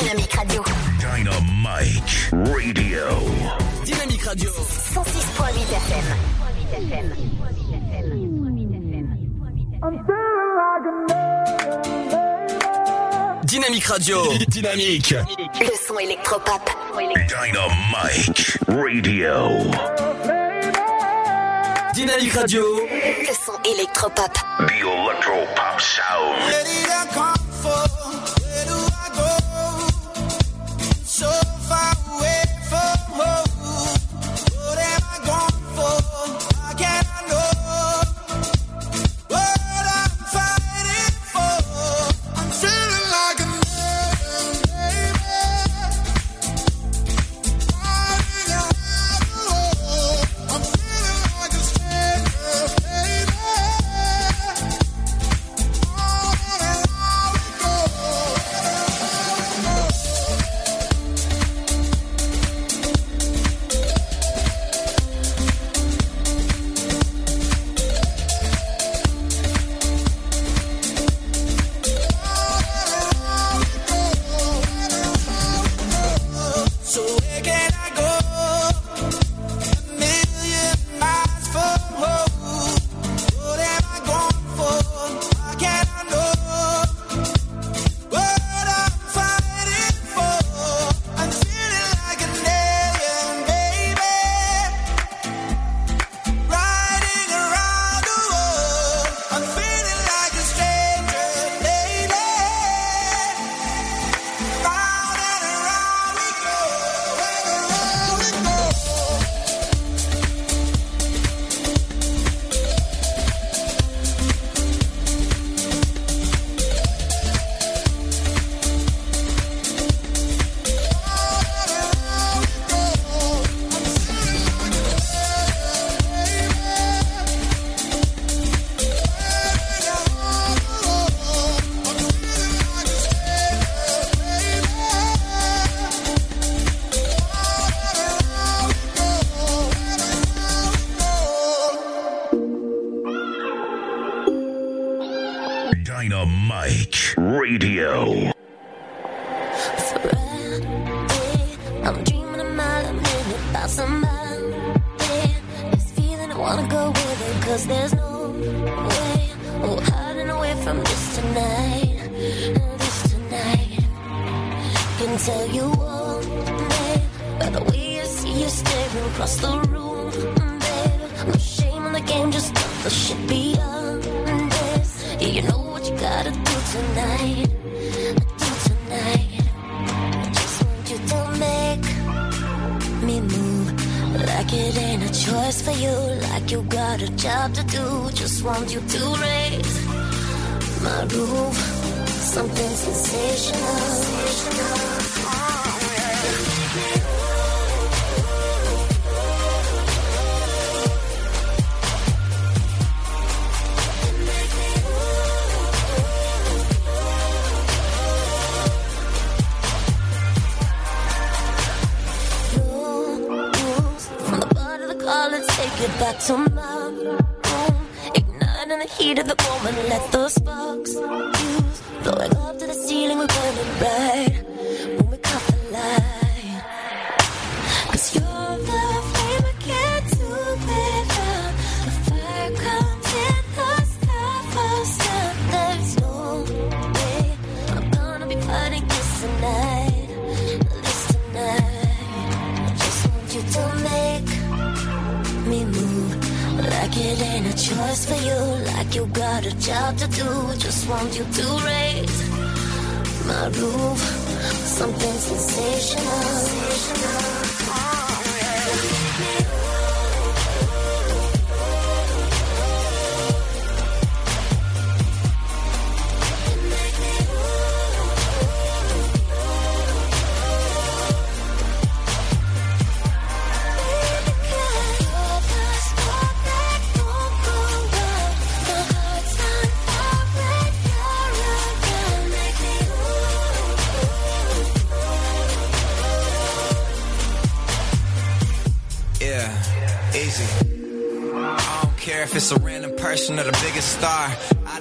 Dynamique 0.00 0.32
Radio. 0.32 0.62
Dynamite 0.98 2.30
Radio. 2.32 3.02
Dynamique 3.84 4.22
Radio. 4.22 4.50
106.8 4.50 5.56
FM. 5.90 6.16
Dynamique 13.46 13.84
Radio. 13.86 14.22
Dynamique. 14.48 15.14
Le 15.60 15.70
son 15.86 15.98
électropop. 16.00 16.68
Dynamite 17.28 18.58
Radio. 18.66 19.70
Dynamique 21.94 22.32
Radio. 22.32 22.64
Le 22.90 23.34
son 23.34 23.52
électropop. 23.64 24.32
The 24.58 24.72
Electro 24.72 25.46
Pop 25.54 25.80
Sound. 25.80 26.36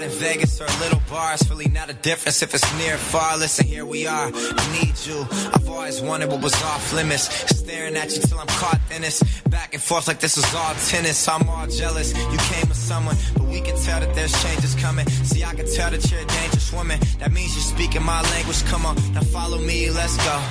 In 0.05 0.11
Vegas 0.11 0.61
or 0.61 0.65
a 0.65 0.79
little 0.79 1.01
bar, 1.09 1.33
it's 1.33 1.49
really 1.49 1.67
not 1.67 1.89
a 1.89 1.93
difference 1.93 2.41
if 2.43 2.53
it's 2.53 2.77
near 2.77 2.95
or 2.95 2.97
far. 2.97 3.37
Listen, 3.37 3.65
here 3.65 3.85
we 3.85 4.05
are. 4.05 4.31
I 4.33 4.63
need 4.79 4.95
you. 5.05 5.25
I've 5.53 5.67
always 5.67 5.99
wanted 6.01 6.29
what 6.29 6.41
was 6.41 6.53
off 6.63 6.93
limits. 6.93 7.23
Staring 7.57 7.95
at 7.95 8.15
you 8.15 8.21
till 8.21 8.39
I'm 8.39 8.47
caught 8.47 8.79
in 8.95 9.01
this. 9.01 9.23
Back 9.49 9.73
and 9.73 9.81
forth 9.81 10.07
like 10.07 10.19
this 10.19 10.35
was 10.37 10.53
all 10.53 10.73
tennis. 10.87 11.27
I'm 11.27 11.49
all 11.49 11.67
jealous. 11.67 12.13
You 12.13 12.37
came 12.53 12.67
with 12.69 12.77
someone, 12.77 13.15
but 13.33 13.45
we 13.45 13.61
can 13.61 13.75
tell 13.77 13.99
that 13.99 14.13
there's 14.13 14.33
changes 14.43 14.75
coming. 14.75 15.07
See, 15.09 15.43
I 15.43 15.53
can 15.55 15.65
tell 15.65 15.89
that 15.89 16.11
you're 16.11 16.21
a 16.21 16.25
dangerous 16.25 16.71
woman. 16.71 16.99
That 17.19 17.31
means 17.31 17.55
you're 17.55 17.63
speaking 17.75 18.03
my 18.03 18.21
language. 18.33 18.63
Come 18.65 18.85
on, 18.85 18.95
now 19.13 19.21
follow 19.21 19.57
me, 19.57 19.89
let's 19.89 20.17
go. 20.17 20.41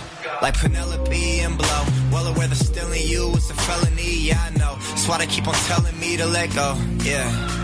Like 0.42 0.58
Penelope 0.58 1.40
and 1.40 1.56
Blow. 1.56 1.84
Well 2.10 2.26
aware 2.26 2.48
that 2.48 2.56
stealing 2.56 3.06
you 3.06 3.30
is 3.36 3.50
a 3.50 3.54
felony, 3.54 4.28
yeah, 4.28 4.50
I 4.50 4.58
know. 4.58 4.76
That's 4.90 5.06
why 5.08 5.18
they 5.18 5.26
keep 5.26 5.46
on 5.46 5.54
telling 5.54 5.98
me 6.00 6.16
to 6.16 6.26
let 6.26 6.52
go, 6.54 6.76
yeah. 7.04 7.63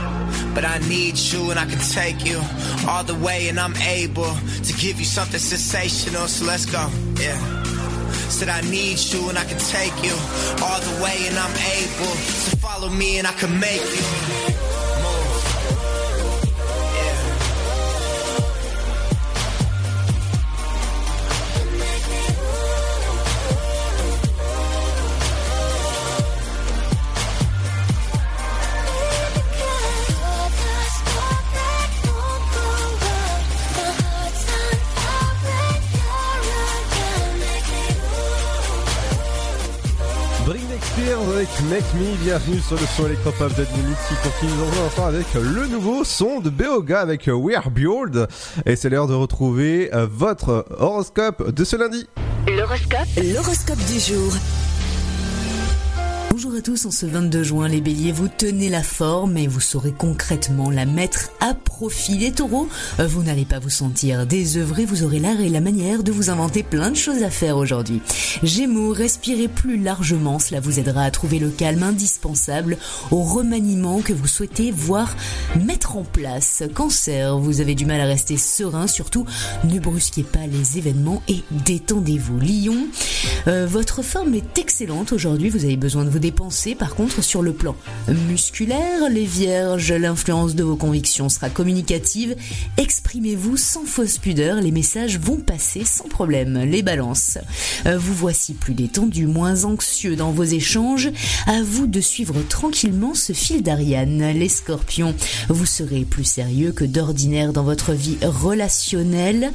But 0.61 0.69
I 0.69 0.79
need 0.91 1.17
you 1.17 1.51
and 1.51 1.59
I 1.59 1.65
can 1.65 1.79
take 1.79 2.23
you 2.23 2.39
all 2.87 3.03
the 3.03 3.15
way 3.15 3.49
and 3.49 3.59
I'm 3.59 3.75
able 3.77 4.31
to 4.63 4.73
give 4.75 4.99
you 4.99 5.07
something 5.07 5.41
sensational, 5.41 6.29
so 6.29 6.45
let's 6.45 6.67
go, 6.67 6.87
yeah. 7.19 7.63
Said 8.29 8.51
I 8.51 8.61
need 8.69 8.99
you 8.99 9.31
and 9.31 9.39
I 9.39 9.45
can 9.45 9.57
take 9.57 9.97
you 10.05 10.13
all 10.63 10.81
the 10.81 11.03
way 11.03 11.17
and 11.29 11.39
I'm 11.39 11.57
able 11.57 12.13
to 12.13 12.57
follow 12.59 12.91
me 12.91 13.19
and 13.19 13.27
I 13.27 13.33
can 13.33 13.59
make 13.59 13.81
you 13.81 14.60
avec 41.41 41.61
Make 41.71 41.95
Me, 41.95 42.23
bienvenue 42.23 42.61
sur 42.61 42.77
le 42.77 42.85
son 42.85 43.07
électropop 43.07 43.49
de 43.55 43.65
Dynamique 43.65 43.97
qui 44.09 44.15
continue 44.29 44.61
dans 44.61 44.83
un 44.83 44.87
instant 44.87 45.07
avec 45.07 45.33
le 45.33 45.69
nouveau 45.69 46.05
son 46.05 46.39
de 46.41 46.51
Beoga 46.51 47.01
avec 47.01 47.29
We're 47.29 47.71
Build. 47.71 48.29
Et 48.67 48.77
c'est 48.77 48.91
l'heure 48.91 49.07
de 49.07 49.15
retrouver 49.15 49.89
euh, 49.95 50.07
votre 50.07 50.67
horoscope 50.79 51.51
de 51.51 51.65
ce 51.65 51.77
lundi. 51.77 52.07
L'horoscope. 52.47 53.09
L'horoscope 53.17 53.79
du 53.91 54.01
jour. 54.01 54.35
Bonjour 56.43 56.57
à 56.57 56.63
tous, 56.63 56.87
en 56.87 56.91
ce 56.91 57.05
22 57.05 57.43
juin, 57.43 57.69
les 57.69 57.83
béliers, 57.83 58.13
vous 58.13 58.29
tenez 58.29 58.71
la 58.71 58.83
forme 58.83 59.37
et 59.37 59.47
vous 59.47 59.61
saurez 59.61 59.93
concrètement 59.93 60.71
la 60.71 60.87
mettre 60.87 61.29
à 61.39 61.53
profit. 61.53 62.17
Les 62.17 62.33
taureaux, 62.33 62.67
euh, 62.99 63.07
vous 63.07 63.23
n'allez 63.23 63.45
pas 63.45 63.59
vous 63.59 63.69
sentir 63.69 64.27
désœuvré, 64.27 64.87
vous 64.87 65.03
aurez 65.03 65.19
l'art 65.19 65.39
et 65.43 65.51
la 65.51 65.61
manière 65.61 66.03
de 66.03 66.11
vous 66.11 66.31
inventer 66.31 66.63
plein 66.63 66.91
de 66.91 66.97
choses 66.97 67.23
à 67.23 67.29
faire 67.29 67.59
aujourd'hui. 67.59 68.01
Gémeaux, 68.43 68.95
respirez 68.95 69.49
plus 69.49 69.77
largement, 69.77 70.39
cela 70.39 70.61
vous 70.61 70.79
aidera 70.79 71.03
à 71.03 71.11
trouver 71.11 71.39
le 71.39 71.51
calme 71.51 71.83
indispensable 71.83 72.79
au 73.11 73.21
remaniement 73.21 74.01
que 74.01 74.15
vous 74.15 74.27
souhaitez 74.27 74.71
voir 74.71 75.15
mettre 75.67 75.99
en 75.99 76.05
place. 76.05 76.63
Cancer, 76.73 77.37
vous 77.37 77.61
avez 77.61 77.75
du 77.75 77.85
mal 77.85 78.01
à 78.01 78.07
rester 78.07 78.39
serein, 78.39 78.87
surtout 78.87 79.27
ne 79.65 79.79
brusquez 79.79 80.23
pas 80.23 80.47
les 80.47 80.79
événements 80.79 81.23
et 81.29 81.45
détendez-vous. 81.51 82.39
Lion, 82.41 82.87
euh, 83.47 83.67
votre 83.67 84.01
forme 84.01 84.33
est 84.33 84.57
excellente 84.57 85.13
aujourd'hui, 85.13 85.51
vous 85.51 85.67
avez 85.67 85.77
besoin 85.77 86.07
de 86.07 86.09
vous 86.09 86.30
dépenser 86.31 86.77
par 86.77 86.95
contre 86.95 87.25
sur 87.25 87.43
le 87.43 87.53
plan 87.53 87.75
musculaire. 88.29 89.11
Les 89.11 89.25
vierges, 89.25 89.93
l'influence 89.93 90.55
de 90.55 90.63
vos 90.63 90.77
convictions 90.77 91.29
sera 91.29 91.51
communicative, 91.51 92.37
exprimez-vous 92.77 93.57
sans 93.57 93.85
fausse 93.85 94.19
pudeur, 94.19 94.61
les 94.61 94.71
messages 94.71 95.19
vont 95.19 95.39
passer 95.39 95.85
sans 95.85 96.07
problème. 96.07 96.63
Les 96.63 96.83
balances, 96.83 97.39
euh, 97.87 97.99
vous 97.99 98.15
voici 98.15 98.55
plus 98.55 98.75
détendu, 98.75 99.27
moins 99.27 99.65
anxieux 99.65 100.15
dans 100.15 100.31
vos 100.31 100.45
échanges, 100.45 101.11
à 101.49 101.63
vous 101.65 101.89
de 101.89 102.01
suivre 102.01 102.37
tranquillement 102.49 103.15
ce 103.15 103.33
fil 103.33 103.65
d'Ariane. 103.65 104.31
Les 104.33 104.49
scorpions, 104.49 105.17
vous 105.49 105.67
serez 105.67 106.05
plus 106.05 106.23
sérieux 106.23 106.71
que 106.71 106.85
d'ordinaire 106.85 107.53
dans 107.53 107.65
votre 107.65 107.93
vie 107.93 108.19
relationnelle 108.23 109.51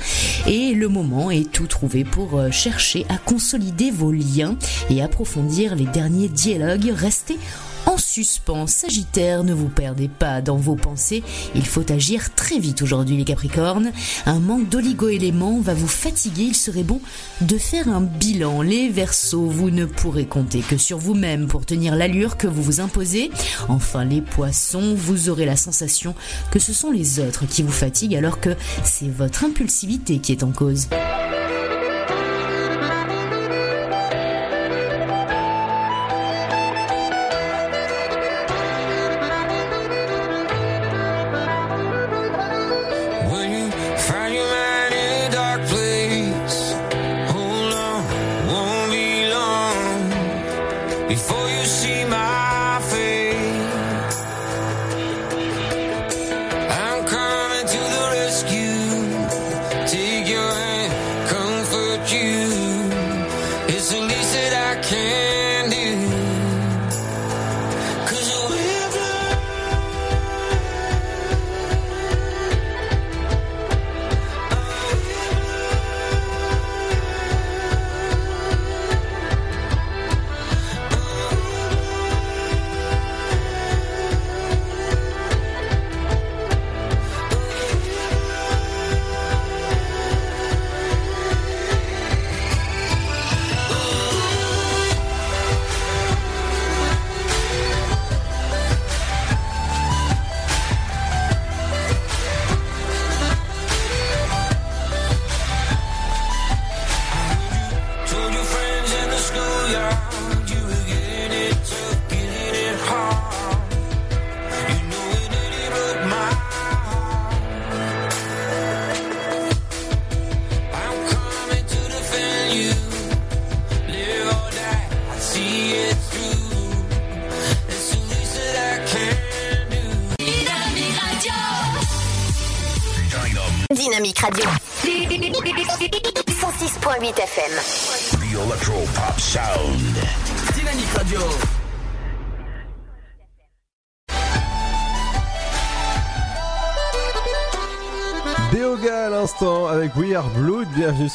et 0.46 0.74
le 0.74 0.90
moment 0.90 1.32
est 1.32 1.50
tout 1.50 1.68
trouvé 1.68 2.04
pour 2.04 2.38
euh, 2.38 2.52
chercher 2.52 3.06
à 3.08 3.18
consolider 3.18 3.92
vos 3.92 4.12
liens 4.12 4.58
et 4.90 5.02
approfondir 5.02 5.76
les 5.76 5.86
derniers 5.86 6.28
dialogues. 6.28 6.55
Restez 6.58 7.38
en 7.86 7.96
en 7.96 7.98
suspens. 7.98 8.68
Sagittaire, 8.68 9.44
ne 9.44 9.54
vous 9.54 9.70
perdez 9.70 10.08
pas 10.08 10.42
dans 10.42 10.58
vos 10.58 10.76
pensées. 10.76 11.24
Il 11.54 11.66
faut 11.66 11.90
agir 11.92 12.34
très 12.36 12.60
vite 12.60 12.82
aujourd'hui, 12.82 13.18
les 13.18 13.24
Capricornes. 13.24 13.92
Un 14.26 14.40
manque 14.40 14.70
d'oligo-éléments 14.70 15.60
va 15.60 15.74
vous 15.74 15.88
fatiguer. 15.88 16.44
Il 16.44 16.56
serait 16.56 16.84
bon 16.84 17.00
de 17.42 17.58
faire 17.58 17.88
un 17.88 18.02
bilan. 18.02 18.62
Les 18.62 18.90
Verseaux, 18.90 19.46
vous 19.46 19.70
ne 19.70 19.86
pourrez 19.86 20.26
compter 20.26 20.60
que 20.60 20.78
sur 20.78 20.98
vous-même 20.98 21.48
pour 21.48 21.66
tenir 21.66 21.96
l'allure 21.96 22.38
que 22.38 22.48
vous 22.48 22.64
vous 22.64 22.82
imposez. 22.82 23.32
Enfin, 23.70 24.04
les 24.04 24.22
Poissons, 24.22 24.96
vous 24.96 25.30
aurez 25.30 25.46
la 25.46 25.56
sensation 25.56 26.16
que 26.52 26.60
ce 26.60 26.74
sont 26.74 26.92
les 26.92 27.20
autres 27.20 27.46
qui 27.48 27.64
vous 27.64 27.72
fatiguent 27.72 28.16
alors 28.16 28.40
que 28.40 28.56
c'est 28.84 29.10
votre 29.10 29.44
impulsivité 29.44 30.20
qui 30.20 30.32
est 30.32 30.44
en 30.44 30.52
cause. 30.52 30.88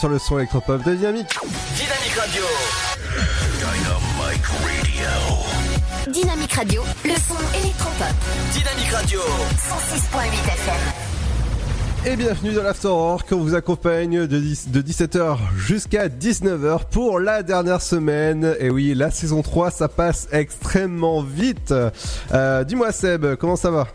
Sur 0.01 0.09
le 0.09 0.18
son 0.18 0.39
électropop 0.39 0.82
de 0.82 0.94
Dynamique. 0.94 1.28
Dynamique 1.77 2.14
Radio. 2.18 2.43
Dynamic 3.59 4.47
Radio. 4.47 6.10
Dynamique 6.10 6.52
Radio. 6.55 6.82
Le 7.05 7.10
son 7.10 7.36
électropop. 7.60 8.06
Dynamique 8.55 8.90
Radio. 8.94 9.20
106.8 9.20 10.55
FM. 10.55 10.74
Et 12.06 12.16
bienvenue 12.16 12.52
dans 12.55 12.62
l'Afterwork 12.62 13.28
qu'on 13.28 13.40
vous 13.40 13.55
accompagne 13.55 14.27
de, 14.27 14.39
10 14.39 14.70
de 14.70 14.81
17h 14.81 15.36
jusqu'à 15.59 16.09
19h 16.09 16.89
pour 16.90 17.20
la 17.20 17.43
dernière 17.43 17.82
semaine. 17.82 18.56
Et 18.59 18.70
oui, 18.70 18.94
la 18.94 19.10
saison 19.10 19.43
3, 19.43 19.70
ça 19.70 19.89
passe 19.89 20.28
extrêmement 20.32 21.20
vite. 21.22 21.74
Euh, 22.32 22.64
Dis-moi 22.64 22.90
Seb, 22.93 23.35
comment 23.36 23.56
ça 23.56 23.70
va? 23.70 23.86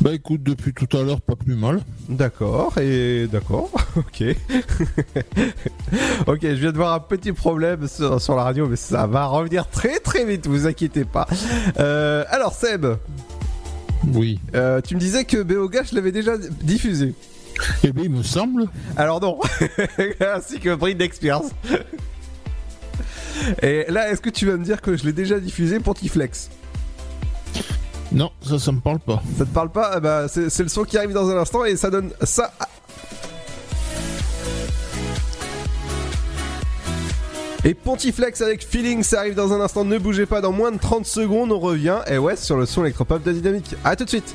Bah 0.00 0.14
écoute, 0.14 0.44
depuis 0.44 0.72
tout 0.72 0.96
à 0.96 1.02
l'heure, 1.02 1.20
pas 1.20 1.34
plus 1.34 1.56
mal. 1.56 1.80
D'accord, 2.08 2.78
et 2.78 3.26
d'accord, 3.26 3.68
ok. 3.96 4.22
ok, 6.28 6.38
je 6.42 6.46
viens 6.54 6.70
de 6.70 6.76
voir 6.76 6.94
un 6.94 7.00
petit 7.00 7.32
problème 7.32 7.88
sur, 7.88 8.20
sur 8.20 8.36
la 8.36 8.44
radio, 8.44 8.68
mais 8.68 8.76
ça 8.76 9.08
va 9.08 9.26
revenir 9.26 9.68
très 9.68 9.98
très 9.98 10.24
vite, 10.24 10.46
vous 10.46 10.68
inquiétez 10.68 11.04
pas. 11.04 11.26
Euh, 11.80 12.24
alors 12.28 12.52
Seb, 12.52 12.86
Oui. 14.12 14.38
euh, 14.54 14.80
tu 14.80 14.94
me 14.94 15.00
disais 15.00 15.24
que 15.24 15.42
Beoga, 15.42 15.82
je 15.82 15.96
l'avais 15.96 16.12
déjà 16.12 16.38
diffusé. 16.38 17.14
Eh 17.82 17.90
bien, 17.90 18.04
il 18.04 18.10
me 18.10 18.22
semble. 18.22 18.68
Alors 18.96 19.20
non, 19.20 19.40
ainsi 20.20 20.60
que 20.60 20.76
Britney 20.76 21.06
d'Experience. 21.06 21.50
Et 23.62 23.84
là, 23.88 24.12
est-ce 24.12 24.20
que 24.20 24.30
tu 24.30 24.46
vas 24.46 24.56
me 24.56 24.64
dire 24.64 24.80
que 24.80 24.96
je 24.96 25.04
l'ai 25.04 25.12
déjà 25.12 25.40
diffusé 25.40 25.80
pour 25.80 25.96
Tiflex 25.96 26.50
Non, 28.12 28.30
ça, 28.40 28.58
ça 28.58 28.72
me 28.72 28.80
parle 28.80 29.00
pas. 29.00 29.22
Ça 29.36 29.44
te 29.44 29.50
parle 29.50 29.70
pas? 29.70 30.00
Bah, 30.00 30.28
c'est 30.28 30.48
c'est 30.50 30.62
le 30.62 30.68
son 30.68 30.84
qui 30.84 30.96
arrive 30.96 31.12
dans 31.12 31.28
un 31.28 31.36
instant 31.36 31.64
et 31.64 31.76
ça 31.76 31.90
donne 31.90 32.10
ça. 32.22 32.52
Et 37.64 37.74
Pontiflex 37.74 38.40
avec 38.40 38.64
Feeling, 38.64 39.02
ça 39.02 39.18
arrive 39.18 39.34
dans 39.34 39.52
un 39.52 39.60
instant. 39.60 39.84
Ne 39.84 39.98
bougez 39.98 40.26
pas, 40.26 40.40
dans 40.40 40.52
moins 40.52 40.70
de 40.70 40.78
30 40.78 41.04
secondes, 41.04 41.52
on 41.52 41.58
revient. 41.58 41.98
Et 42.08 42.16
ouais, 42.16 42.36
sur 42.36 42.56
le 42.56 42.66
son 42.66 42.82
électropop 42.82 43.22
de 43.22 43.32
Dynamique. 43.32 43.74
A 43.84 43.96
tout 43.96 44.04
de 44.04 44.08
suite. 44.08 44.34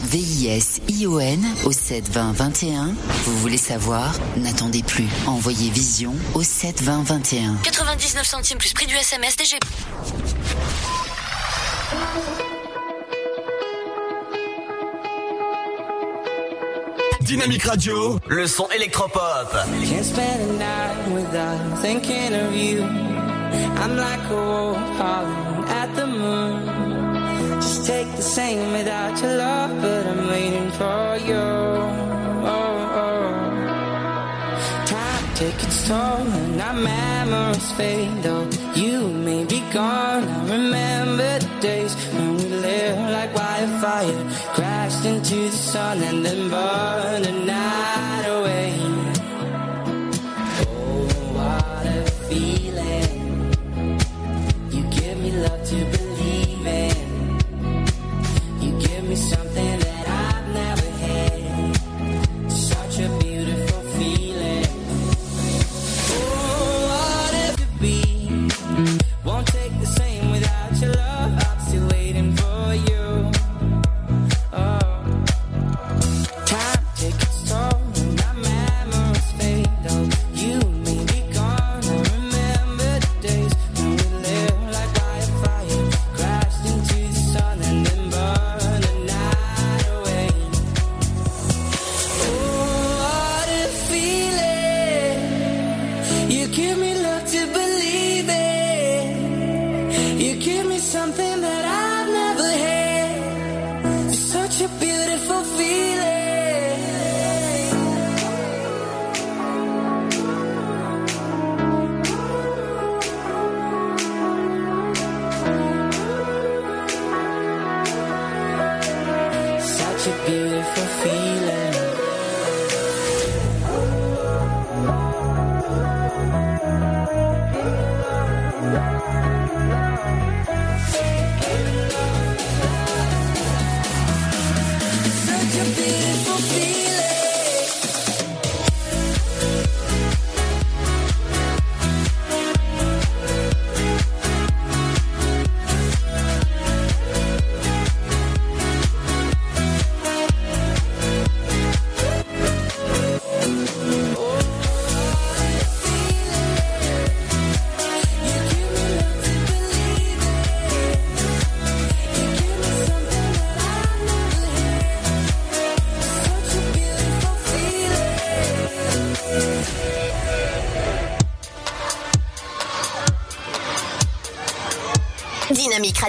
V-I-S-I-O-N 0.03 1.45
au 1.65 1.71
72021. 1.71 2.95
Vous 3.25 3.37
voulez 3.39 3.57
savoir? 3.57 4.13
N'attendez 4.37 4.83
plus. 4.83 5.07
Envoyez 5.27 5.69
Vision 5.69 6.13
au 6.33 6.43
72021. 6.43 7.55
99 7.63 8.25
centimes 8.25 8.57
plus 8.57 8.73
prix 8.73 8.87
du 8.87 8.95
SMS 8.95 9.35
DGP. 9.37 9.65
Dynamique 17.21 17.63
Radio, 17.63 18.19
le 18.27 18.45
son 18.47 18.67
électropop. 18.75 19.51
Can't 19.87 20.03
spend 20.03 20.41
a 20.41 20.53
night 20.57 21.07
without 21.13 21.81
thinking 21.81 22.33
of 22.33 22.53
you. 22.53 22.81
I'm 23.77 23.95
like 23.95 24.19
a 24.29 24.91
at 25.69 25.95
the 25.95 26.07
moon. 26.07 26.90
Just 27.61 27.85
take 27.85 28.11
the 28.15 28.21
same 28.21 28.71
without 28.73 29.21
your 29.21 29.35
love, 29.37 29.81
but 29.81 30.07
I'm 30.07 30.27
waiting 30.27 30.71
for 30.71 31.17
you. 31.27 31.45
Oh, 32.57 32.99
oh. 33.03 33.31
Time 34.87 35.25
toll, 35.87 36.27
and 36.41 36.61
our 36.61 36.73
memories 36.73 37.71
fade. 37.73 38.23
Though 38.23 38.49
you 38.73 39.07
may 39.07 39.45
be 39.45 39.59
gone, 39.71 40.23
I 40.27 40.39
remember 40.57 41.39
the 41.39 41.51
days 41.61 41.93
when 42.13 42.37
we 42.37 42.45
lived 42.67 43.11
like 43.17 43.31
wildfire, 43.35 44.21
crashed 44.55 45.05
into 45.05 45.35
the 45.35 45.57
sun 45.71 46.01
and 46.01 46.25
then 46.25 46.49
burned 46.49 47.25
the 47.25 47.31
night 47.31 48.25
away. 48.37 48.80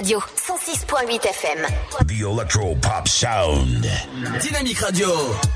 Radio, 0.03 0.19
106.8 0.19 1.21
FM. 1.31 2.07
The 2.07 2.19
Electro 2.25 2.75
Pop 2.81 3.07
Sound. 3.07 3.87
Dynamique 4.41 4.81
Radio. 4.81 5.52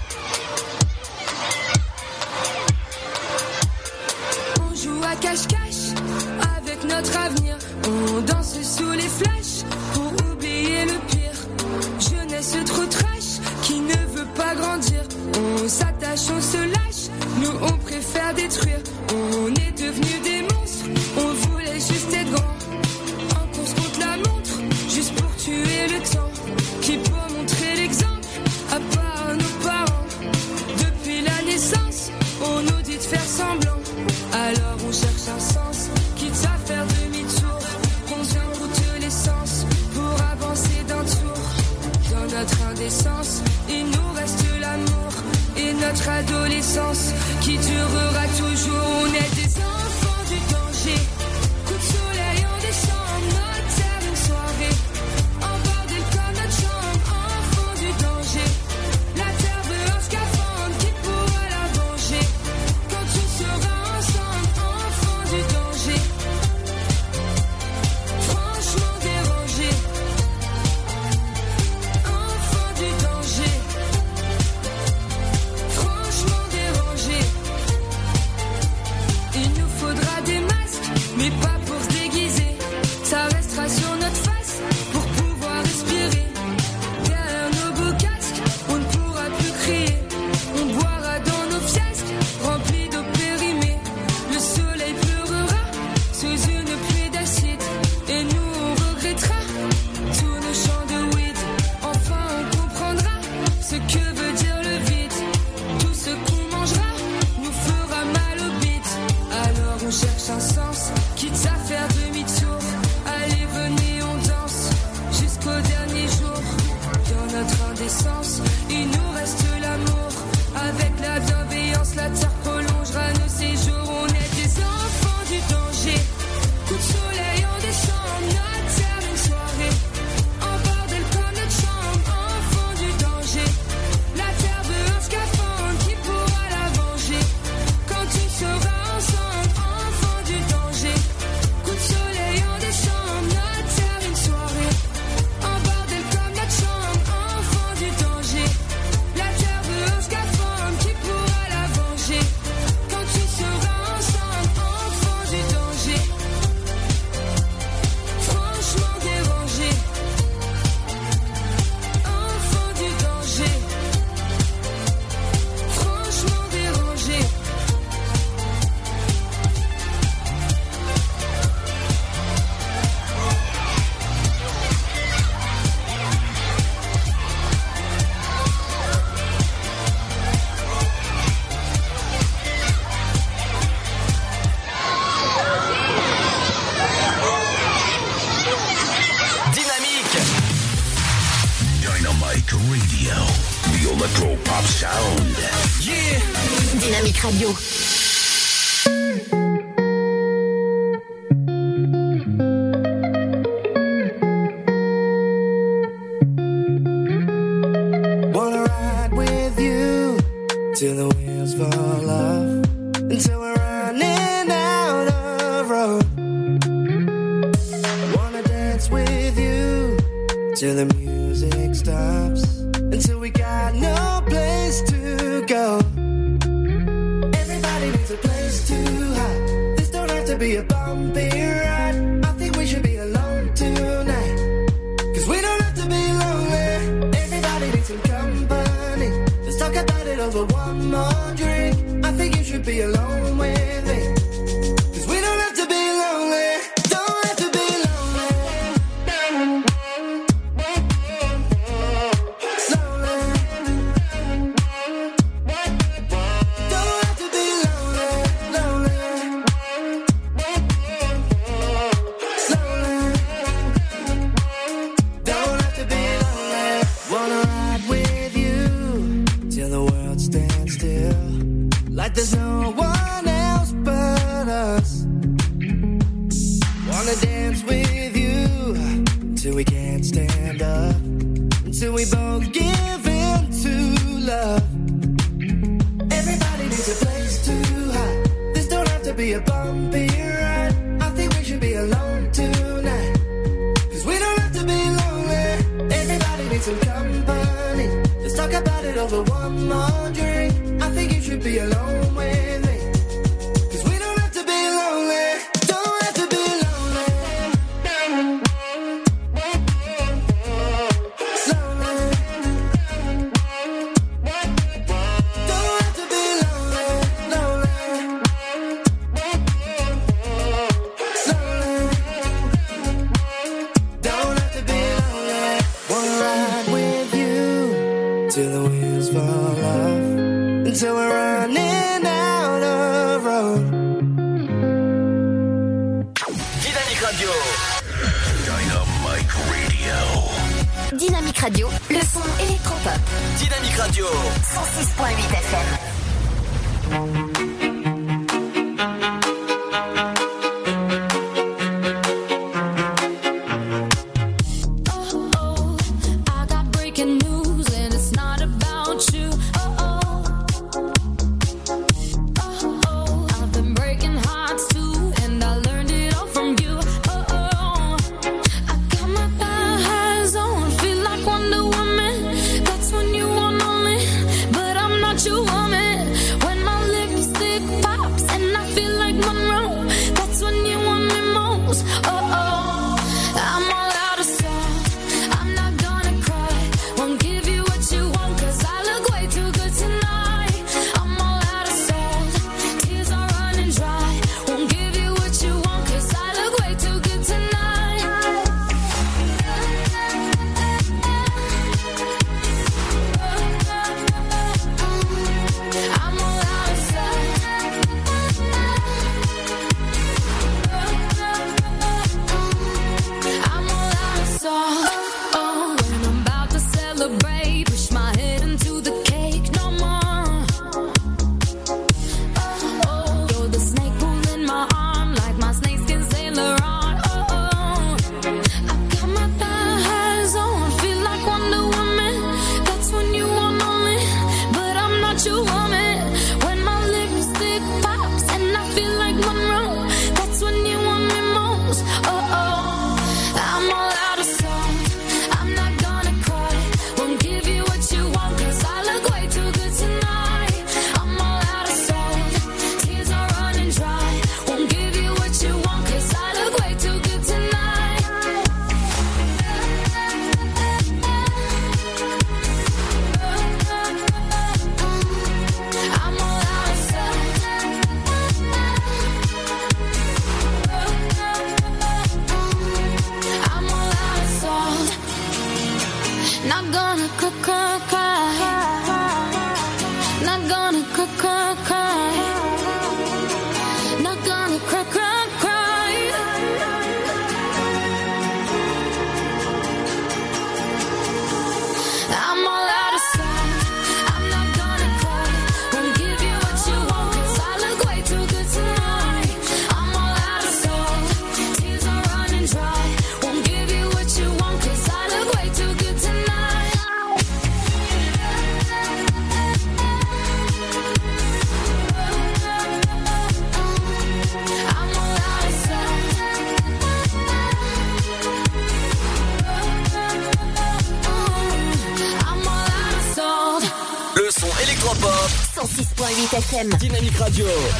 Radio. 527.27 527.76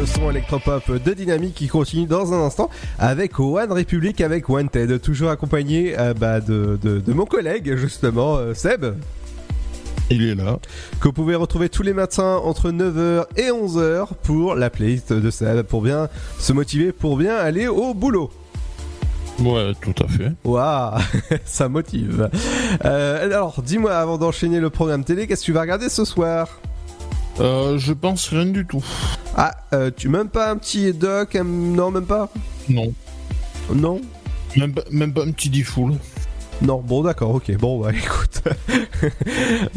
Le 0.00 0.06
son 0.06 0.30
électropop 0.30 0.90
de 0.90 1.12
Dynamique 1.12 1.54
qui 1.54 1.68
continue 1.68 2.06
dans 2.06 2.32
un 2.32 2.46
instant 2.46 2.70
avec 2.98 3.38
One 3.38 3.70
Republic 3.70 4.22
avec 4.22 4.48
Wanted, 4.48 5.02
toujours 5.02 5.28
accompagné 5.28 5.98
euh, 5.98 6.14
bah, 6.14 6.40
de, 6.40 6.78
de, 6.80 7.00
de 7.00 7.12
mon 7.12 7.26
collègue 7.26 7.76
justement 7.76 8.36
euh, 8.36 8.54
Seb. 8.54 8.86
Il 10.08 10.26
est 10.26 10.34
là. 10.34 10.58
Que 11.00 11.08
vous 11.08 11.12
pouvez 11.12 11.34
retrouver 11.34 11.68
tous 11.68 11.82
les 11.82 11.92
matins 11.92 12.40
entre 12.42 12.70
9h 12.70 13.26
et 13.36 13.50
11h 13.50 14.08
pour 14.22 14.54
la 14.54 14.70
playlist 14.70 15.12
de 15.12 15.30
Seb, 15.30 15.62
pour 15.62 15.82
bien 15.82 16.08
se 16.38 16.54
motiver, 16.54 16.92
pour 16.92 17.18
bien 17.18 17.36
aller 17.36 17.68
au 17.68 17.92
boulot. 17.92 18.30
Ouais, 19.38 19.72
tout 19.82 20.02
à 20.02 20.08
fait. 20.08 20.32
Waouh, 20.44 20.98
ça 21.44 21.68
motive. 21.68 22.30
Euh, 22.86 23.24
alors, 23.24 23.60
dis-moi 23.62 23.94
avant 23.94 24.16
d'enchaîner 24.16 24.60
le 24.60 24.70
programme 24.70 25.04
télé, 25.04 25.26
qu'est-ce 25.26 25.42
que 25.42 25.46
tu 25.46 25.52
vas 25.52 25.60
regarder 25.60 25.90
ce 25.90 26.06
soir? 26.06 26.48
Euh, 27.38 27.78
je 27.78 27.92
pense 27.92 28.28
rien 28.28 28.46
du 28.46 28.66
tout. 28.66 28.84
Ah, 29.42 29.54
euh, 29.72 29.90
tu 29.96 30.10
même 30.10 30.28
pas 30.28 30.50
un 30.50 30.56
petit 30.58 30.92
doc 30.92 31.34
un- 31.34 31.44
Non, 31.44 31.90
même 31.90 32.04
pas 32.04 32.28
Non. 32.68 32.92
Non 33.74 34.00
Même 34.56 34.74
pas, 34.74 34.82
même 34.90 35.14
pas 35.14 35.22
un 35.24 35.30
petit 35.32 35.48
default. 35.48 35.92
Non, 36.60 36.82
bon 36.82 37.02
d'accord, 37.02 37.30
ok, 37.36 37.56
bon 37.56 37.80
bah 37.80 37.88
écoute, 37.94 38.42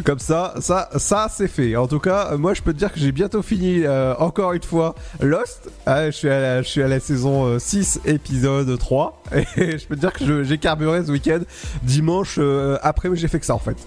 comme 0.04 0.20
ça, 0.20 0.54
ça, 0.60 0.90
ça 0.98 1.30
c'est 1.34 1.48
fait. 1.48 1.78
En 1.78 1.88
tout 1.88 2.00
cas, 2.00 2.32
euh, 2.34 2.38
moi 2.38 2.54
je 2.54 2.62
peux 2.62 2.74
te 2.74 2.78
dire 2.80 2.92
que 2.92 3.00
j'ai 3.00 3.14
bientôt 3.14 3.42
fini 3.42 3.84
euh, 3.86 4.14
encore 4.20 4.52
une 4.52 4.64
fois 4.64 4.94
Lost. 5.22 5.70
Ah, 5.86 6.08
je, 6.08 6.12
suis 6.18 6.28
à 6.30 6.42
la, 6.42 6.62
je 6.62 6.68
suis 6.68 6.84
à 6.84 6.90
la 6.90 7.00
saison 7.00 7.46
euh, 7.46 7.58
6, 7.60 8.02
épisode 8.04 8.78
3, 8.78 9.24
et 9.56 9.78
je 9.78 9.88
peux 9.88 9.96
te 9.96 10.02
dire 10.02 10.12
que 10.12 10.26
je- 10.26 10.44
j'ai 10.44 10.58
carburé 10.58 11.06
ce 11.06 11.12
week-end. 11.12 11.40
Dimanche 11.84 12.36
euh, 12.38 12.78
après, 12.82 13.08
j'ai 13.14 13.30
fait 13.30 13.40
que 13.40 13.46
ça 13.46 13.56
en 13.56 13.60
fait. 13.60 13.78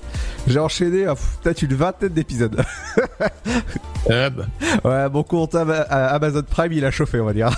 J'ai 0.47 0.59
enchaîné 0.59 1.05
pff, 1.05 1.39
peut-être 1.43 1.61
une 1.61 1.75
vingtaine 1.75 2.15
d'épisodes. 2.15 2.65
Eh 4.09 4.31
ben. 4.31 4.47
Ouais, 4.85 5.09
mon 5.09 5.23
compte 5.25 5.55
Amazon 5.55 6.43
Prime, 6.49 6.73
il 6.73 6.85
a 6.85 6.91
chauffé, 6.91 7.19
on 7.21 7.25
va 7.25 7.33
dire. 7.33 7.51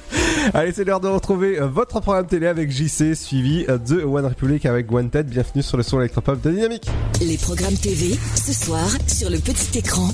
Allez, 0.54 0.72
c'est 0.72 0.84
l'heure 0.84 1.00
de 1.00 1.08
retrouver 1.08 1.60
euh, 1.60 1.66
votre 1.66 2.00
programme 2.00 2.26
télé 2.26 2.46
avec 2.46 2.70
JC, 2.70 3.14
suivi 3.14 3.64
euh, 3.68 3.78
de 3.78 4.02
One 4.02 4.26
Republic 4.26 4.64
avec 4.66 4.90
Wanted. 4.92 5.26
Bienvenue 5.26 5.62
sur 5.62 5.76
le 5.76 5.82
son 5.82 5.98
électropop 5.98 6.40
de 6.40 6.52
Dynamique. 6.52 6.88
Les 7.20 7.36
programmes 7.36 7.74
TV, 7.74 8.16
ce 8.36 8.52
soir, 8.52 8.88
sur 9.08 9.28
le 9.28 9.38
petit 9.38 9.78
écran. 9.78 10.08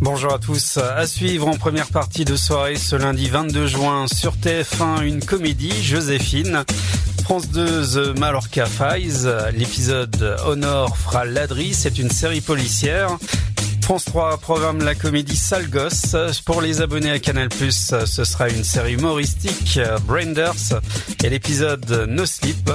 Bonjour 0.00 0.32
à 0.32 0.38
tous. 0.38 0.78
À 0.78 1.06
suivre 1.06 1.48
en 1.48 1.56
première 1.56 1.88
partie 1.88 2.24
de 2.24 2.34
soirée 2.34 2.76
ce 2.76 2.96
lundi 2.96 3.28
22 3.28 3.66
juin 3.66 4.06
sur 4.06 4.36
TF1 4.36 5.02
une 5.02 5.22
comédie 5.22 5.82
Joséphine. 5.82 6.64
France 7.22 7.50
2 7.50 7.82
The 7.82 8.18
Mallorca 8.18 8.64
Files. 8.64 9.30
L'épisode 9.54 10.36
Honor 10.46 10.96
fera 10.96 11.26
l'Adri. 11.26 11.74
C'est 11.74 11.98
une 11.98 12.10
série 12.10 12.40
policière. 12.40 13.18
France 13.82 14.04
3 14.04 14.38
programme 14.38 14.82
la 14.82 14.94
comédie 14.94 15.36
Sale 15.36 15.68
Gosse. 15.68 16.14
Pour 16.44 16.60
les 16.60 16.80
abonnés 16.80 17.10
à 17.10 17.18
Canal+, 17.18 17.48
ce 17.50 18.24
sera 18.24 18.48
une 18.48 18.64
série 18.64 18.94
humoristique 18.94 19.80
Brainders 20.06 20.80
et 21.24 21.28
l'épisode 21.28 22.06
No 22.08 22.26
Sleep. 22.26 22.70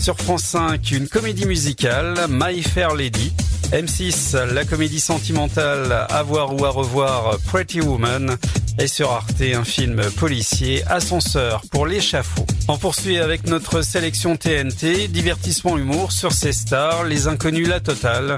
Sur 0.00 0.16
France 0.18 0.44
5, 0.44 0.90
une 0.92 1.08
comédie 1.08 1.46
musicale 1.46 2.14
My 2.28 2.62
Fair 2.62 2.94
Lady. 2.94 3.32
M6, 3.72 4.36
la 4.54 4.64
comédie 4.64 5.00
sentimentale 5.00 6.06
À 6.08 6.22
voir 6.22 6.54
ou 6.54 6.64
à 6.64 6.70
revoir 6.70 7.38
Pretty 7.46 7.80
Woman. 7.80 8.36
Et 8.78 8.86
sur 8.86 9.10
Arte, 9.10 9.42
un 9.42 9.64
film 9.64 10.00
policier 10.16 10.84
Ascenseur 10.86 11.62
pour 11.70 11.86
l'échafaud. 11.86 12.46
On 12.68 12.78
poursuit 12.78 13.18
avec 13.18 13.46
notre 13.46 13.82
sélection 13.82 14.36
TNT, 14.36 15.08
divertissement 15.08 15.76
humour 15.76 16.12
sur 16.12 16.32
ces 16.32 16.52
stars, 16.52 17.04
les 17.04 17.26
inconnus 17.26 17.66
la 17.66 17.80
totale. 17.80 18.36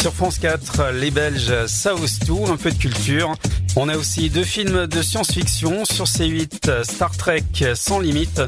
Sur 0.00 0.14
France 0.14 0.38
4, 0.38 0.92
les 0.92 1.10
Belges 1.10 1.52
ose 1.52 2.18
tout, 2.26 2.46
un 2.48 2.56
peu 2.56 2.70
de 2.70 2.78
culture. 2.78 3.34
On 3.76 3.86
a 3.90 3.98
aussi 3.98 4.30
deux 4.30 4.44
films 4.44 4.86
de 4.86 5.02
science-fiction 5.02 5.84
sur 5.84 6.06
C8, 6.06 6.84
Star 6.84 7.14
Trek 7.14 7.44
sans 7.74 8.00
limite 8.00 8.40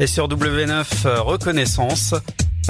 et 0.00 0.06
sur 0.06 0.28
W9 0.28 0.84
Reconnaissance. 1.20 2.14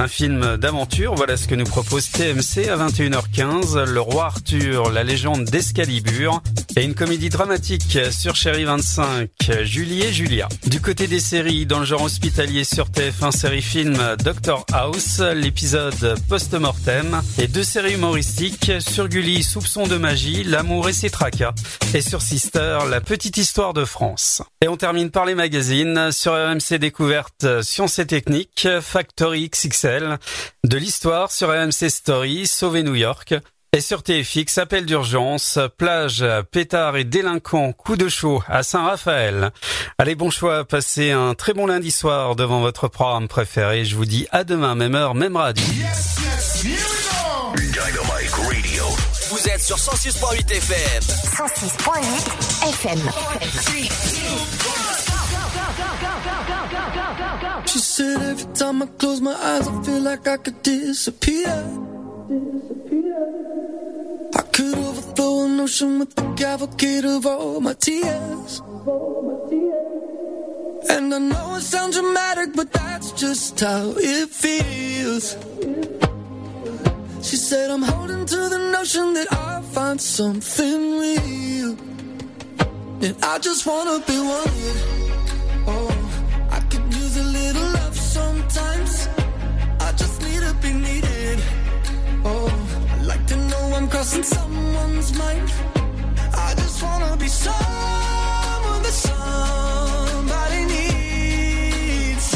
Un 0.01 0.07
film 0.07 0.57
d'aventure, 0.59 1.17
voilà 1.17 1.37
ce 1.37 1.49
que 1.49 1.57
nous 1.57 1.65
propose 1.65 2.09
TMC 2.11 2.69
à 2.69 2.77
21h15, 2.77 3.83
Le 3.85 4.01
Roi 4.01 4.27
Arthur, 4.27 4.93
la 4.93 5.03
légende 5.03 5.45
d'Escalibur, 5.47 6.41
et 6.77 6.85
une 6.85 6.95
comédie 6.95 7.31
dramatique 7.31 7.99
sur 8.13 8.37
Chéri 8.37 8.63
25, 8.63 9.29
Julie 9.63 10.03
et 10.03 10.13
Julia. 10.13 10.49
Du 10.69 10.81
côté 10.81 11.09
des 11.09 11.19
séries, 11.19 11.67
dans 11.67 11.81
le 11.81 11.85
genre 11.85 12.03
hospitalier 12.03 12.63
sur 12.63 12.91
TF1 12.91 13.33
série 13.33 13.61
film 13.61 13.99
Doctor 14.23 14.65
House, 14.73 15.19
l'épisode 15.19 16.15
Post-Mortem, 16.29 17.21
et 17.39 17.49
deux 17.49 17.65
séries 17.65 17.95
humoristiques 17.95 18.71
sur 18.79 19.09
Gulli, 19.09 19.43
Soupçon 19.43 19.89
de 19.89 19.97
magie, 19.97 20.45
L'amour 20.45 20.89
et 20.89 20.93
ses 20.93 21.11
tracas, 21.11 21.55
et 21.93 22.03
sur 22.03 22.23
Sister, 22.23 22.79
La 22.89 23.01
petite 23.01 23.37
histoire 23.37 23.75
de 23.75 23.85
France. 23.85 24.43
Et 24.61 24.69
on 24.69 24.77
termine 24.77 25.11
par 25.11 25.25
les 25.25 25.35
magazines, 25.35 26.13
sur 26.13 26.35
RMC 26.35 26.79
Découverte, 26.79 27.63
Sciences 27.63 27.99
et 27.99 28.07
Techniques, 28.07 28.69
Factory 28.81 29.51
XXL, 29.51 29.88
de 30.65 30.77
l'histoire 30.77 31.33
sur 31.33 31.49
RMC 31.49 31.89
Story, 31.89 32.47
Sauver 32.47 32.83
New 32.83 32.95
York, 32.95 33.35
et 33.73 33.81
sur 33.81 34.03
TFX, 34.03 34.59
appel 34.59 34.87
d'urgence, 34.87 35.59
plage, 35.77 36.25
pétard 36.51 36.97
et 36.97 37.05
délinquants, 37.05 37.73
coup 37.73 37.97
de 37.97 38.09
chaud 38.09 38.43
à 38.49 38.63
Saint-Raphaël. 38.63 39.51
Allez, 39.99 40.15
bon 40.15 40.31
choix, 40.31 40.65
passez 40.65 41.11
un 41.11 41.35
très 41.35 41.53
bon 41.53 41.67
lundi 41.67 41.91
soir 41.91 42.35
devant 42.35 42.61
votre 42.61 42.89
programme 42.89 43.29
préféré. 43.29 43.85
Je 43.85 43.95
vous 43.95 44.07
dis 44.07 44.27
à 44.31 44.45
demain, 44.45 44.75
même 44.75 44.95
heure, 44.95 45.15
même 45.15 45.37
radio. 45.37 45.65
Dynamite 47.57 48.33
Radio. 48.33 48.85
Vous 49.31 49.49
êtes 49.49 49.63
sur 49.63 49.77
106.8 49.77 50.51
FM. 50.51 51.03
106.8 51.03 52.69
FM. 52.71 52.99
She 57.69 57.81
said 57.81 58.23
every 58.23 58.51
time 58.55 58.83
I 58.83 58.87
close 58.87 59.21
my 59.21 59.35
eyes, 59.35 59.69
I 59.69 59.83
feel 59.83 60.01
like 60.01 60.27
I 60.27 60.39
could 60.39 60.63
disappear. 60.63 61.53
I 64.35 64.43
could 64.55 64.79
overflow 64.79 65.45
an 65.45 65.61
ocean 65.61 65.99
with 65.99 66.15
the 66.15 66.23
cavalcade 66.35 67.05
of 67.05 67.27
all 67.27 67.61
my 67.61 67.75
tears. 67.75 68.63
And 70.89 71.13
I 71.13 71.19
know 71.19 71.57
it 71.57 71.61
sounds 71.61 71.97
dramatic, 71.97 72.55
but 72.57 72.73
that's 72.73 73.13
just 73.13 73.61
how 73.61 73.93
it 73.99 74.31
feels. 74.31 75.37
She 77.21 77.37
said, 77.37 77.71
I'm 77.71 77.83
holding 77.83 78.25
to 78.25 78.49
the 78.49 78.71
notion 78.73 79.13
that 79.13 79.31
I'll 79.31 79.61
find 79.61 80.01
something 80.01 80.99
real. 80.99 81.77
And 83.05 83.15
I 83.23 83.39
just 83.41 83.67
wanna 83.67 84.03
be 84.07 84.19
wanted. 84.19 85.28
Sometimes. 88.51 89.09
I 89.81 89.93
just 89.93 90.21
need 90.23 90.41
to 90.41 90.55
be 90.63 90.73
needed. 90.73 91.41
Oh, 92.25 92.51
I 92.91 93.03
like 93.03 93.27
to 93.27 93.37
know 93.37 93.73
I'm 93.75 93.89
crossing 93.89 94.23
someone's 94.23 95.17
mind. 95.17 95.53
I 96.35 96.55
just 96.57 96.83
wanna 96.83 97.17
be 97.17 97.29
someone 97.29 98.83
that 98.83 98.97
somebody 99.09 100.65
needs. 100.65 102.35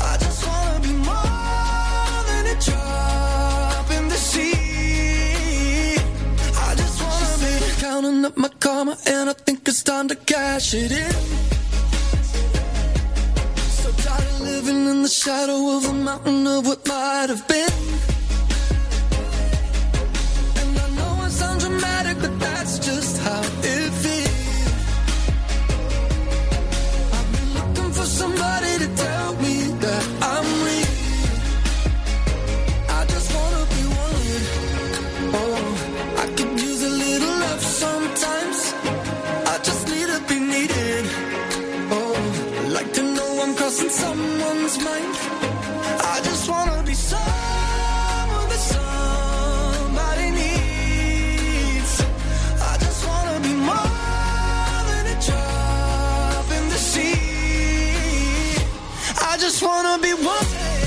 I 0.00 0.16
just 0.18 0.46
wanna 0.46 0.80
be 0.80 0.92
more 0.92 2.22
than 2.28 2.46
a 2.46 2.56
drop 2.66 3.90
in 3.90 4.08
the 4.08 4.16
sea. 4.16 5.96
I 6.68 6.74
just 6.74 7.02
wanna 7.02 7.36
be 7.42 7.50
counting 7.80 8.24
up 8.24 8.36
my 8.36 8.50
karma, 8.60 8.96
and 9.06 9.30
I 9.30 9.32
think 9.32 9.68
it's 9.68 9.82
time 9.82 10.08
to 10.08 10.16
cash 10.16 10.74
it 10.74 10.92
in. 10.92 11.14
Tired 14.04 14.40
living 14.40 14.86
in 14.92 15.02
the 15.02 15.08
shadow 15.08 15.76
of 15.76 15.82
a 15.86 15.92
mountain 15.94 16.46
of 16.46 16.66
what 16.66 16.86
might 16.86 17.28
have 17.30 17.46
been. 17.48 17.72
And 20.60 20.72
I 20.84 20.88
know 20.98 21.24
it 21.26 21.30
sounds 21.30 21.64
dramatic, 21.64 22.16
but 22.20 22.38
that's 22.38 22.78
just 22.88 23.14
how 23.26 23.42
it 23.72 23.90
feels. 24.02 24.28
I've 27.16 27.28
been 27.34 27.50
looking 27.58 27.90
for 27.98 28.06
somebody 28.20 28.72
to 28.82 28.88
tell 29.04 29.30
me 29.44 29.56
that 29.84 30.04
I'm 30.32 30.48
real. 30.66 30.94
I 32.98 33.00
just 33.12 33.28
wanna 33.34 33.64
be 33.74 33.82
wanted. 33.96 34.44
Oh, 35.40 35.66
I 36.22 36.26
could 36.36 36.52
use 36.68 36.82
a 36.90 36.92
little 37.04 37.34
love 37.44 37.62
sometimes. 37.82 38.58
I 39.52 39.56
just 39.68 39.82
need 39.88 40.08
to 40.14 40.20
be 40.28 40.38
needed. 40.40 40.83
Like 42.74 42.92
to 42.94 43.02
know 43.02 43.40
I'm 43.40 43.54
crossing 43.54 43.88
someone's 43.88 44.78
mind. 44.82 45.14
I 46.14 46.20
just 46.24 46.48
wanna 46.50 46.82
be 46.82 46.94
someone 46.94 48.48
that 48.52 48.62
somebody 48.74 50.30
needs. 50.42 51.92
I 52.70 52.76
just 52.84 53.06
wanna 53.06 53.38
be 53.48 53.54
more 53.70 54.78
than 54.90 55.04
a 55.14 55.16
drop 55.26 56.46
in 56.58 56.68
the 56.68 56.80
sea. 56.90 57.14
I 59.30 59.36
just 59.38 59.62
wanna 59.62 59.96
be 60.02 60.12
wanted. 60.14 60.83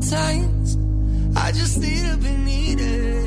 sometimes 0.00 0.76
I 1.36 1.52
just 1.52 1.78
need 1.78 2.04
to 2.10 2.16
be 2.16 2.30
needed. 2.30 3.24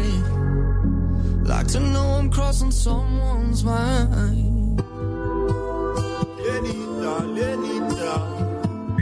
Like 1.47 1.67
to 1.67 1.79
know 1.79 2.17
I'm 2.19 2.29
crossing 2.29 2.71
someone's 2.71 3.63
mind. 3.63 4.83
Lenita, 6.45 7.21
Lenita. 7.35 8.35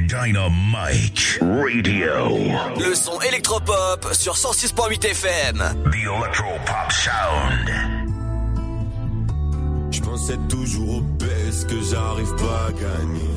Dynamite 0.08 1.40
Radio. 1.42 2.30
Le 2.78 2.96
son 2.96 3.20
électropop 3.22 4.08
sur 4.14 4.34
106.8 4.36 5.06
FM. 5.06 5.58
The 5.92 6.06
Electropop 6.06 6.92
Sound. 6.92 7.70
Je 9.92 10.02
pensais 10.02 10.38
toujours 10.50 10.98
au 10.98 11.02
best 11.02 11.68
que 11.68 11.82
j'arrive 11.82 12.34
pas 12.36 12.68
à 12.68 12.72
gagner. 12.72 13.37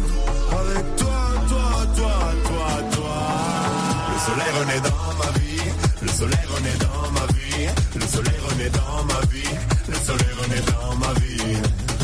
soleil 4.25 4.51
renaît 4.59 4.81
dans 4.81 5.13
ma 5.21 5.29
vie, 5.39 5.61
le 6.01 6.07
soleil 6.09 6.45
renaît 6.53 6.77
dans 6.85 7.11
ma 7.11 7.25
vie, 7.33 7.67
le 7.95 8.07
soleil 8.07 8.39
renaît 8.47 8.69
dans 8.69 9.03
ma 9.11 9.19
vie, 9.31 9.53
le 9.89 9.95
soleil 9.95 10.33
renaît 10.41 10.65
dans 10.71 10.95
ma 11.03 11.13
vie. 11.19 11.57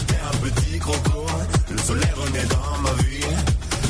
T'es 0.08 0.20
un 0.32 0.38
petit 0.46 0.80
croco, 0.80 1.26
le 1.70 1.78
soleil 1.78 2.14
renaît 2.16 2.48
dans 2.56 2.78
ma 2.82 2.94
vie. 3.02 3.28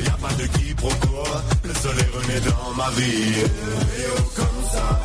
Y 0.03 0.07
a 0.07 0.17
pas 0.21 0.33
de 0.33 0.45
quiproquo, 0.47 1.23
le 1.63 1.73
soleil 1.73 2.09
renaît 2.15 2.41
dans 2.41 2.73
ma 2.75 2.89
vie. 2.91 3.39
Et 3.99 4.07
oh, 4.17 4.21
comme 4.35 4.63
ça, 4.71 4.99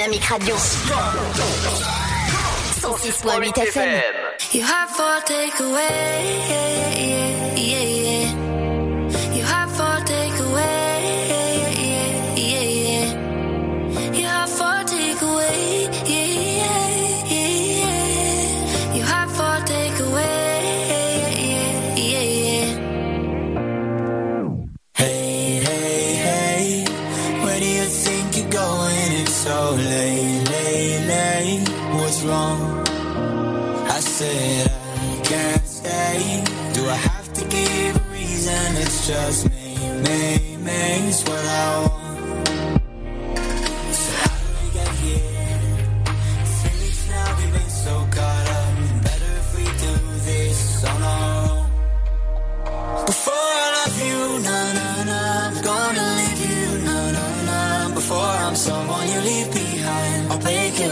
Dynamique 0.00 0.24
Radio. 0.30 0.56
106.8 0.56 3.52
FM. 3.52 4.14
You 4.54 4.62
have 4.62 4.88
for 4.96 5.20
takeaway. 5.26 6.48
Yeah, 6.48 6.48
yeah, 6.48 6.96
yeah, 6.96 7.19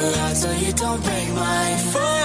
break 0.09 0.17
your 0.17 0.25
heart 0.25 0.37
so 0.37 0.51
you 0.53 0.73
don't 0.73 1.03
break 1.03 1.29
mine. 1.35 1.77
Before 1.77 2.18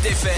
8 0.00 0.37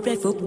pray 0.00 0.16
for 0.16 0.37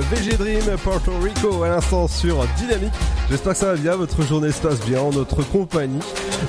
VG 0.00 0.36
Dream 0.36 0.76
Puerto 0.82 1.12
Rico 1.22 1.62
à 1.62 1.68
l'instant 1.68 2.08
sur 2.08 2.44
Dynamique. 2.56 2.92
J'espère 3.30 3.52
que 3.52 3.58
ça 3.58 3.66
va 3.66 3.76
bien, 3.76 3.96
votre 3.96 4.22
journée 4.22 4.50
se 4.50 4.60
passe 4.60 4.80
bien 4.80 5.00
en 5.00 5.10
notre 5.10 5.42
compagnie. 5.42 6.00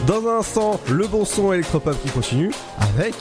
Dans 0.08 0.26
un 0.28 0.40
instant, 0.40 0.80
le 0.90 1.08
bon 1.08 1.26
son 1.26 1.52
électropop 1.54 2.02
qui 2.02 2.10
continue 2.10 2.52
avec... 2.80 3.16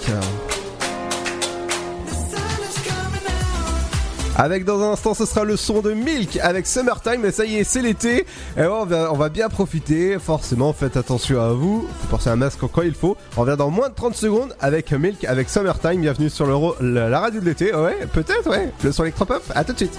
Avec 4.37 4.65
dans 4.65 4.81
un 4.81 4.93
instant, 4.93 5.13
ce 5.13 5.27
sera 5.27 5.45
le 5.45 5.55
son 5.55 5.83
de 5.83 5.93
Milk 5.93 6.39
avec 6.43 6.67
Summertime. 6.67 7.21
Mais 7.21 7.31
ça 7.31 7.45
y 7.45 7.57
est, 7.57 7.65
c'est 7.65 7.83
l'été. 7.83 8.25
Et 8.57 8.63
on 8.63 8.87
va, 8.87 9.13
on 9.13 9.17
va, 9.17 9.29
bien 9.29 9.51
profiter. 9.51 10.19
Forcément, 10.19 10.73
faites 10.73 10.97
attention 10.97 11.43
à 11.43 11.53
vous. 11.53 11.87
Faut 12.01 12.09
porter 12.09 12.31
un 12.31 12.37
masque 12.37 12.61
quand 12.73 12.81
il 12.81 12.95
faut. 12.95 13.19
On 13.37 13.43
revient 13.43 13.57
dans 13.59 13.69
moins 13.69 13.91
de 13.91 13.95
30 13.95 14.15
secondes 14.15 14.57
avec 14.59 14.93
Milk 14.93 15.27
avec 15.27 15.51
Summertime. 15.51 16.01
Bienvenue 16.01 16.31
sur 16.31 16.47
le, 16.47 16.95
la, 16.95 17.11
la 17.11 17.21
radio 17.21 17.41
de 17.41 17.45
l'été. 17.45 17.75
Ouais, 17.75 17.99
peut-être, 18.15 18.49
ouais. 18.49 18.73
Le 18.83 18.93
son 18.93 19.03
électropop. 19.03 19.43
À 19.55 19.63
tout 19.63 19.75
de 19.75 19.77
suite. 19.77 19.99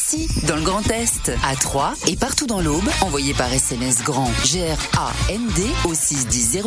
dans 0.43 0.55
le 0.55 0.61
Grand 0.61 0.85
Est, 0.89 1.31
à 1.43 1.55
Troyes 1.55 1.93
et 2.07 2.15
partout 2.15 2.47
dans 2.47 2.61
l'Aube. 2.61 2.87
Envoyez 3.01 3.33
par 3.33 3.51
SMS 3.51 4.03
grand 4.03 4.29
G-R-A-N-D 4.43 5.63
au 5.85 5.93
610 5.93 6.57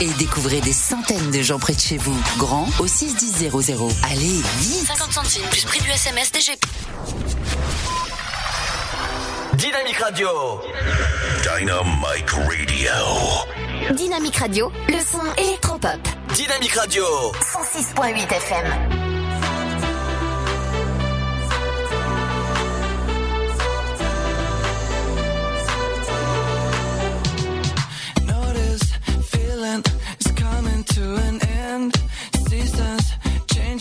et 0.00 0.08
découvrez 0.18 0.60
des 0.60 0.72
centaines 0.72 1.30
de 1.30 1.42
gens 1.42 1.58
près 1.58 1.74
de 1.74 1.80
chez 1.80 1.96
vous. 1.96 2.16
Grand 2.38 2.68
au 2.78 2.86
610 2.86 3.50
Allez, 4.10 4.40
vite 4.58 4.86
50 4.86 5.12
centimes 5.12 5.42
plus 5.50 5.64
prix 5.64 5.80
du 5.80 5.90
SMS 5.90 6.30
DG. 6.32 6.52
Dynamique 9.54 9.98
Radio 9.98 10.28
Dynamique 11.42 12.30
Radio 12.30 13.94
Dynamique 13.94 14.36
Radio, 14.36 14.72
le 14.88 14.98
son 14.98 15.42
électropop. 15.42 15.98
Dynamique 16.34 16.74
Radio 16.74 17.04
106.8 17.40 18.32
FM 18.32 19.03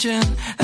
attention 0.05 0.62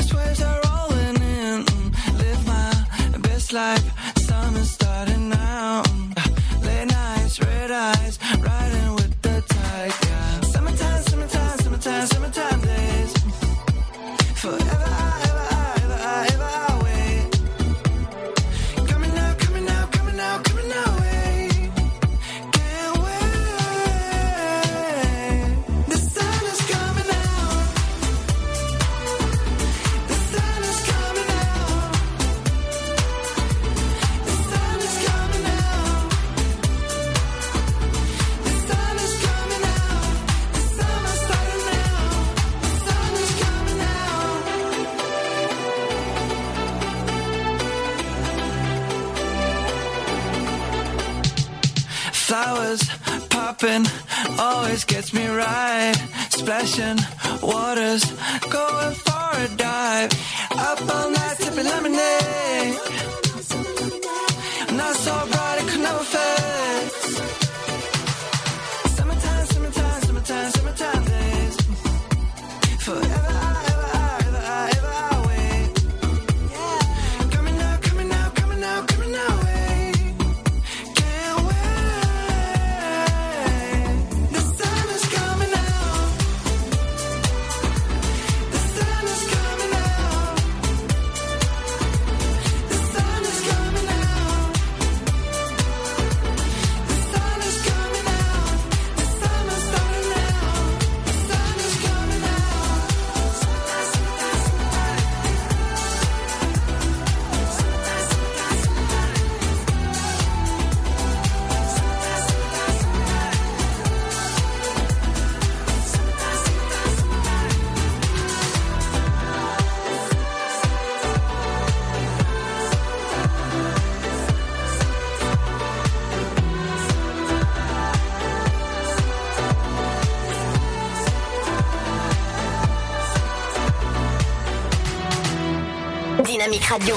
Radio. 136.80 136.96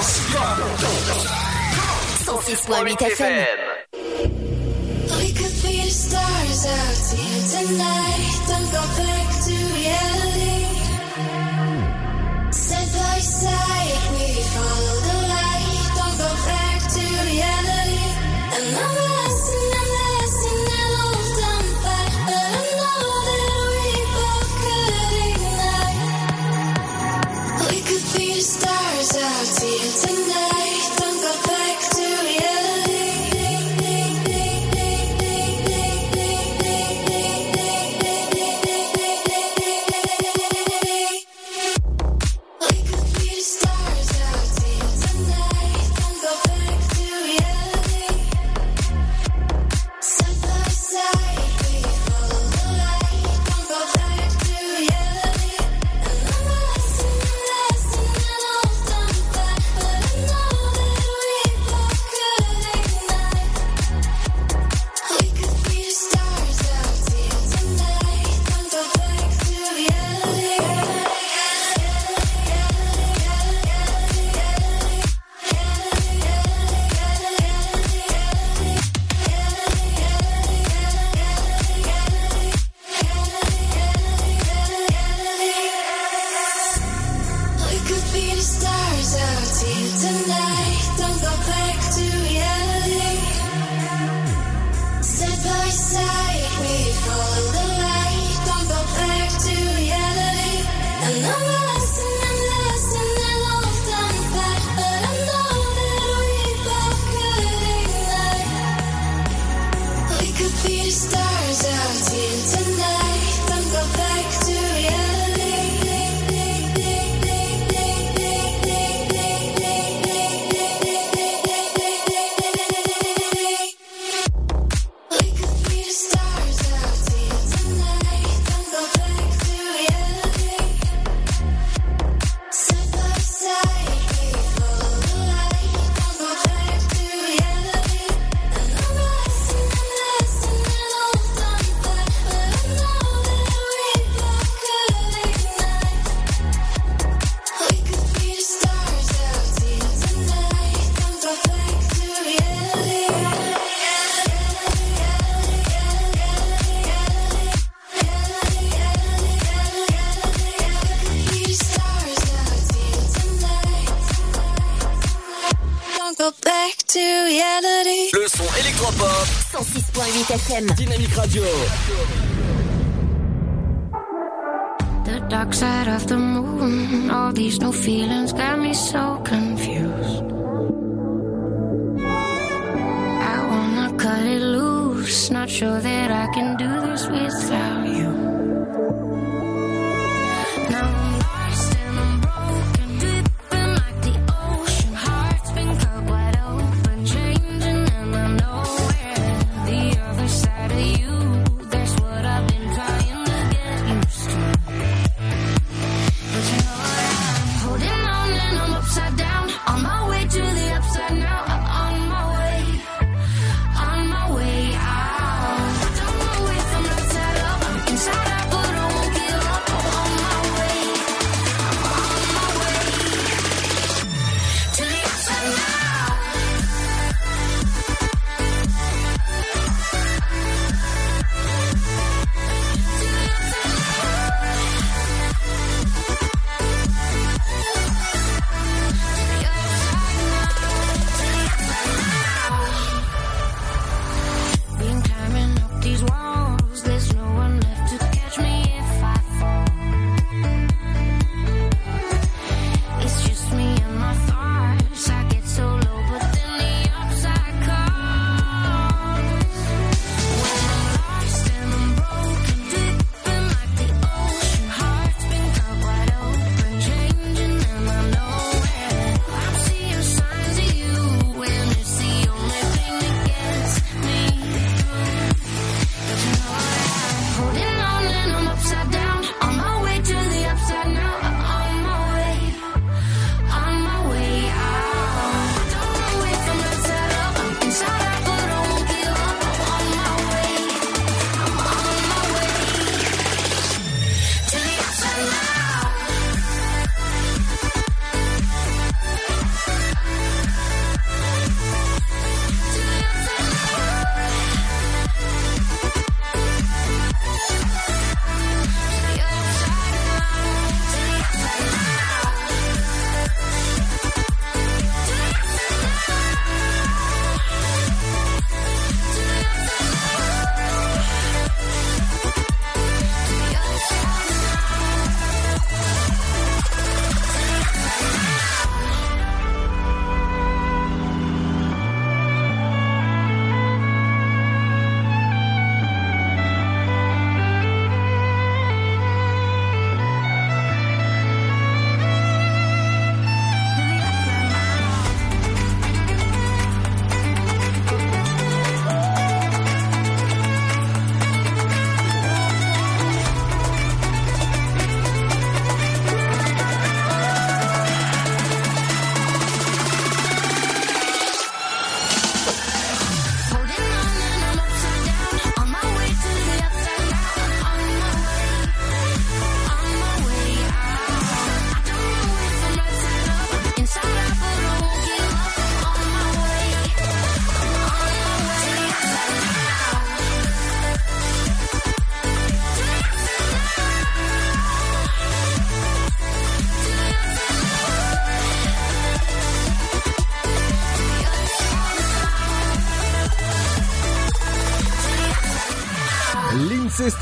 106.8 2.24 2.96
FM. 3.10 3.53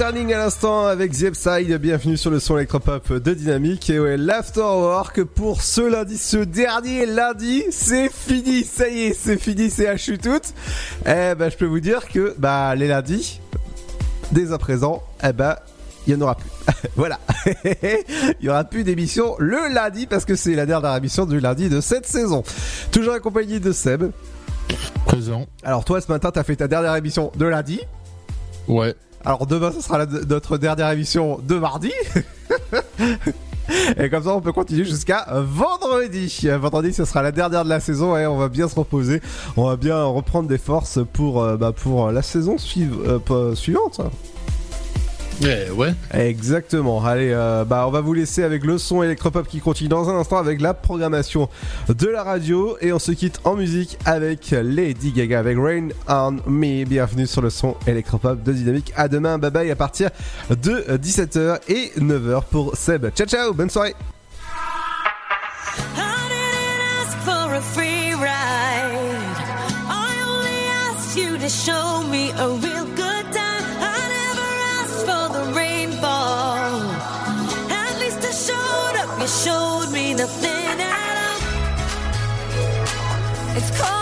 Sterling 0.03 0.33
à 0.33 0.39
l'instant 0.39 0.87
avec 0.87 1.13
The 1.13 1.29
Upside. 1.29 1.73
Bienvenue 1.79 2.17
sur 2.17 2.33
le 2.33 2.41
son 2.41 2.57
électropop 2.57 3.13
de 3.13 3.35
Dynamique. 3.35 3.89
Et 3.89 4.01
ouais, 4.01 4.17
l'afterwork 4.17 5.23
pour 5.23 5.63
ce 5.63 5.81
lundi, 5.81 6.19
ce 6.19 6.39
dernier 6.39 7.07
lundi, 7.07 7.63
c'est 7.71 8.11
fini. 8.13 8.65
Ça 8.65 8.89
y 8.89 9.03
est, 9.03 9.15
c'est 9.15 9.39
fini, 9.39 9.71
c'est 9.71 9.87
hachu 9.87 10.19
tout. 10.19 10.41
Eh 11.07 11.37
ben, 11.37 11.49
je 11.49 11.57
peux 11.57 11.67
vous 11.67 11.79
dire 11.79 12.09
que, 12.09 12.35
bah, 12.37 12.75
les 12.75 12.89
lundis, 12.89 13.41
dès 14.33 14.53
à 14.53 14.59
présent, 14.59 15.05
eh 15.23 15.33
ben, 15.33 15.55
il 16.09 16.17
n'y 16.17 16.21
en 16.21 16.25
aura 16.25 16.35
plus. 16.35 16.51
voilà. 16.97 17.21
il 17.65 18.43
n'y 18.43 18.49
aura 18.49 18.65
plus 18.65 18.83
d'émission 18.83 19.37
le 19.39 19.73
lundi 19.73 20.09
parce 20.09 20.25
que 20.25 20.35
c'est 20.35 20.57
la 20.57 20.67
dernière 20.67 20.97
émission 20.97 21.27
du 21.27 21.39
lundi 21.39 21.69
de 21.69 21.81
cette 21.81 22.07
saison. 22.07 22.43
Toujours 22.91 23.15
accompagné 23.15 23.61
de 23.61 23.71
Seb. 23.71 24.11
Présent. 25.05 25.47
Alors 25.63 25.85
toi, 25.85 26.01
ce 26.01 26.11
matin, 26.11 26.33
t'as 26.33 26.43
fait 26.43 26.57
ta 26.57 26.67
dernière 26.67 26.97
émission 26.97 27.31
de 27.37 27.47
lundi. 27.47 27.79
Ouais. 28.67 28.97
Alors 29.25 29.47
demain, 29.47 29.71
ce 29.73 29.81
sera 29.81 30.05
notre 30.07 30.59
dernière 30.59 30.91
émission 30.91 31.39
de 31.43 31.57
mardi. 31.57 31.93
Et 33.97 34.11
comme 34.11 34.25
ça, 34.25 34.35
on 34.35 34.41
peut 34.41 34.53
continuer 34.53 34.85
jusqu'à 34.85 35.27
vendredi. 35.31 36.49
Vendredi, 36.61 36.93
ce 36.93 37.05
sera 37.05 37.23
la 37.23 37.31
dernière 37.31 37.63
de 37.65 37.69
la 37.69 37.79
saison 37.79 38.17
et 38.17 38.27
on 38.27 38.37
va 38.37 38.49
bien 38.49 38.69
se 38.69 38.75
reposer. 38.75 39.23
On 39.57 39.69
va 39.69 39.77
bien 39.77 40.03
reprendre 40.05 40.49
des 40.49 40.59
forces 40.59 40.99
pour, 41.13 41.43
euh, 41.43 41.57
bah, 41.57 41.73
pour 41.73 42.11
la 42.11 42.23
saison 42.23 42.57
euh, 42.57 43.55
suivante. 43.55 44.01
Ouais, 45.43 45.71
ouais. 45.71 45.95
Exactement. 46.15 47.05
Allez, 47.05 47.33
euh, 47.33 47.65
bah 47.65 47.85
on 47.89 47.91
va 47.91 48.01
vous 48.01 48.15
laisser 48.15 48.45
avec 48.45 48.65
le 48.65 48.79
son 48.79 49.03
électropop 49.03 49.49
qui 49.49 49.61
continue 49.61 49.89
dans 49.89 50.09
un 50.09 50.17
instant 50.17 50.37
avec 50.39 50.61
la 50.61 50.73
programmation 50.73 51.49
de 51.89 52.07
la 52.07 52.23
radio 52.23 52.77
et 52.81 52.93
on 52.93 52.99
se 52.99 53.13
quitte 53.13 53.41
en 53.45 53.57
musique 53.57 53.99
avec 54.05 54.51
Lady 54.53 55.13
Gaga 55.13 55.41
avec 55.41 55.59
Rain 55.59 55.89
on 56.09 56.37
Me. 56.47 56.85
Bienvenue 56.85 57.27
sur 57.27 57.43
le 57.43 57.51
son 57.51 57.77
électropop 57.87 58.43
de 58.43 58.53
Dynamique. 58.53 58.93
À 58.95 59.09
demain, 59.09 59.39
bye 59.39 59.51
bye 59.51 59.71
à 59.71 59.77
partir 59.77 60.11
de 60.51 60.85
17h 60.97 61.61
et 61.69 61.93
9h 61.99 62.45
pour 62.51 62.77
Seb. 62.77 63.11
Ciao 63.15 63.27
ciao, 63.27 63.53
bonne 63.53 63.71
soirée. 63.71 63.95
show 71.53 72.03
me 72.05 72.31
a 72.31 72.49
real 72.49 72.87
good 72.97 73.22
You 79.23 79.29
showed 79.29 79.87
me 79.93 80.15
nothing 80.15 80.51
at 80.51 80.81
all. 80.81 81.39
It's 83.57 83.71
cold. 83.81 84.02